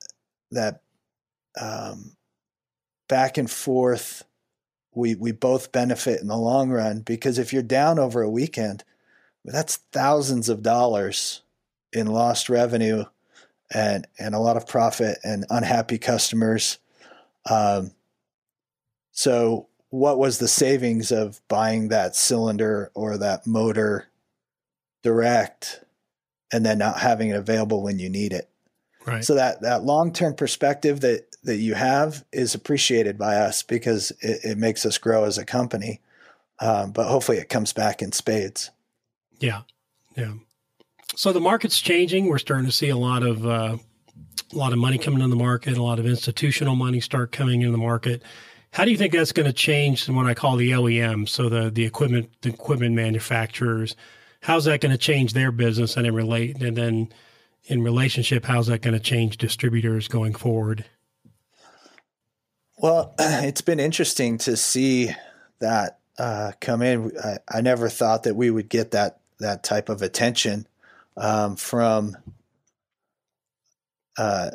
that 0.52 0.82
um, 1.60 2.15
back 3.08 3.38
and 3.38 3.50
forth. 3.50 4.24
We 4.94 5.16
we 5.16 5.32
both 5.32 5.72
benefit 5.72 6.22
in 6.22 6.28
the 6.28 6.38
long 6.38 6.70
run 6.70 7.02
because 7.02 7.38
if 7.38 7.52
you're 7.52 7.64
down 7.64 8.00
over 8.00 8.22
a 8.22 8.30
weekend, 8.30 8.84
that's 9.44 9.78
thousands 9.92 10.50
of 10.50 10.64
dollars 10.64 11.42
in 11.92 12.08
lost 12.08 12.50
revenue 12.50 13.06
and 13.74 14.08
and 14.20 14.36
a 14.36 14.40
lot 14.40 14.58
of 14.58 14.68
profit 14.68 15.18
and 15.24 15.46
unhappy 15.50 15.98
customers. 15.98 16.80
Um, 17.50 17.92
so, 19.12 19.68
what 19.90 20.18
was 20.18 20.40
the 20.40 20.48
savings 20.48 21.12
of 21.12 21.42
buying 21.48 21.90
that 21.90 22.16
cylinder 22.16 22.92
or 22.94 23.18
that 23.18 23.48
motor 23.48 24.08
direct 25.04 25.84
and 26.52 26.66
then 26.66 26.78
not 26.78 27.00
having 27.00 27.30
it 27.30 27.36
available 27.36 27.82
when 27.82 28.00
you 28.00 28.10
need 28.10 28.34
it? 28.34 28.50
Right. 29.06 29.24
So 29.24 29.36
that 29.36 29.62
that 29.62 29.84
long 29.84 30.12
term 30.12 30.34
perspective 30.34 31.02
that 31.02 31.35
that 31.46 31.58
you 31.58 31.76
have 31.76 32.26
is 32.32 32.54
appreciated 32.54 33.18
by 33.18 33.36
us 33.36 33.64
because 33.64 34.12
it, 34.22 34.40
it 34.44 34.58
makes 34.58 34.86
us 34.86 34.98
grow 34.98 35.24
as 35.24 35.38
a 35.38 35.46
company. 35.46 36.02
Um, 36.60 36.92
but 36.92 37.08
hopefully, 37.08 37.38
it 37.38 37.50
comes 37.50 37.74
back 37.74 38.02
in 38.02 38.12
spades. 38.12 38.72
Yeah, 39.40 39.62
yeah. 40.16 40.34
So 41.16 41.32
the 41.32 41.40
market's 41.40 41.80
changing. 41.82 42.28
We're 42.28 42.38
starting 42.38 42.66
to 42.66 42.72
see 42.72 42.90
a 42.90 42.98
lot 42.98 43.24
of 43.24 43.46
uh, 43.46 43.78
a 44.54 44.58
lot 44.58 44.74
of 44.74 44.80
money 44.80 44.98
coming 44.98 45.22
in 45.22 45.30
the 45.30 45.36
market. 45.36 45.78
A 45.78 45.84
lot 45.84 46.00
of 46.00 46.06
institutional 46.06 46.76
money 46.76 47.00
start 47.00 47.32
coming 47.32 47.62
in 47.62 47.72
the 47.72 47.78
market. 47.78 48.24
How 48.72 48.84
do 48.84 48.92
you 48.92 48.98
think 48.98 49.14
that's 49.14 49.32
going 49.32 49.46
to 49.46 49.54
change 49.54 50.10
what 50.10 50.26
I 50.26 50.34
call 50.34 50.56
the 50.56 50.72
OEM, 50.72 51.28
so 51.28 51.50
the 51.50 51.70
the 51.70 51.86
equipment 51.86 52.30
the 52.42 52.50
equipment 52.50 52.96
manufacturers? 52.96 53.96
How's 54.42 54.66
that 54.66 54.80
going 54.80 54.92
to 54.92 54.98
change 54.98 55.34
their 55.34 55.52
business 55.52 55.98
and 55.98 56.06
in 56.06 56.14
relate 56.14 56.62
and 56.62 56.78
then 56.78 57.10
in 57.68 57.84
relationship, 57.84 58.46
how's 58.46 58.68
that 58.68 58.82
going 58.82 58.94
to 58.94 59.00
change 59.00 59.38
distributors 59.38 60.08
going 60.08 60.34
forward? 60.34 60.86
Well, 62.78 63.14
it's 63.20 63.62
been 63.62 63.80
interesting 63.80 64.38
to 64.40 64.58
see 64.58 65.12
that 65.60 66.00
uh, 66.18 66.52
come 66.60 66.82
in. 66.82 67.12
I, 67.24 67.38
I, 67.50 67.62
never 67.62 67.90
thought 67.90 68.24
that 68.24 68.36
we 68.36 68.50
would 68.50 68.70
get 68.70 68.92
that 68.92 69.20
that 69.40 69.64
type 69.64 69.90
of 69.90 70.02
attention 70.02 70.66
um, 71.18 71.56
from 71.58 72.16
uh, 74.18 74.52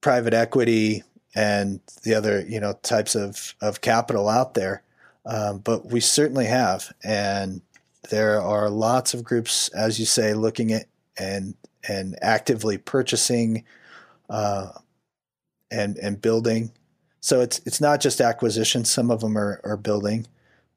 private 0.00 0.32
equity 0.32 1.02
and 1.34 1.80
the 2.02 2.14
other 2.14 2.40
you 2.40 2.60
know 2.60 2.74
types 2.82 3.14
of 3.14 3.54
of 3.60 3.80
capital 3.80 4.28
out 4.28 4.54
there. 4.54 4.82
Um, 5.24 5.58
but 5.58 5.86
we 5.86 6.00
certainly 6.00 6.46
have, 6.46 6.92
and 7.04 7.60
there 8.10 8.40
are 8.40 8.68
lots 8.68 9.14
of 9.14 9.22
groups, 9.22 9.68
as 9.68 10.00
you 10.00 10.06
say, 10.06 10.34
looking 10.34 10.72
at 10.72 10.86
and 11.18 11.54
and 11.88 12.18
actively 12.22 12.78
purchasing 12.78 13.64
uh, 14.30 14.72
and 15.70 15.96
and 15.98 16.20
building. 16.20 16.72
So 17.22 17.40
it's 17.40 17.60
it's 17.64 17.80
not 17.80 18.00
just 18.00 18.20
acquisition. 18.20 18.84
Some 18.84 19.10
of 19.10 19.20
them 19.20 19.38
are, 19.38 19.60
are 19.62 19.76
building, 19.76 20.26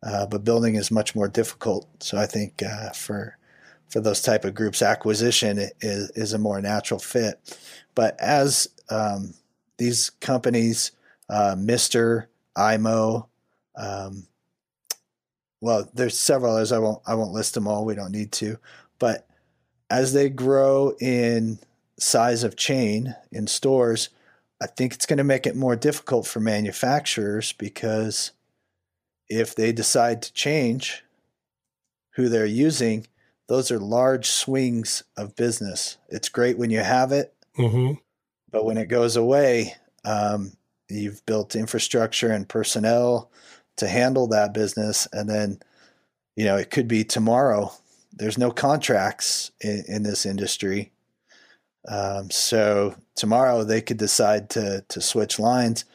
uh, 0.04 0.28
but 0.28 0.44
building 0.44 0.76
is 0.76 0.92
much 0.92 1.16
more 1.16 1.28
difficult. 1.28 1.88
So 2.04 2.20
I 2.20 2.28
think 2.28 2.62
uh, 2.62 2.92
for 2.92 3.38
for 3.90 4.00
those 4.00 4.22
type 4.22 4.46
of 4.46 4.54
groups, 4.54 4.84
acquisition 4.84 5.58
is, 5.82 6.12
is 6.12 6.34
a 6.34 6.38
more 6.38 6.62
natural 6.62 7.00
fit. 7.00 7.60
But 7.96 8.16
as 8.20 8.68
um, 8.90 9.34
these 9.78 10.12
companies, 10.22 10.92
uh, 11.30 11.56
Mister, 11.58 12.30
IMO, 12.56 13.28
um, 13.76 14.28
well, 15.62 15.90
there's 15.96 16.18
several 16.20 16.54
others. 16.54 16.72
I 16.72 16.78
won't 16.78 17.02
I 17.08 17.16
won't 17.16 17.34
list 17.34 17.56
them 17.56 17.68
all. 17.68 17.86
We 17.86 17.96
don't 17.96 18.12
need 18.12 18.32
to. 18.34 18.60
But 19.00 19.28
as 19.90 20.14
they 20.14 20.30
grow 20.30 20.94
in 21.02 21.58
size 21.98 22.44
of 22.44 22.56
chain 22.56 23.16
in 23.32 23.48
stores, 23.48 24.10
I 24.66 24.68
think 24.68 24.96
it's 24.96 25.06
going 25.06 25.18
to 25.18 25.24
make 25.24 25.46
it 25.46 25.56
more 25.56 25.76
difficult 25.76 26.26
for 26.26 26.40
manufacturers 26.40 27.54
because 27.54 28.32
if 29.30 29.54
they 29.54 29.72
decide 29.72 30.24
to 30.24 30.34
change 30.34 31.04
who 32.16 32.30
they're 32.30 32.48
using, 32.48 33.06
those 33.48 33.70
are 33.70 33.78
large 33.78 34.26
swings 34.26 35.04
of 35.16 35.36
business. 35.36 35.98
It's 36.10 36.30
great 36.30 36.58
when 36.58 36.72
you 36.72 36.80
have 36.80 37.12
it, 37.12 37.32
mm-hmm. 37.56 38.00
but 38.50 38.66
when 38.66 38.80
it 38.80 38.88
goes 38.88 39.16
away, 39.16 39.76
um, 40.04 40.54
you've 40.90 41.24
built 41.28 41.56
infrastructure 41.56 42.32
and 42.32 42.50
personnel 42.50 43.30
to 43.76 43.88
handle 43.88 44.26
that 44.30 44.52
business, 44.52 45.08
and 45.14 45.30
then 45.30 45.60
you 46.36 46.46
know 46.46 46.58
it 46.58 46.72
could 46.72 46.88
be 46.88 47.04
tomorrow. 47.04 47.72
There's 48.14 48.40
no 48.40 48.50
contracts 48.50 49.52
in, 49.62 49.84
in 49.88 50.02
this 50.02 50.26
industry, 50.26 50.92
um, 51.88 52.30
so 52.32 52.96
tomorrow 53.16 53.64
they 53.64 53.82
could 53.82 53.98
decide 53.98 54.50
to 54.52 54.84
to 54.88 55.02
switch 55.02 55.40
lines, 55.40 55.86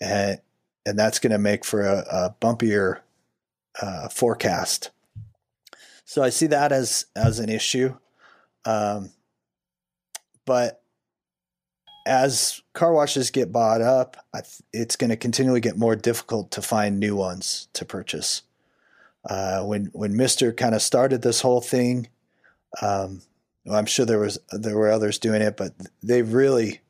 and 0.00 0.40
and 0.86 0.98
that's 0.98 1.18
going 1.18 1.32
to 1.32 1.38
make 1.38 1.64
for 1.64 1.82
a, 1.82 2.04
a 2.10 2.34
bumpier 2.40 3.00
uh, 3.82 4.08
forecast. 4.08 4.90
So 6.04 6.22
I 6.22 6.30
see 6.30 6.48
that 6.48 6.72
as 6.72 7.06
as 7.14 7.38
an 7.38 7.48
issue, 7.48 7.94
um, 8.64 9.10
but 10.44 10.82
as 12.06 12.62
car 12.72 12.92
washes 12.92 13.30
get 13.30 13.52
bought 13.52 13.82
up, 13.82 14.16
th- 14.34 14.62
it's 14.72 14.96
going 14.96 15.10
to 15.10 15.16
continually 15.16 15.60
get 15.60 15.76
more 15.76 15.94
difficult 15.94 16.50
to 16.52 16.62
find 16.62 16.98
new 16.98 17.14
ones 17.14 17.68
to 17.74 17.84
purchase. 17.84 18.42
Uh, 19.28 19.62
when 19.64 19.86
when 19.92 20.16
Mister 20.16 20.52
kind 20.52 20.74
of 20.74 20.82
started 20.82 21.22
this 21.22 21.42
whole 21.42 21.60
thing, 21.60 22.08
um, 22.80 23.20
well, 23.64 23.78
I'm 23.78 23.86
sure 23.86 24.06
there 24.06 24.18
was 24.18 24.38
there 24.52 24.76
were 24.76 24.90
others 24.90 25.18
doing 25.18 25.42
it, 25.42 25.56
but 25.56 25.74
they 26.02 26.22
really 26.22 26.80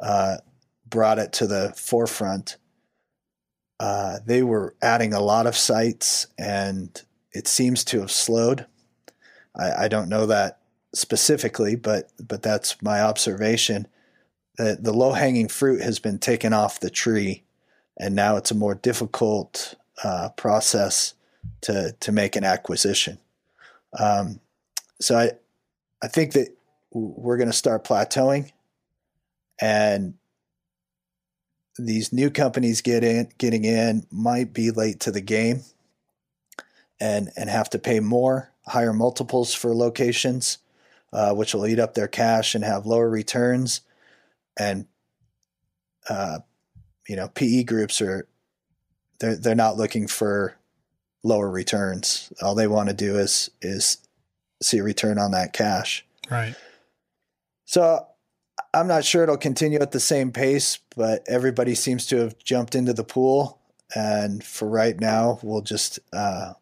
uh, 0.00 0.38
brought 0.86 1.18
it 1.18 1.32
to 1.34 1.46
the 1.46 1.72
forefront. 1.76 2.56
Uh, 3.80 4.18
they 4.24 4.42
were 4.42 4.74
adding 4.80 5.12
a 5.12 5.20
lot 5.20 5.46
of 5.46 5.56
sites, 5.56 6.26
and 6.38 7.02
it 7.32 7.48
seems 7.48 7.82
to 7.84 8.00
have 8.00 8.10
slowed. 8.10 8.66
I, 9.56 9.84
I 9.84 9.88
don't 9.88 10.08
know 10.08 10.26
that 10.26 10.60
specifically, 10.94 11.74
but 11.74 12.10
but 12.20 12.42
that's 12.42 12.80
my 12.82 13.00
observation. 13.00 13.86
That 14.58 14.84
the 14.84 14.92
low 14.92 15.12
hanging 15.12 15.48
fruit 15.48 15.80
has 15.80 15.98
been 15.98 16.18
taken 16.18 16.52
off 16.52 16.80
the 16.80 16.90
tree, 16.90 17.42
and 17.98 18.14
now 18.14 18.36
it's 18.36 18.50
a 18.50 18.56
more 18.56 18.74
difficult 18.74 19.74
uh, 20.04 20.28
process 20.36 21.14
to 21.62 21.96
to 21.98 22.12
make 22.12 22.36
an 22.36 22.44
acquisition. 22.44 23.18
Um, 23.98 24.40
so 25.00 25.18
I 25.18 25.32
I 26.02 26.08
think 26.08 26.32
that 26.32 26.48
we're 26.90 27.36
going 27.36 27.50
to 27.50 27.56
start 27.56 27.84
plateauing, 27.84 28.50
and 29.60 30.14
these 31.78 32.12
new 32.12 32.30
companies 32.30 32.82
get 32.82 33.04
in, 33.04 33.30
getting 33.38 33.64
in 33.64 34.06
might 34.10 34.52
be 34.52 34.70
late 34.70 35.00
to 35.00 35.12
the 35.12 35.20
game, 35.20 35.62
and 37.00 37.30
and 37.36 37.48
have 37.48 37.70
to 37.70 37.78
pay 37.78 38.00
more, 38.00 38.52
higher 38.66 38.92
multiples 38.92 39.54
for 39.54 39.74
locations, 39.74 40.58
uh, 41.12 41.32
which 41.34 41.54
will 41.54 41.66
eat 41.66 41.78
up 41.78 41.94
their 41.94 42.08
cash 42.08 42.54
and 42.54 42.64
have 42.64 42.84
lower 42.84 43.08
returns, 43.08 43.80
and 44.58 44.86
uh, 46.08 46.40
you 47.08 47.16
know 47.16 47.28
PE 47.28 47.62
groups 47.62 48.02
are 48.02 48.26
they're 49.20 49.36
they're 49.36 49.54
not 49.54 49.76
looking 49.76 50.08
for 50.08 50.56
lower 51.22 51.48
returns. 51.48 52.32
All 52.42 52.54
they 52.54 52.66
want 52.66 52.88
to 52.88 52.94
do 52.94 53.18
is 53.18 53.50
is 53.62 53.98
see 54.62 54.78
a 54.78 54.82
return 54.82 55.18
on 55.18 55.32
that 55.32 55.52
cash. 55.52 56.04
Right. 56.30 56.54
So 57.64 58.06
I'm 58.74 58.86
not 58.86 59.04
sure 59.04 59.22
it'll 59.22 59.36
continue 59.36 59.80
at 59.80 59.92
the 59.92 60.00
same 60.00 60.32
pace, 60.32 60.78
but 60.96 61.22
everybody 61.26 61.74
seems 61.74 62.06
to 62.06 62.16
have 62.16 62.38
jumped 62.38 62.74
into 62.74 62.92
the 62.92 63.04
pool. 63.04 63.58
And 63.94 64.42
for 64.42 64.68
right 64.68 64.98
now, 64.98 65.38
we'll 65.42 65.60
just 65.60 65.98
uh, 66.12 66.54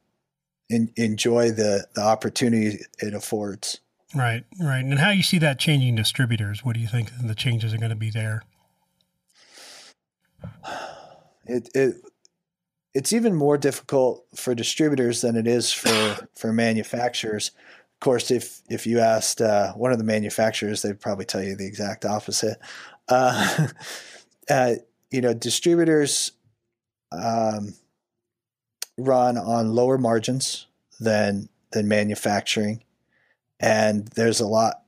in, 0.68 0.92
enjoy 0.96 1.50
the, 1.50 1.86
the 1.94 2.02
opportunity 2.02 2.78
it 2.98 3.14
affords. 3.14 3.80
Right, 4.14 4.44
right. 4.60 4.84
And 4.84 4.98
how 4.98 5.10
you 5.10 5.22
see 5.22 5.38
that 5.38 5.60
changing 5.60 5.94
distributors? 5.94 6.64
What 6.64 6.74
do 6.74 6.80
you 6.80 6.88
think 6.88 7.10
the 7.22 7.34
changes 7.34 7.72
are 7.72 7.78
going 7.78 7.90
to 7.90 7.96
be 7.96 8.10
there? 8.10 8.42
It, 11.46 11.68
it 11.74 11.96
it's 12.92 13.12
even 13.12 13.34
more 13.34 13.56
difficult 13.56 14.24
for 14.34 14.54
distributors 14.54 15.20
than 15.20 15.36
it 15.36 15.46
is 15.46 15.72
for 15.72 16.28
for 16.34 16.52
manufacturers 16.52 17.52
of 18.00 18.04
course, 18.04 18.30
if 18.30 18.62
if 18.70 18.86
you 18.86 18.98
asked 18.98 19.42
uh, 19.42 19.74
one 19.74 19.92
of 19.92 19.98
the 19.98 20.04
manufacturers, 20.04 20.80
they'd 20.80 20.98
probably 20.98 21.26
tell 21.26 21.42
you 21.42 21.54
the 21.54 21.66
exact 21.66 22.06
opposite. 22.06 22.58
Uh, 23.10 23.68
uh, 24.50 24.74
you 25.10 25.20
know, 25.20 25.34
distributors 25.34 26.32
um, 27.12 27.74
run 28.96 29.36
on 29.36 29.74
lower 29.74 29.98
margins 29.98 30.66
than 30.98 31.50
than 31.72 31.88
manufacturing, 31.88 32.82
and 33.60 34.08
there's 34.16 34.40
a 34.40 34.46
lot 34.46 34.82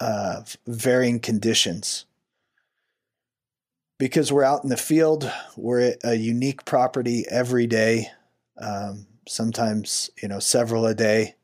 of 0.00 0.56
varying 0.66 1.20
conditions 1.20 2.06
because 3.98 4.32
we're 4.32 4.42
out 4.42 4.64
in 4.64 4.70
the 4.70 4.78
field. 4.78 5.30
We're 5.54 5.96
a 6.02 6.14
unique 6.14 6.64
property 6.64 7.26
every 7.30 7.66
day. 7.66 8.08
Um, 8.58 9.06
sometimes, 9.28 10.08
you 10.22 10.28
know, 10.28 10.38
several 10.38 10.86
a 10.86 10.94
day 10.94 11.35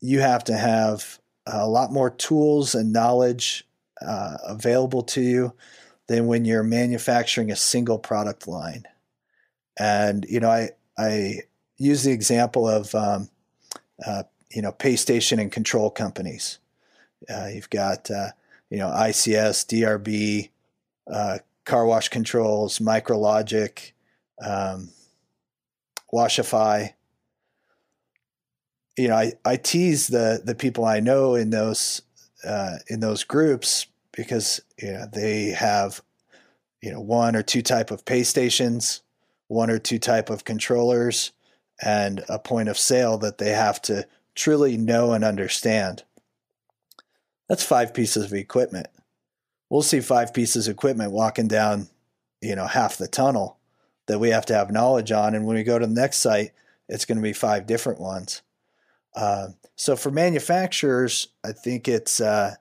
you 0.00 0.20
have 0.20 0.44
to 0.44 0.56
have 0.56 1.18
a 1.46 1.68
lot 1.68 1.92
more 1.92 2.10
tools 2.10 2.74
and 2.74 2.92
knowledge 2.92 3.66
uh, 4.04 4.36
available 4.46 5.02
to 5.02 5.20
you 5.20 5.54
than 6.08 6.26
when 6.26 6.44
you're 6.44 6.62
manufacturing 6.62 7.50
a 7.50 7.56
single 7.56 7.98
product 7.98 8.46
line. 8.46 8.84
And 9.78 10.24
you 10.28 10.40
know, 10.40 10.50
I 10.50 10.70
I 10.98 11.40
use 11.76 12.04
the 12.04 12.12
example 12.12 12.68
of 12.68 12.94
um, 12.94 13.28
uh, 14.06 14.24
you 14.50 14.62
know 14.62 14.72
pay 14.72 14.96
station 14.96 15.38
and 15.38 15.50
control 15.50 15.90
companies. 15.90 16.58
Uh, 17.28 17.48
you've 17.52 17.70
got 17.70 18.10
uh, 18.10 18.28
you 18.70 18.78
know 18.78 18.88
ICS, 18.88 19.66
DRB, 19.66 20.50
uh, 21.12 21.38
car 21.64 21.86
wash 21.86 22.08
controls, 22.08 22.78
Micrologic, 22.78 23.92
um, 24.44 24.90
Washify 26.12 26.92
you 28.96 29.08
know, 29.08 29.16
I, 29.16 29.32
I 29.44 29.56
tease 29.56 30.06
the 30.06 30.40
the 30.44 30.54
people 30.54 30.84
I 30.84 31.00
know 31.00 31.34
in 31.34 31.50
those 31.50 32.02
uh, 32.44 32.76
in 32.88 33.00
those 33.00 33.24
groups 33.24 33.86
because 34.12 34.60
you 34.80 34.92
know 34.92 35.06
they 35.12 35.46
have 35.46 36.00
you 36.80 36.92
know 36.92 37.00
one 37.00 37.34
or 37.34 37.42
two 37.42 37.62
type 37.62 37.90
of 37.90 38.04
pay 38.04 38.22
stations, 38.22 39.02
one 39.48 39.70
or 39.70 39.78
two 39.78 39.98
type 39.98 40.30
of 40.30 40.44
controllers, 40.44 41.32
and 41.82 42.24
a 42.28 42.38
point 42.38 42.68
of 42.68 42.78
sale 42.78 43.18
that 43.18 43.38
they 43.38 43.50
have 43.50 43.82
to 43.82 44.06
truly 44.34 44.76
know 44.76 45.12
and 45.12 45.24
understand. 45.24 46.04
That's 47.48 47.64
five 47.64 47.92
pieces 47.92 48.24
of 48.24 48.32
equipment. 48.32 48.86
We'll 49.68 49.82
see 49.82 50.00
five 50.00 50.32
pieces 50.32 50.68
of 50.68 50.72
equipment 50.72 51.12
walking 51.12 51.48
down, 51.48 51.88
you 52.40 52.54
know, 52.54 52.66
half 52.66 52.96
the 52.96 53.08
tunnel 53.08 53.58
that 54.06 54.20
we 54.20 54.30
have 54.30 54.46
to 54.46 54.54
have 54.54 54.70
knowledge 54.70 55.10
on, 55.10 55.34
and 55.34 55.46
when 55.46 55.56
we 55.56 55.64
go 55.64 55.78
to 55.78 55.86
the 55.86 55.92
next 55.92 56.18
site, 56.18 56.52
it's 56.88 57.06
going 57.06 57.16
to 57.16 57.22
be 57.22 57.32
five 57.32 57.66
different 57.66 57.98
ones. 57.98 58.42
Uh, 59.14 59.48
so 59.76 59.96
for 59.96 60.10
manufacturers, 60.10 61.28
I 61.44 61.52
think 61.52 61.88
it's 61.88 62.20
uh, 62.20 62.54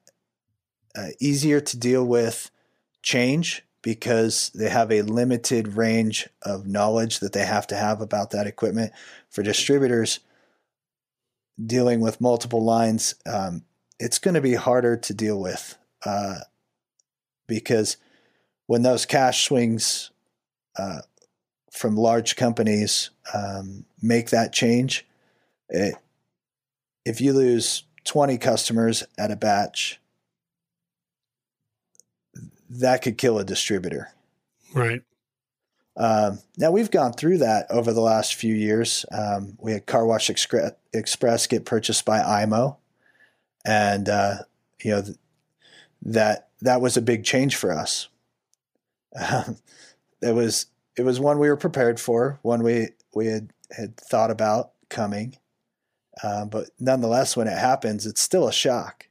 uh, 0.95 1.08
easier 1.20 1.60
to 1.60 1.78
deal 1.78 2.06
with 2.06 2.51
change 3.01 3.64
because 3.82 4.49
they 4.56 4.70
have 4.70 4.91
a 4.91 5.01
limited 5.01 5.76
range 5.76 6.30
of 6.41 6.68
knowledge 6.68 7.20
that 7.20 7.34
they 7.34 7.45
have 7.45 7.68
to 7.68 7.76
have 7.76 8.01
about 8.01 8.32
that 8.32 8.47
equipment. 8.47 8.93
For 9.30 9.43
distributors, 9.43 10.20
dealing 11.64 11.99
with 11.99 12.22
multiple 12.22 12.64
lines, 12.64 13.16
um, 13.26 13.64
it's 13.99 14.20
going 14.20 14.36
to 14.36 14.41
be 14.41 14.54
harder 14.54 14.97
to 14.97 15.14
deal 15.14 15.39
with 15.39 15.78
uh, 16.06 16.39
because 17.47 17.97
when 18.68 18.84
those 18.84 19.06
cash 19.06 19.45
swings 19.45 20.12
uh, 20.78 21.01
from 21.72 21.95
large 21.95 22.36
companies 22.36 23.10
um, 23.34 23.86
make 24.01 24.30
that 24.30 24.54
change, 24.54 25.06
it, 25.70 25.95
if 27.06 27.22
you 27.22 27.34
lose 27.34 27.84
20 28.06 28.38
customers 28.38 29.04
at 29.18 29.32
a 29.32 29.36
batch, 29.36 29.99
that 32.70 33.01
could 33.01 33.18
kill 33.18 33.38
a 33.39 33.45
distributor. 33.45 34.12
Right. 34.74 35.01
Um, 35.95 36.39
now 36.58 36.72
we've 36.72 36.89
gone 36.89 37.14
through 37.14 37.39
that 37.39 37.70
over 37.70 37.93
the 37.93 38.01
last 38.01 38.36
few 38.36 38.54
years. 38.54 39.06
Um, 39.12 39.58
we 39.60 39.74
had 39.74 39.86
Car 39.86 40.06
Wash 40.06 40.30
Express 40.30 41.47
get 41.47 41.66
purchased 41.66 42.04
by 42.04 42.22
IMO, 42.22 42.78
and 43.64 44.10
uh, 44.10 44.38
you 44.84 44.91
know 44.91 45.01
th- 45.04 45.18
that 46.01 46.49
that 46.62 46.82
was 46.82 46.97
a 46.97 47.01
big 47.01 47.24
change 47.24 47.56
for 47.56 47.72
us. 47.72 48.08
Um, 49.16 49.58
it 50.22 50.34
was 50.34 50.66
it 50.97 51.04
was 51.04 51.20
one 51.20 51.38
we 51.38 51.49
were 51.49 51.58
prepared 51.58 51.99
for, 51.99 52.39
one 52.41 52.64
we 52.64 52.89
we 53.14 53.28
had 53.28 53.54
had 53.70 53.95
thought 53.95 54.32
about 54.32 54.72
coming, 54.89 55.38
uh, 56.22 56.45
but 56.45 56.70
nonetheless, 56.80 57.36
when 57.36 57.47
it 57.47 57.57
happens, 57.57 58.05
it's 58.05 58.22
still 58.22 58.47
a 58.47 58.53
shock. 58.53 59.07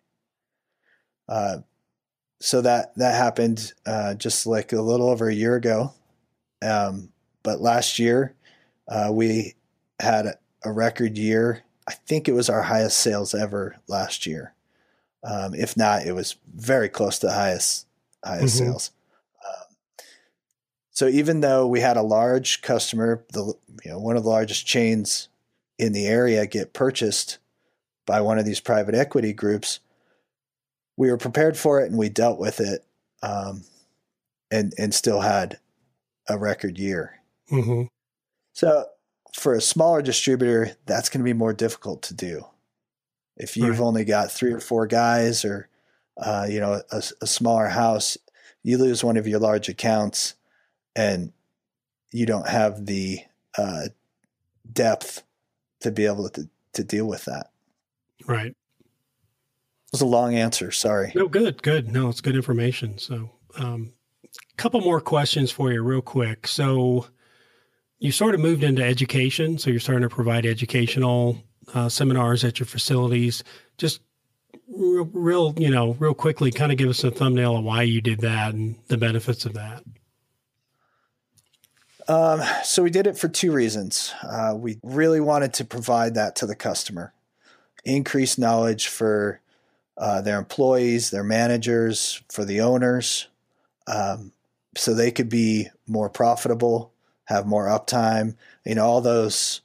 Uh, 1.28 1.58
so 2.40 2.60
that 2.60 2.94
that 2.96 3.14
happened 3.14 3.72
uh, 3.86 4.14
just 4.14 4.46
like 4.46 4.72
a 4.72 4.82
little 4.82 5.08
over 5.08 5.28
a 5.28 5.34
year 5.34 5.56
ago. 5.56 5.92
Um, 6.60 7.10
but 7.42 7.60
last 7.60 7.98
year, 7.98 8.34
uh, 8.88 9.10
we 9.12 9.54
had 10.00 10.26
a, 10.26 10.34
a, 10.64 10.72
record 10.72 11.16
year. 11.16 11.62
I 11.88 11.92
think 11.92 12.28
it 12.28 12.32
was 12.32 12.48
our 12.48 12.62
highest 12.62 12.98
sales 12.98 13.34
ever 13.34 13.76
last 13.88 14.26
year. 14.26 14.54
Um, 15.24 15.54
if 15.54 15.76
not, 15.76 16.04
it 16.04 16.12
was 16.12 16.36
very 16.54 16.88
close 16.88 17.18
to 17.20 17.26
the 17.26 17.32
highest 17.32 17.86
highest 18.24 18.56
mm-hmm. 18.56 18.70
sales. 18.70 18.90
Um, 19.44 19.76
so 20.90 21.06
even 21.06 21.40
though 21.40 21.66
we 21.66 21.80
had 21.80 21.96
a 21.96 22.02
large 22.02 22.62
customer, 22.62 23.24
the 23.32 23.54
you 23.84 23.90
know 23.90 23.98
one 23.98 24.16
of 24.16 24.24
the 24.24 24.30
largest 24.30 24.66
chains 24.66 25.28
in 25.82 25.92
the 25.92 26.06
area 26.06 26.46
get 26.46 26.72
purchased 26.72 27.38
by 28.06 28.20
one 28.20 28.38
of 28.38 28.44
these 28.44 28.60
private 28.60 28.94
equity 28.94 29.32
groups, 29.32 29.80
we 30.96 31.10
were 31.10 31.16
prepared 31.16 31.56
for 31.56 31.80
it 31.80 31.90
and 31.90 31.98
we 31.98 32.08
dealt 32.08 32.38
with 32.38 32.60
it, 32.60 32.84
um, 33.20 33.64
and 34.52 34.72
and 34.78 34.94
still 34.94 35.20
had 35.20 35.58
a 36.28 36.38
record 36.38 36.78
year. 36.78 37.20
Mm-hmm. 37.50 37.86
So 38.52 38.86
for 39.34 39.54
a 39.54 39.60
smaller 39.60 40.02
distributor, 40.02 40.76
that's 40.86 41.08
going 41.08 41.18
to 41.18 41.24
be 41.24 41.32
more 41.32 41.52
difficult 41.52 42.02
to 42.02 42.14
do. 42.14 42.46
If 43.36 43.56
you've 43.56 43.80
right. 43.80 43.86
only 43.86 44.04
got 44.04 44.30
three 44.30 44.52
or 44.52 44.60
four 44.60 44.86
guys, 44.86 45.44
or 45.44 45.68
uh, 46.16 46.46
you 46.48 46.60
know 46.60 46.80
a, 46.92 47.02
a 47.20 47.26
smaller 47.26 47.66
house, 47.66 48.16
you 48.62 48.78
lose 48.78 49.02
one 49.02 49.16
of 49.16 49.26
your 49.26 49.40
large 49.40 49.68
accounts, 49.68 50.34
and 50.94 51.32
you 52.12 52.24
don't 52.24 52.48
have 52.48 52.86
the 52.86 53.18
uh, 53.58 53.88
depth 54.72 55.24
to 55.82 55.90
be 55.90 56.06
able 56.06 56.28
to 56.30 56.48
to 56.74 56.84
deal 56.84 57.06
with 57.06 57.24
that. 57.26 57.50
Right. 58.26 58.46
It 58.46 59.92
was 59.92 60.00
a 60.00 60.06
long 60.06 60.34
answer. 60.34 60.70
Sorry. 60.70 61.12
No, 61.14 61.28
good, 61.28 61.62
good. 61.62 61.92
No, 61.92 62.08
it's 62.08 62.22
good 62.22 62.36
information. 62.36 62.96
So, 62.96 63.30
um, 63.58 63.92
couple 64.56 64.80
more 64.80 65.00
questions 65.00 65.50
for 65.50 65.70
you, 65.70 65.82
real 65.82 66.00
quick. 66.00 66.46
So, 66.46 67.06
you 67.98 68.10
sort 68.10 68.34
of 68.34 68.40
moved 68.40 68.64
into 68.64 68.82
education, 68.82 69.58
so 69.58 69.70
you're 69.70 69.80
starting 69.80 70.08
to 70.08 70.14
provide 70.14 70.46
educational 70.46 71.42
uh, 71.74 71.88
seminars 71.88 72.42
at 72.42 72.58
your 72.58 72.66
facilities. 72.66 73.44
Just 73.76 74.00
real, 74.66 75.04
real, 75.12 75.54
you 75.58 75.70
know, 75.70 75.92
real 75.98 76.14
quickly, 76.14 76.50
kind 76.50 76.72
of 76.72 76.78
give 76.78 76.88
us 76.88 77.04
a 77.04 77.10
thumbnail 77.10 77.58
of 77.58 77.64
why 77.64 77.82
you 77.82 78.00
did 78.00 78.20
that 78.20 78.54
and 78.54 78.76
the 78.88 78.96
benefits 78.96 79.44
of 79.44 79.54
that. 79.54 79.84
Um, 82.08 82.42
so 82.64 82.82
we 82.82 82.90
did 82.90 83.06
it 83.06 83.16
for 83.16 83.28
two 83.28 83.52
reasons. 83.52 84.12
Uh, 84.22 84.54
we 84.56 84.78
really 84.82 85.20
wanted 85.20 85.54
to 85.54 85.64
provide 85.64 86.14
that 86.14 86.36
to 86.36 86.46
the 86.46 86.56
customer, 86.56 87.12
increase 87.84 88.38
knowledge 88.38 88.88
for 88.88 89.40
uh, 89.96 90.20
their 90.20 90.38
employees, 90.38 91.10
their 91.10 91.24
managers, 91.24 92.22
for 92.30 92.44
the 92.44 92.60
owners, 92.60 93.28
um, 93.86 94.32
so 94.76 94.94
they 94.94 95.10
could 95.10 95.28
be 95.28 95.68
more 95.86 96.08
profitable, 96.08 96.92
have 97.26 97.46
more 97.46 97.66
uptime, 97.66 98.36
you 98.64 98.74
know, 98.74 98.84
all 98.84 99.00
those 99.00 99.60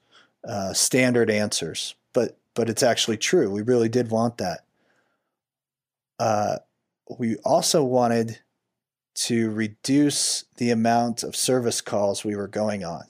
uh, 0.47 0.73
standard 0.73 1.29
answers. 1.29 1.95
But 2.13 2.37
but 2.53 2.69
it's 2.69 2.83
actually 2.83 3.17
true. 3.17 3.49
We 3.49 3.61
really 3.61 3.89
did 3.89 4.09
want 4.09 4.37
that. 4.37 4.61
Uh, 6.19 6.57
we 7.17 7.37
also 7.37 7.83
wanted 7.83 8.39
to 9.17 9.49
reduce 9.51 10.45
the 10.57 10.69
amount 10.69 11.23
of 11.23 11.35
service 11.35 11.81
calls 11.81 12.23
we 12.23 12.35
were 12.35 12.47
going 12.47 12.83
on. 12.83 13.03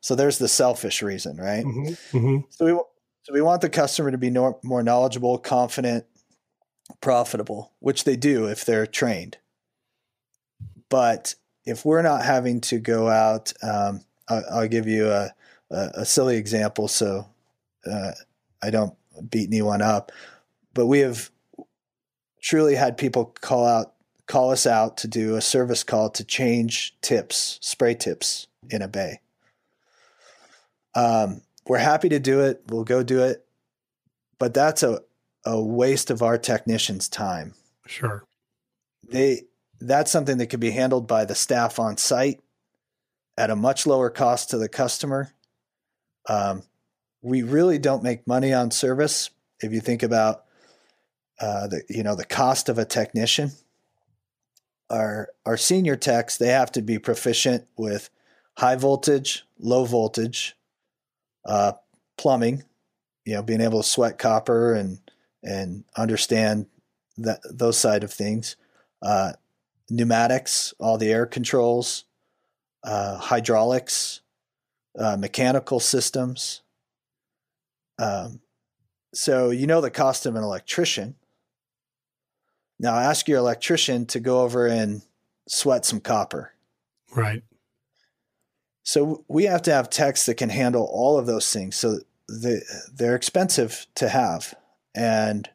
So 0.00 0.14
there's 0.14 0.38
the 0.38 0.48
selfish 0.48 1.02
reason, 1.02 1.36
right? 1.36 1.64
Mm-hmm, 1.64 2.16
mm-hmm. 2.16 2.38
So 2.50 2.64
we 2.64 2.80
so 3.22 3.32
we 3.32 3.40
want 3.40 3.60
the 3.60 3.70
customer 3.70 4.10
to 4.10 4.18
be 4.18 4.30
more, 4.30 4.58
more 4.64 4.82
knowledgeable, 4.82 5.38
confident, 5.38 6.06
profitable, 7.00 7.72
which 7.78 8.02
they 8.02 8.16
do 8.16 8.46
if 8.46 8.64
they're 8.64 8.86
trained. 8.86 9.38
But 10.88 11.36
if 11.64 11.84
we're 11.84 12.02
not 12.02 12.24
having 12.24 12.60
to 12.62 12.78
go 12.78 13.08
out, 13.08 13.52
um, 13.62 14.00
I'll, 14.28 14.44
I'll, 14.50 14.68
give 14.68 14.88
you 14.88 15.08
a, 15.08 15.32
a, 15.70 15.90
a, 15.94 16.04
silly 16.04 16.36
example 16.36 16.88
so 16.88 17.26
uh, 17.86 18.10
I 18.60 18.70
don't 18.70 18.94
beat 19.30 19.48
anyone 19.48 19.82
up. 19.82 20.10
But 20.74 20.86
we 20.86 20.98
have 21.00 21.30
truly 22.40 22.74
had 22.74 22.98
people 22.98 23.26
call 23.40 23.66
out, 23.66 23.91
call 24.32 24.50
us 24.50 24.66
out 24.66 24.96
to 24.96 25.06
do 25.06 25.36
a 25.36 25.42
service 25.42 25.84
call 25.84 26.08
to 26.08 26.24
change 26.24 26.96
tips, 27.02 27.58
spray 27.60 27.94
tips 27.94 28.46
in 28.70 28.80
a 28.80 28.88
bay. 28.88 29.20
Um, 30.94 31.42
we're 31.66 31.76
happy 31.76 32.08
to 32.08 32.18
do 32.18 32.40
it. 32.40 32.62
We'll 32.68 32.84
go 32.84 33.02
do 33.02 33.22
it, 33.22 33.44
but 34.38 34.54
that's 34.54 34.82
a 34.82 35.00
a 35.44 35.60
waste 35.60 36.10
of 36.10 36.22
our 36.22 36.38
technicians' 36.38 37.10
time. 37.10 37.52
Sure. 37.86 38.24
They 39.06 39.42
that's 39.82 40.10
something 40.10 40.38
that 40.38 40.46
can 40.46 40.60
be 40.60 40.70
handled 40.70 41.06
by 41.06 41.26
the 41.26 41.34
staff 41.34 41.78
on 41.78 41.98
site 41.98 42.40
at 43.36 43.50
a 43.50 43.56
much 43.56 43.86
lower 43.86 44.08
cost 44.08 44.48
to 44.50 44.56
the 44.56 44.68
customer. 44.68 45.30
Um, 46.26 46.62
we 47.20 47.42
really 47.42 47.78
don't 47.78 48.02
make 48.02 48.26
money 48.26 48.54
on 48.54 48.70
service. 48.70 49.28
If 49.60 49.74
you 49.74 49.80
think 49.80 50.02
about 50.02 50.44
uh, 51.38 51.66
the 51.66 51.82
you 51.90 52.02
know 52.02 52.14
the 52.14 52.24
cost 52.24 52.70
of 52.70 52.78
a 52.78 52.86
technician, 52.86 53.50
our 54.92 55.28
our 55.46 55.56
senior 55.56 55.96
techs 55.96 56.36
they 56.36 56.48
have 56.48 56.70
to 56.72 56.82
be 56.82 56.98
proficient 56.98 57.66
with 57.76 58.10
high 58.58 58.76
voltage, 58.76 59.44
low 59.58 59.84
voltage, 59.84 60.54
uh, 61.44 61.72
plumbing, 62.18 62.62
you 63.24 63.34
know, 63.34 63.42
being 63.42 63.60
able 63.60 63.82
to 63.82 63.88
sweat 63.88 64.18
copper 64.18 64.74
and 64.74 64.98
and 65.42 65.84
understand 65.96 66.66
that 67.16 67.40
those 67.50 67.78
side 67.78 68.04
of 68.04 68.12
things. 68.12 68.56
Uh, 69.00 69.32
pneumatics, 69.90 70.72
all 70.78 70.96
the 70.96 71.10
air 71.10 71.26
controls, 71.26 72.04
uh, 72.84 73.16
hydraulics, 73.16 74.20
uh, 74.98 75.16
mechanical 75.16 75.80
systems. 75.80 76.62
Um, 77.98 78.40
so 79.12 79.50
you 79.50 79.66
know 79.66 79.80
the 79.80 79.90
cost 79.90 80.26
of 80.26 80.36
an 80.36 80.42
electrician. 80.42 81.16
Now 82.82 82.98
ask 82.98 83.28
your 83.28 83.38
electrician 83.38 84.04
to 84.06 84.20
go 84.20 84.42
over 84.42 84.66
and 84.66 85.02
sweat 85.48 85.86
some 85.86 86.00
copper. 86.00 86.52
Right. 87.14 87.42
So 88.82 89.24
we 89.28 89.44
have 89.44 89.62
to 89.62 89.72
have 89.72 89.88
techs 89.88 90.26
that 90.26 90.34
can 90.34 90.48
handle 90.48 90.90
all 90.92 91.16
of 91.16 91.26
those 91.26 91.50
things. 91.52 91.76
So 91.76 92.00
they, 92.28 92.60
they're 92.92 93.14
expensive 93.14 93.86
to 93.94 94.08
have. 94.08 94.54
And 94.94 95.48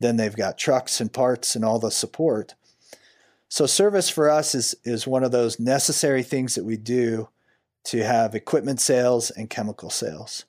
then 0.00 0.16
they've 0.16 0.36
got 0.36 0.58
trucks 0.58 1.00
and 1.00 1.12
parts 1.12 1.56
and 1.56 1.64
all 1.64 1.78
the 1.78 1.90
support. 1.90 2.54
So 3.48 3.66
service 3.66 4.10
for 4.10 4.28
us 4.28 4.54
is 4.54 4.74
is 4.84 5.06
one 5.06 5.24
of 5.24 5.30
those 5.30 5.60
necessary 5.60 6.22
things 6.22 6.56
that 6.56 6.64
we 6.64 6.76
do 6.76 7.28
to 7.84 8.02
have 8.02 8.34
equipment 8.34 8.80
sales 8.80 9.30
and 9.30 9.48
chemical 9.48 9.90
sales. 9.90 10.44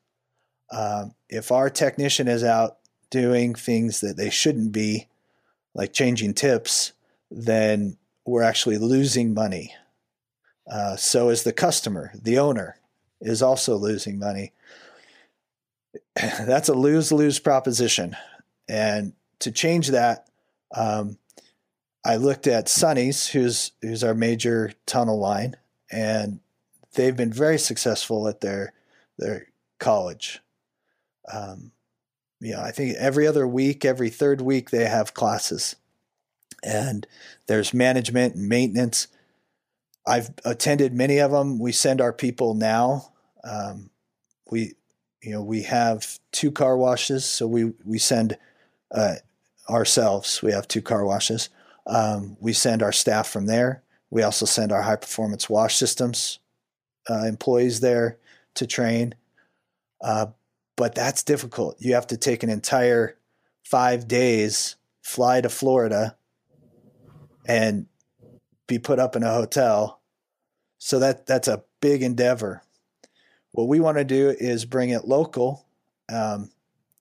Um, 0.71 1.13
if 1.29 1.51
our 1.51 1.69
technician 1.69 2.27
is 2.27 2.43
out 2.43 2.77
doing 3.11 3.53
things 3.53 4.01
that 4.01 4.17
they 4.17 4.29
shouldn't 4.29 4.71
be, 4.71 5.07
like 5.75 5.93
changing 5.93 6.33
tips, 6.33 6.93
then 7.29 7.97
we're 8.25 8.41
actually 8.41 8.79
losing 8.79 9.33
money. 9.33 9.75
Uh, 10.67 10.95
so 10.95 11.29
is 11.29 11.43
the 11.43 11.53
customer, 11.53 12.11
the 12.19 12.39
owner 12.39 12.79
is 13.21 13.43
also 13.43 13.75
losing 13.75 14.17
money. 14.17 14.51
That's 16.15 16.69
a 16.69 16.73
lose 16.73 17.11
lose 17.11 17.37
proposition. 17.37 18.15
And 18.67 19.13
to 19.39 19.51
change 19.51 19.89
that, 19.89 20.27
um, 20.73 21.19
I 22.03 22.15
looked 22.15 22.47
at 22.47 22.69
Sonny's, 22.69 23.27
who's 23.27 23.71
who's 23.81 24.03
our 24.03 24.15
major 24.15 24.73
tunnel 24.85 25.19
line, 25.19 25.55
and 25.91 26.39
they've 26.93 27.15
been 27.15 27.33
very 27.33 27.59
successful 27.59 28.27
at 28.27 28.41
their 28.41 28.73
their 29.17 29.47
college. 29.79 30.39
Um, 31.31 31.71
you 32.45 32.53
know, 32.53 32.61
I 32.61 32.71
think 32.71 32.95
every 32.97 33.27
other 33.27 33.47
week, 33.47 33.83
every 33.83 34.09
third 34.09 34.41
week, 34.41 34.69
they 34.69 34.85
have 34.85 35.13
classes, 35.13 35.75
and 36.63 37.07
there's 37.47 37.73
management 37.73 38.35
and 38.35 38.47
maintenance. 38.47 39.07
I've 40.05 40.29
attended 40.43 40.93
many 40.93 41.17
of 41.19 41.31
them. 41.31 41.57
We 41.59 41.71
send 41.71 42.01
our 42.01 42.13
people 42.13 42.53
now. 42.53 43.11
Um, 43.43 43.89
we, 44.51 44.73
you 45.23 45.31
know, 45.31 45.41
we 45.41 45.63
have 45.63 46.19
two 46.31 46.51
car 46.51 46.77
washes, 46.77 47.25
so 47.25 47.47
we 47.47 47.73
we 47.83 47.97
send 47.97 48.37
uh, 48.91 49.15
ourselves. 49.67 50.43
We 50.43 50.51
have 50.51 50.67
two 50.67 50.81
car 50.81 51.03
washes 51.03 51.49
Um, 51.87 52.37
we 52.39 52.53
send 52.53 52.81
our 52.81 52.91
staff 52.91 53.27
from 53.27 53.45
there. 53.45 53.83
We 54.09 54.23
also 54.23 54.45
send 54.45 54.71
our 54.71 54.81
Hi-Performance 54.81 55.49
Wash 55.49 55.75
Systems 55.75 56.39
uh, 57.09 57.25
employees 57.25 57.79
there 57.79 58.17
to 58.55 58.65
train. 58.65 59.15
Uh, 60.01 60.27
but 60.75 60.95
that's 60.95 61.23
difficult. 61.23 61.77
You 61.79 61.93
have 61.93 62.07
to 62.07 62.17
take 62.17 62.43
an 62.43 62.49
entire 62.49 63.17
five 63.63 64.07
days, 64.07 64.75
fly 65.01 65.41
to 65.41 65.49
Florida, 65.49 66.15
and 67.47 67.87
be 68.67 68.79
put 68.79 68.99
up 68.99 69.15
in 69.15 69.23
a 69.23 69.33
hotel. 69.33 70.01
So 70.77 70.99
that 70.99 71.25
that's 71.25 71.47
a 71.47 71.63
big 71.81 72.03
endeavor. 72.03 72.61
What 73.51 73.67
we 73.67 73.79
want 73.79 73.97
to 73.97 74.03
do 74.03 74.29
is 74.29 74.65
bring 74.65 74.89
it 74.89 75.05
local, 75.05 75.65
um, 76.09 76.51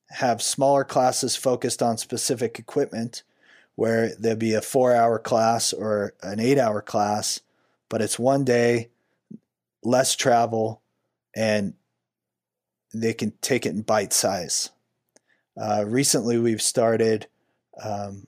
have 0.09 0.41
smaller 0.41 0.83
classes 0.83 1.35
focused 1.35 1.81
on 1.81 1.97
specific 1.97 2.59
equipment, 2.59 3.23
where 3.75 4.15
there'll 4.15 4.37
be 4.37 4.53
a 4.53 4.61
four-hour 4.61 5.19
class 5.19 5.73
or 5.73 6.13
an 6.23 6.39
eight-hour 6.39 6.81
class, 6.81 7.41
but 7.89 8.01
it's 8.01 8.17
one 8.17 8.45
day, 8.45 8.89
less 9.83 10.15
travel, 10.15 10.81
and 11.35 11.73
they 13.01 13.13
can 13.13 13.33
take 13.41 13.65
it 13.65 13.69
in 13.69 13.81
bite 13.81 14.13
size. 14.13 14.69
Uh, 15.59 15.85
recently, 15.87 16.37
we've 16.37 16.61
started 16.61 17.27
um, 17.81 18.27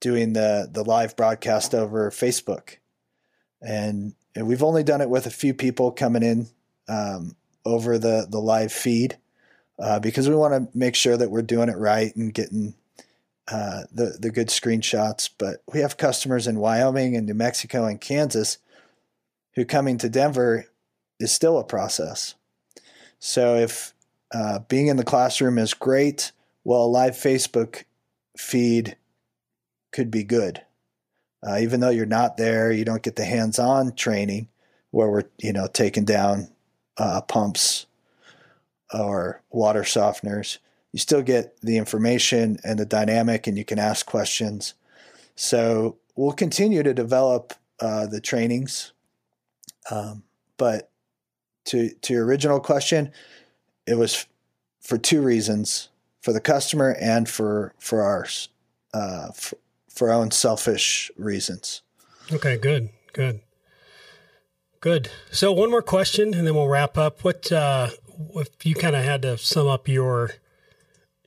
doing 0.00 0.32
the 0.32 0.68
the 0.70 0.84
live 0.84 1.16
broadcast 1.16 1.74
over 1.74 2.10
Facebook, 2.10 2.76
and, 3.60 4.14
and, 4.34 4.46
we've 4.46 4.62
only 4.62 4.82
done 4.82 5.00
it 5.00 5.10
with 5.10 5.26
a 5.26 5.30
few 5.30 5.54
people 5.54 5.90
coming 5.90 6.22
in 6.22 6.48
um, 6.88 7.36
over 7.64 7.98
the 7.98 8.26
the 8.28 8.40
live 8.40 8.72
feed 8.72 9.18
uh, 9.78 9.98
because 10.00 10.28
we 10.28 10.34
want 10.34 10.52
to 10.72 10.78
make 10.78 10.94
sure 10.94 11.16
that 11.16 11.30
we're 11.30 11.42
doing 11.42 11.68
it 11.68 11.76
right 11.76 12.14
and 12.16 12.32
getting 12.32 12.74
uh, 13.48 13.82
the 13.92 14.16
the 14.18 14.30
good 14.30 14.48
screenshots. 14.48 15.28
But 15.36 15.62
we 15.72 15.80
have 15.80 15.96
customers 15.96 16.46
in 16.46 16.58
Wyoming 16.58 17.16
and 17.16 17.26
New 17.26 17.34
Mexico 17.34 17.84
and 17.84 18.00
Kansas 18.00 18.58
who 19.54 19.64
coming 19.64 19.98
to 19.98 20.08
Denver 20.08 20.66
is 21.18 21.32
still 21.32 21.58
a 21.58 21.64
process. 21.64 22.34
So 23.26 23.56
if 23.56 23.94
uh, 24.34 24.58
being 24.68 24.88
in 24.88 24.98
the 24.98 25.02
classroom 25.02 25.56
is 25.56 25.72
great, 25.72 26.30
well, 26.62 26.82
a 26.82 26.84
live 26.84 27.14
Facebook 27.14 27.84
feed 28.36 28.98
could 29.92 30.10
be 30.10 30.24
good. 30.24 30.60
Uh, 31.42 31.56
even 31.56 31.80
though 31.80 31.88
you're 31.88 32.04
not 32.04 32.36
there, 32.36 32.70
you 32.70 32.84
don't 32.84 33.02
get 33.02 33.16
the 33.16 33.24
hands-on 33.24 33.94
training 33.94 34.48
where 34.90 35.08
we're 35.08 35.24
you 35.38 35.54
know 35.54 35.66
taking 35.66 36.04
down 36.04 36.48
uh, 36.98 37.22
pumps 37.22 37.86
or 38.92 39.42
water 39.48 39.84
softeners. 39.84 40.58
You 40.92 40.98
still 40.98 41.22
get 41.22 41.58
the 41.62 41.78
information 41.78 42.58
and 42.62 42.78
the 42.78 42.84
dynamic, 42.84 43.46
and 43.46 43.56
you 43.56 43.64
can 43.64 43.78
ask 43.78 44.04
questions. 44.04 44.74
So 45.34 45.96
we'll 46.14 46.32
continue 46.32 46.82
to 46.82 46.92
develop 46.92 47.54
uh, 47.80 48.06
the 48.06 48.20
trainings, 48.20 48.92
um, 49.90 50.24
but 50.58 50.90
to 51.66 51.90
to 51.90 52.12
your 52.12 52.24
original 52.24 52.60
question, 52.60 53.12
it 53.86 53.96
was 53.96 54.26
for 54.80 54.98
two 54.98 55.22
reasons: 55.22 55.88
for 56.20 56.32
the 56.32 56.40
customer 56.40 56.96
and 57.00 57.28
for 57.28 57.74
for 57.78 58.02
ours, 58.02 58.48
uh, 58.92 59.32
for, 59.32 59.58
for 59.88 60.10
our 60.10 60.20
own 60.20 60.30
selfish 60.30 61.10
reasons. 61.16 61.82
Okay, 62.32 62.56
good, 62.56 62.88
good, 63.12 63.40
good. 64.80 65.10
So 65.30 65.52
one 65.52 65.70
more 65.70 65.82
question, 65.82 66.34
and 66.34 66.46
then 66.46 66.54
we'll 66.54 66.68
wrap 66.68 66.96
up. 66.96 67.24
What 67.24 67.50
uh, 67.52 67.90
if 68.36 68.64
you 68.64 68.74
kind 68.74 68.96
of 68.96 69.04
had 69.04 69.22
to 69.22 69.38
sum 69.38 69.66
up 69.66 69.88
your 69.88 70.30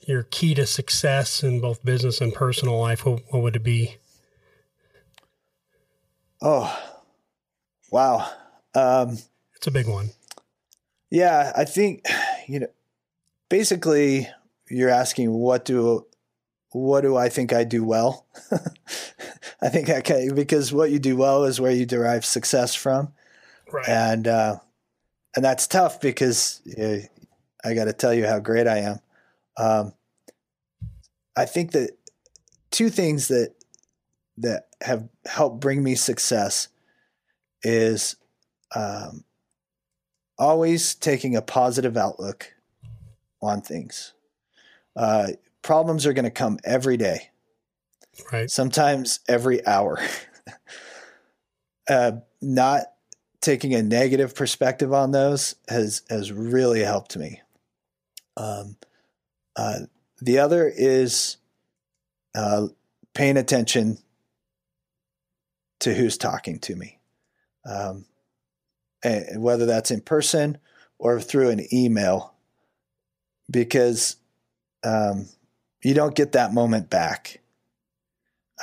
your 0.08 0.24
key 0.24 0.56
to 0.56 0.66
success 0.66 1.44
in 1.44 1.60
both 1.60 1.84
business 1.84 2.22
and 2.22 2.34
personal 2.34 2.80
life? 2.80 3.06
What, 3.06 3.22
what 3.30 3.44
would 3.44 3.56
it 3.58 3.64
be? 3.64 3.98
Oh, 6.42 6.80
wow. 7.92 8.32
Um, 8.74 9.18
it's 9.56 9.68
a 9.68 9.72
big 9.72 9.88
one. 9.88 10.12
Yeah, 11.10 11.52
I 11.56 11.66
think 11.66 12.06
you 12.48 12.62
know. 12.62 12.68
Basically, 13.50 14.28
you're 14.70 14.90
asking 14.90 15.32
what 15.32 15.64
do 15.64 16.06
what 16.72 17.02
do 17.02 17.16
I 17.16 17.30
think 17.30 17.54
I 17.54 17.64
do 17.64 17.84
well? 17.84 18.26
I 19.62 19.70
think 19.70 19.88
can 20.04 20.36
because 20.36 20.74
what 20.74 20.92
you 20.92 21.00
do 21.00 21.16
well 21.16 21.46
is 21.46 21.60
where 21.60 21.72
you 21.72 21.86
derive 21.86 22.26
success 22.26 22.76
from, 22.76 23.14
right? 23.72 23.88
And 23.88 24.28
uh, 24.28 24.58
and 25.36 25.44
that's 25.46 25.68
tough 25.68 26.02
because 26.02 26.62
uh, 26.78 27.00
I 27.64 27.74
got 27.74 27.86
to 27.86 27.94
tell 27.94 28.14
you 28.14 28.28
how 28.28 28.40
great 28.40 28.68
I 28.68 28.80
am. 28.80 29.00
Um, 29.58 29.94
I 31.36 31.46
think 31.46 31.72
that 31.72 31.92
two 32.72 32.90
things 32.90 33.30
that 33.30 33.54
that 34.38 34.68
have 34.82 35.08
helped 35.26 35.60
bring 35.60 35.84
me 35.84 35.96
success 35.96 36.68
is 37.64 38.16
um, 38.76 39.24
always 40.38 40.96
taking 40.96 41.36
a 41.36 41.42
positive 41.42 41.98
outlook 41.98 42.54
on 43.42 43.62
things. 43.62 44.14
Uh, 44.96 45.28
problems 45.62 46.06
are 46.06 46.14
going 46.14 46.26
to 46.26 46.32
come 46.32 46.60
every 46.64 46.98
day, 46.98 47.30
right? 48.32 48.50
Sometimes 48.50 49.20
every 49.28 49.66
hour. 49.66 50.00
uh, 51.90 52.14
not 52.42 52.84
taking 53.42 53.74
a 53.74 53.84
negative 53.84 54.36
perspective 54.36 54.94
on 54.94 55.12
those 55.12 55.56
has 55.70 56.02
has 56.10 56.32
really 56.32 56.82
helped 56.82 57.16
me. 57.16 57.42
Um, 58.36 58.78
uh, 59.56 59.80
the 60.22 60.40
other 60.40 60.72
is 60.74 61.38
uh, 62.36 62.68
paying 63.14 63.38
attention 63.38 63.98
to 65.80 65.94
who's 65.94 66.18
talking 66.18 66.60
to 66.60 66.76
me. 66.76 67.00
Um, 67.66 68.06
whether 69.36 69.66
that's 69.66 69.92
in 69.92 70.02
person 70.02 70.58
or 71.00 71.20
through 71.20 71.50
an 71.50 71.66
email, 71.74 72.34
because 73.50 74.18
um, 74.84 75.28
you 75.84 75.94
don't 75.94 76.16
get 76.16 76.32
that 76.34 76.54
moment 76.54 76.90
back. 76.90 77.42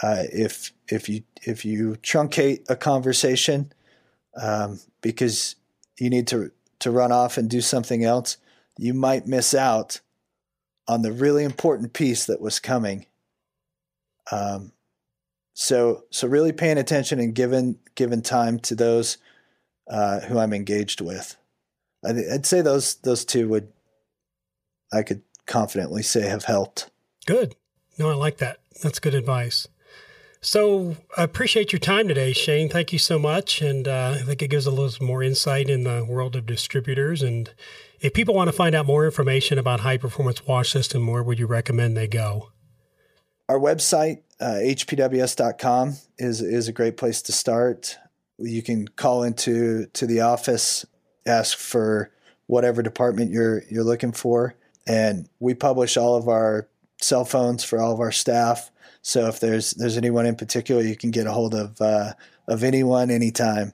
Uh, 0.03 0.24
if 0.32 0.72
if 0.89 1.09
you 1.09 1.22
if 1.43 1.64
you 1.64 1.97
truncate 2.03 2.64
a 2.68 2.76
conversation 2.76 3.72
um, 4.41 4.80
because 5.01 5.57
you 5.99 6.11
need 6.11 6.26
to 6.26 6.51
to 6.80 6.91
run 6.91 7.12
off 7.12 7.39
and 7.39 7.49
do 7.49 7.61
something 7.61 8.05
else, 8.05 8.37
you 8.76 8.93
might 8.93 9.26
miss 9.26 9.55
out 9.55 10.01
on 10.89 11.03
the 11.03 11.12
really 11.12 11.45
important 11.45 11.93
piece 11.93 12.26
that 12.26 12.41
was 12.41 12.59
coming. 12.59 13.07
Um, 14.30 14.72
so 15.55 16.05
so 16.11 16.26
really 16.26 16.53
paying 16.53 16.78
attention 16.78 17.20
and 17.20 17.35
giving 17.35 17.78
giving 17.95 18.22
time 18.22 18.59
to 18.61 18.74
those 18.74 19.18
uh, 19.89 20.20
who 20.20 20.39
I'm 20.39 20.53
engaged 20.53 21.01
with. 21.01 21.37
I'd 22.07 22.47
say 22.47 22.61
those 22.61 22.97
those 22.97 23.24
two 23.24 23.49
would 23.49 23.72
I 24.93 25.03
could 25.03 25.22
confidently 25.47 26.03
say 26.03 26.22
have 26.28 26.45
helped. 26.45 26.91
Good. 27.26 27.57
No, 27.99 28.11
I 28.11 28.14
like 28.14 28.39
that. 28.39 28.59
That's 28.82 28.99
good 28.99 29.14
advice. 29.14 29.68
So 30.41 30.97
I 31.16 31.22
appreciate 31.22 31.72
your 31.72 31.80
time 31.80 32.07
today, 32.07 32.32
Shane. 32.35 32.68
Thank 32.68 32.93
you 32.93 32.99
so 32.99 33.18
much. 33.18 33.62
And 33.62 33.89
uh, 33.89 34.16
I 34.20 34.22
think 34.22 34.43
it 34.43 34.49
gives 34.49 34.66
a 34.66 34.70
little 34.70 35.07
more 35.07 35.22
insight 35.22 35.70
in 35.70 35.85
the 35.85 36.05
world 36.05 36.37
of 36.37 36.45
distributors. 36.45 37.22
And 37.22 37.51
if 38.01 38.12
people 38.12 38.35
want 38.35 38.49
to 38.49 38.53
find 38.53 38.74
out 38.74 38.85
more 38.85 39.07
information 39.07 39.59
about 39.59 39.80
Hi-Performance 39.80 40.47
Wash 40.47 40.70
System, 40.70 41.07
where 41.07 41.22
would 41.22 41.39
you 41.39 41.47
recommend 41.47 41.97
they 41.97 42.07
go? 42.07 42.51
Our 43.49 43.59
website, 43.59 44.22
uh, 44.39 44.59
hpws.com, 44.61 45.97
is, 46.18 46.43
is 46.43 46.68
a 46.68 46.72
great 46.72 46.99
place 46.99 47.22
to 47.22 47.32
start 47.32 47.97
you 48.39 48.62
can 48.62 48.89
call 48.89 49.22
into 49.22 49.87
to 49.87 50.07
the 50.07 50.20
office, 50.20 50.85
ask 51.26 51.57
for 51.57 52.11
whatever 52.47 52.82
department 52.82 53.30
you're 53.30 53.62
you're 53.70 53.85
looking 53.85 54.12
for, 54.12 54.55
and 54.87 55.28
we 55.41 55.55
publish 55.55 55.97
all 55.97 56.16
of 56.16 56.28
our 56.28 56.68
cell 57.01 57.24
phones 57.24 57.64
for 57.64 57.80
all 57.80 57.93
of 57.93 58.01
our 58.01 58.12
staff. 58.12 58.70
So 59.03 59.26
if 59.26 59.41
there's 59.41 59.72
there's 59.72 59.97
anyone 59.97 60.26
in 60.26 60.37
particular, 60.37 60.82
you 60.82 60.97
can 60.97 61.11
get 61.11 61.26
a 61.26 61.32
hold 61.32 61.55
of 61.55 61.80
uh, 61.80 62.12
of 62.49 62.64
anyone 62.64 63.11
anytime. 63.11 63.72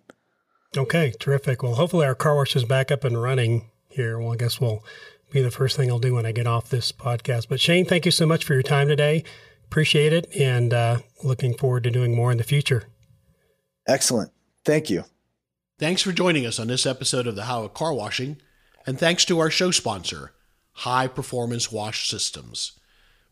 Okay, 0.76 1.12
terrific. 1.18 1.62
Well, 1.62 1.74
hopefully 1.74 2.06
our 2.06 2.14
car 2.14 2.36
wash 2.36 2.54
is 2.54 2.64
back 2.64 2.90
up 2.90 3.04
and 3.04 3.20
running 3.20 3.70
here. 3.88 4.18
Well, 4.18 4.32
I 4.32 4.36
guess 4.36 4.60
we'll 4.60 4.84
be 5.32 5.42
the 5.42 5.50
first 5.50 5.76
thing 5.76 5.90
I'll 5.90 5.98
do 5.98 6.14
when 6.14 6.26
I 6.26 6.32
get 6.32 6.46
off 6.46 6.70
this 6.70 6.92
podcast. 6.92 7.48
But 7.48 7.60
Shane, 7.60 7.84
thank 7.84 8.04
you 8.04 8.12
so 8.12 8.26
much 8.26 8.44
for 8.44 8.54
your 8.54 8.62
time 8.62 8.88
today. 8.88 9.24
Appreciate 9.64 10.12
it, 10.12 10.28
and 10.34 10.74
uh, 10.74 10.98
looking 11.22 11.54
forward 11.54 11.84
to 11.84 11.90
doing 11.90 12.14
more 12.14 12.32
in 12.32 12.38
the 12.38 12.44
future. 12.44 12.88
Excellent. 13.86 14.32
Thank 14.64 14.90
you. 14.90 15.04
Thanks 15.78 16.02
for 16.02 16.12
joining 16.12 16.44
us 16.44 16.58
on 16.58 16.66
this 16.66 16.84
episode 16.84 17.26
of 17.26 17.36
the 17.36 17.44
How 17.44 17.64
of 17.64 17.74
Car 17.74 17.94
Washing, 17.94 18.36
and 18.86 18.98
thanks 18.98 19.24
to 19.26 19.38
our 19.38 19.50
show 19.50 19.70
sponsor, 19.70 20.32
Hi-Performance 20.72 21.72
Wash 21.72 22.08
Systems. 22.08 22.72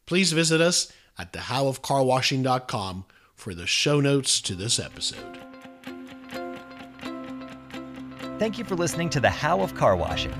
Please 0.06 0.32
visit 0.32 0.60
us 0.60 0.90
at 1.18 1.32
thehowofcarwashing.com 1.32 3.04
for 3.34 3.54
the 3.54 3.66
show 3.66 4.00
notes 4.00 4.40
to 4.40 4.54
this 4.54 4.78
episode. 4.78 5.38
Thank 8.38 8.56
you 8.56 8.64
for 8.64 8.76
listening 8.76 9.10
to 9.10 9.20
the 9.20 9.28
How 9.28 9.60
of 9.60 9.74
Car 9.74 9.96
Washing. 9.96 10.34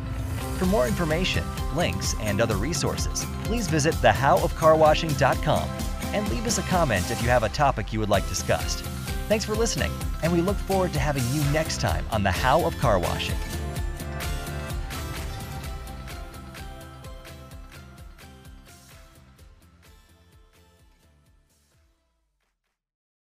For 0.57 0.67
more 0.67 0.87
information, 0.87 1.45
links, 1.75 2.15
and 2.21 2.41
other 2.41 2.57
resources, 2.57 3.27
please 3.45 3.69
visit 3.69 3.95
thehowofcarwashing.com 3.97 5.69
and 6.15 6.29
leave 6.31 6.47
us 6.47 6.59
a 6.59 6.63
comment 6.63 7.11
if 7.11 7.21
you 7.23 7.29
have 7.29 7.43
a 7.43 7.49
topic 7.51 7.93
you 7.93 8.01
would 8.01 8.09
like 8.09 8.27
discussed. 8.29 8.83
Thanks 9.29 9.45
for 9.45 9.55
listening, 9.55 9.93
and 10.23 10.33
we 10.33 10.41
look 10.41 10.57
forward 10.57 10.95
to 10.95 10.99
having 10.99 11.23
you 11.33 11.45
next 11.53 11.83
time 11.83 12.03
on 12.11 12.23
The 12.23 12.31
How 12.31 12.65
of 12.65 12.79
Car 12.79 12.99
Washing. 12.99 13.37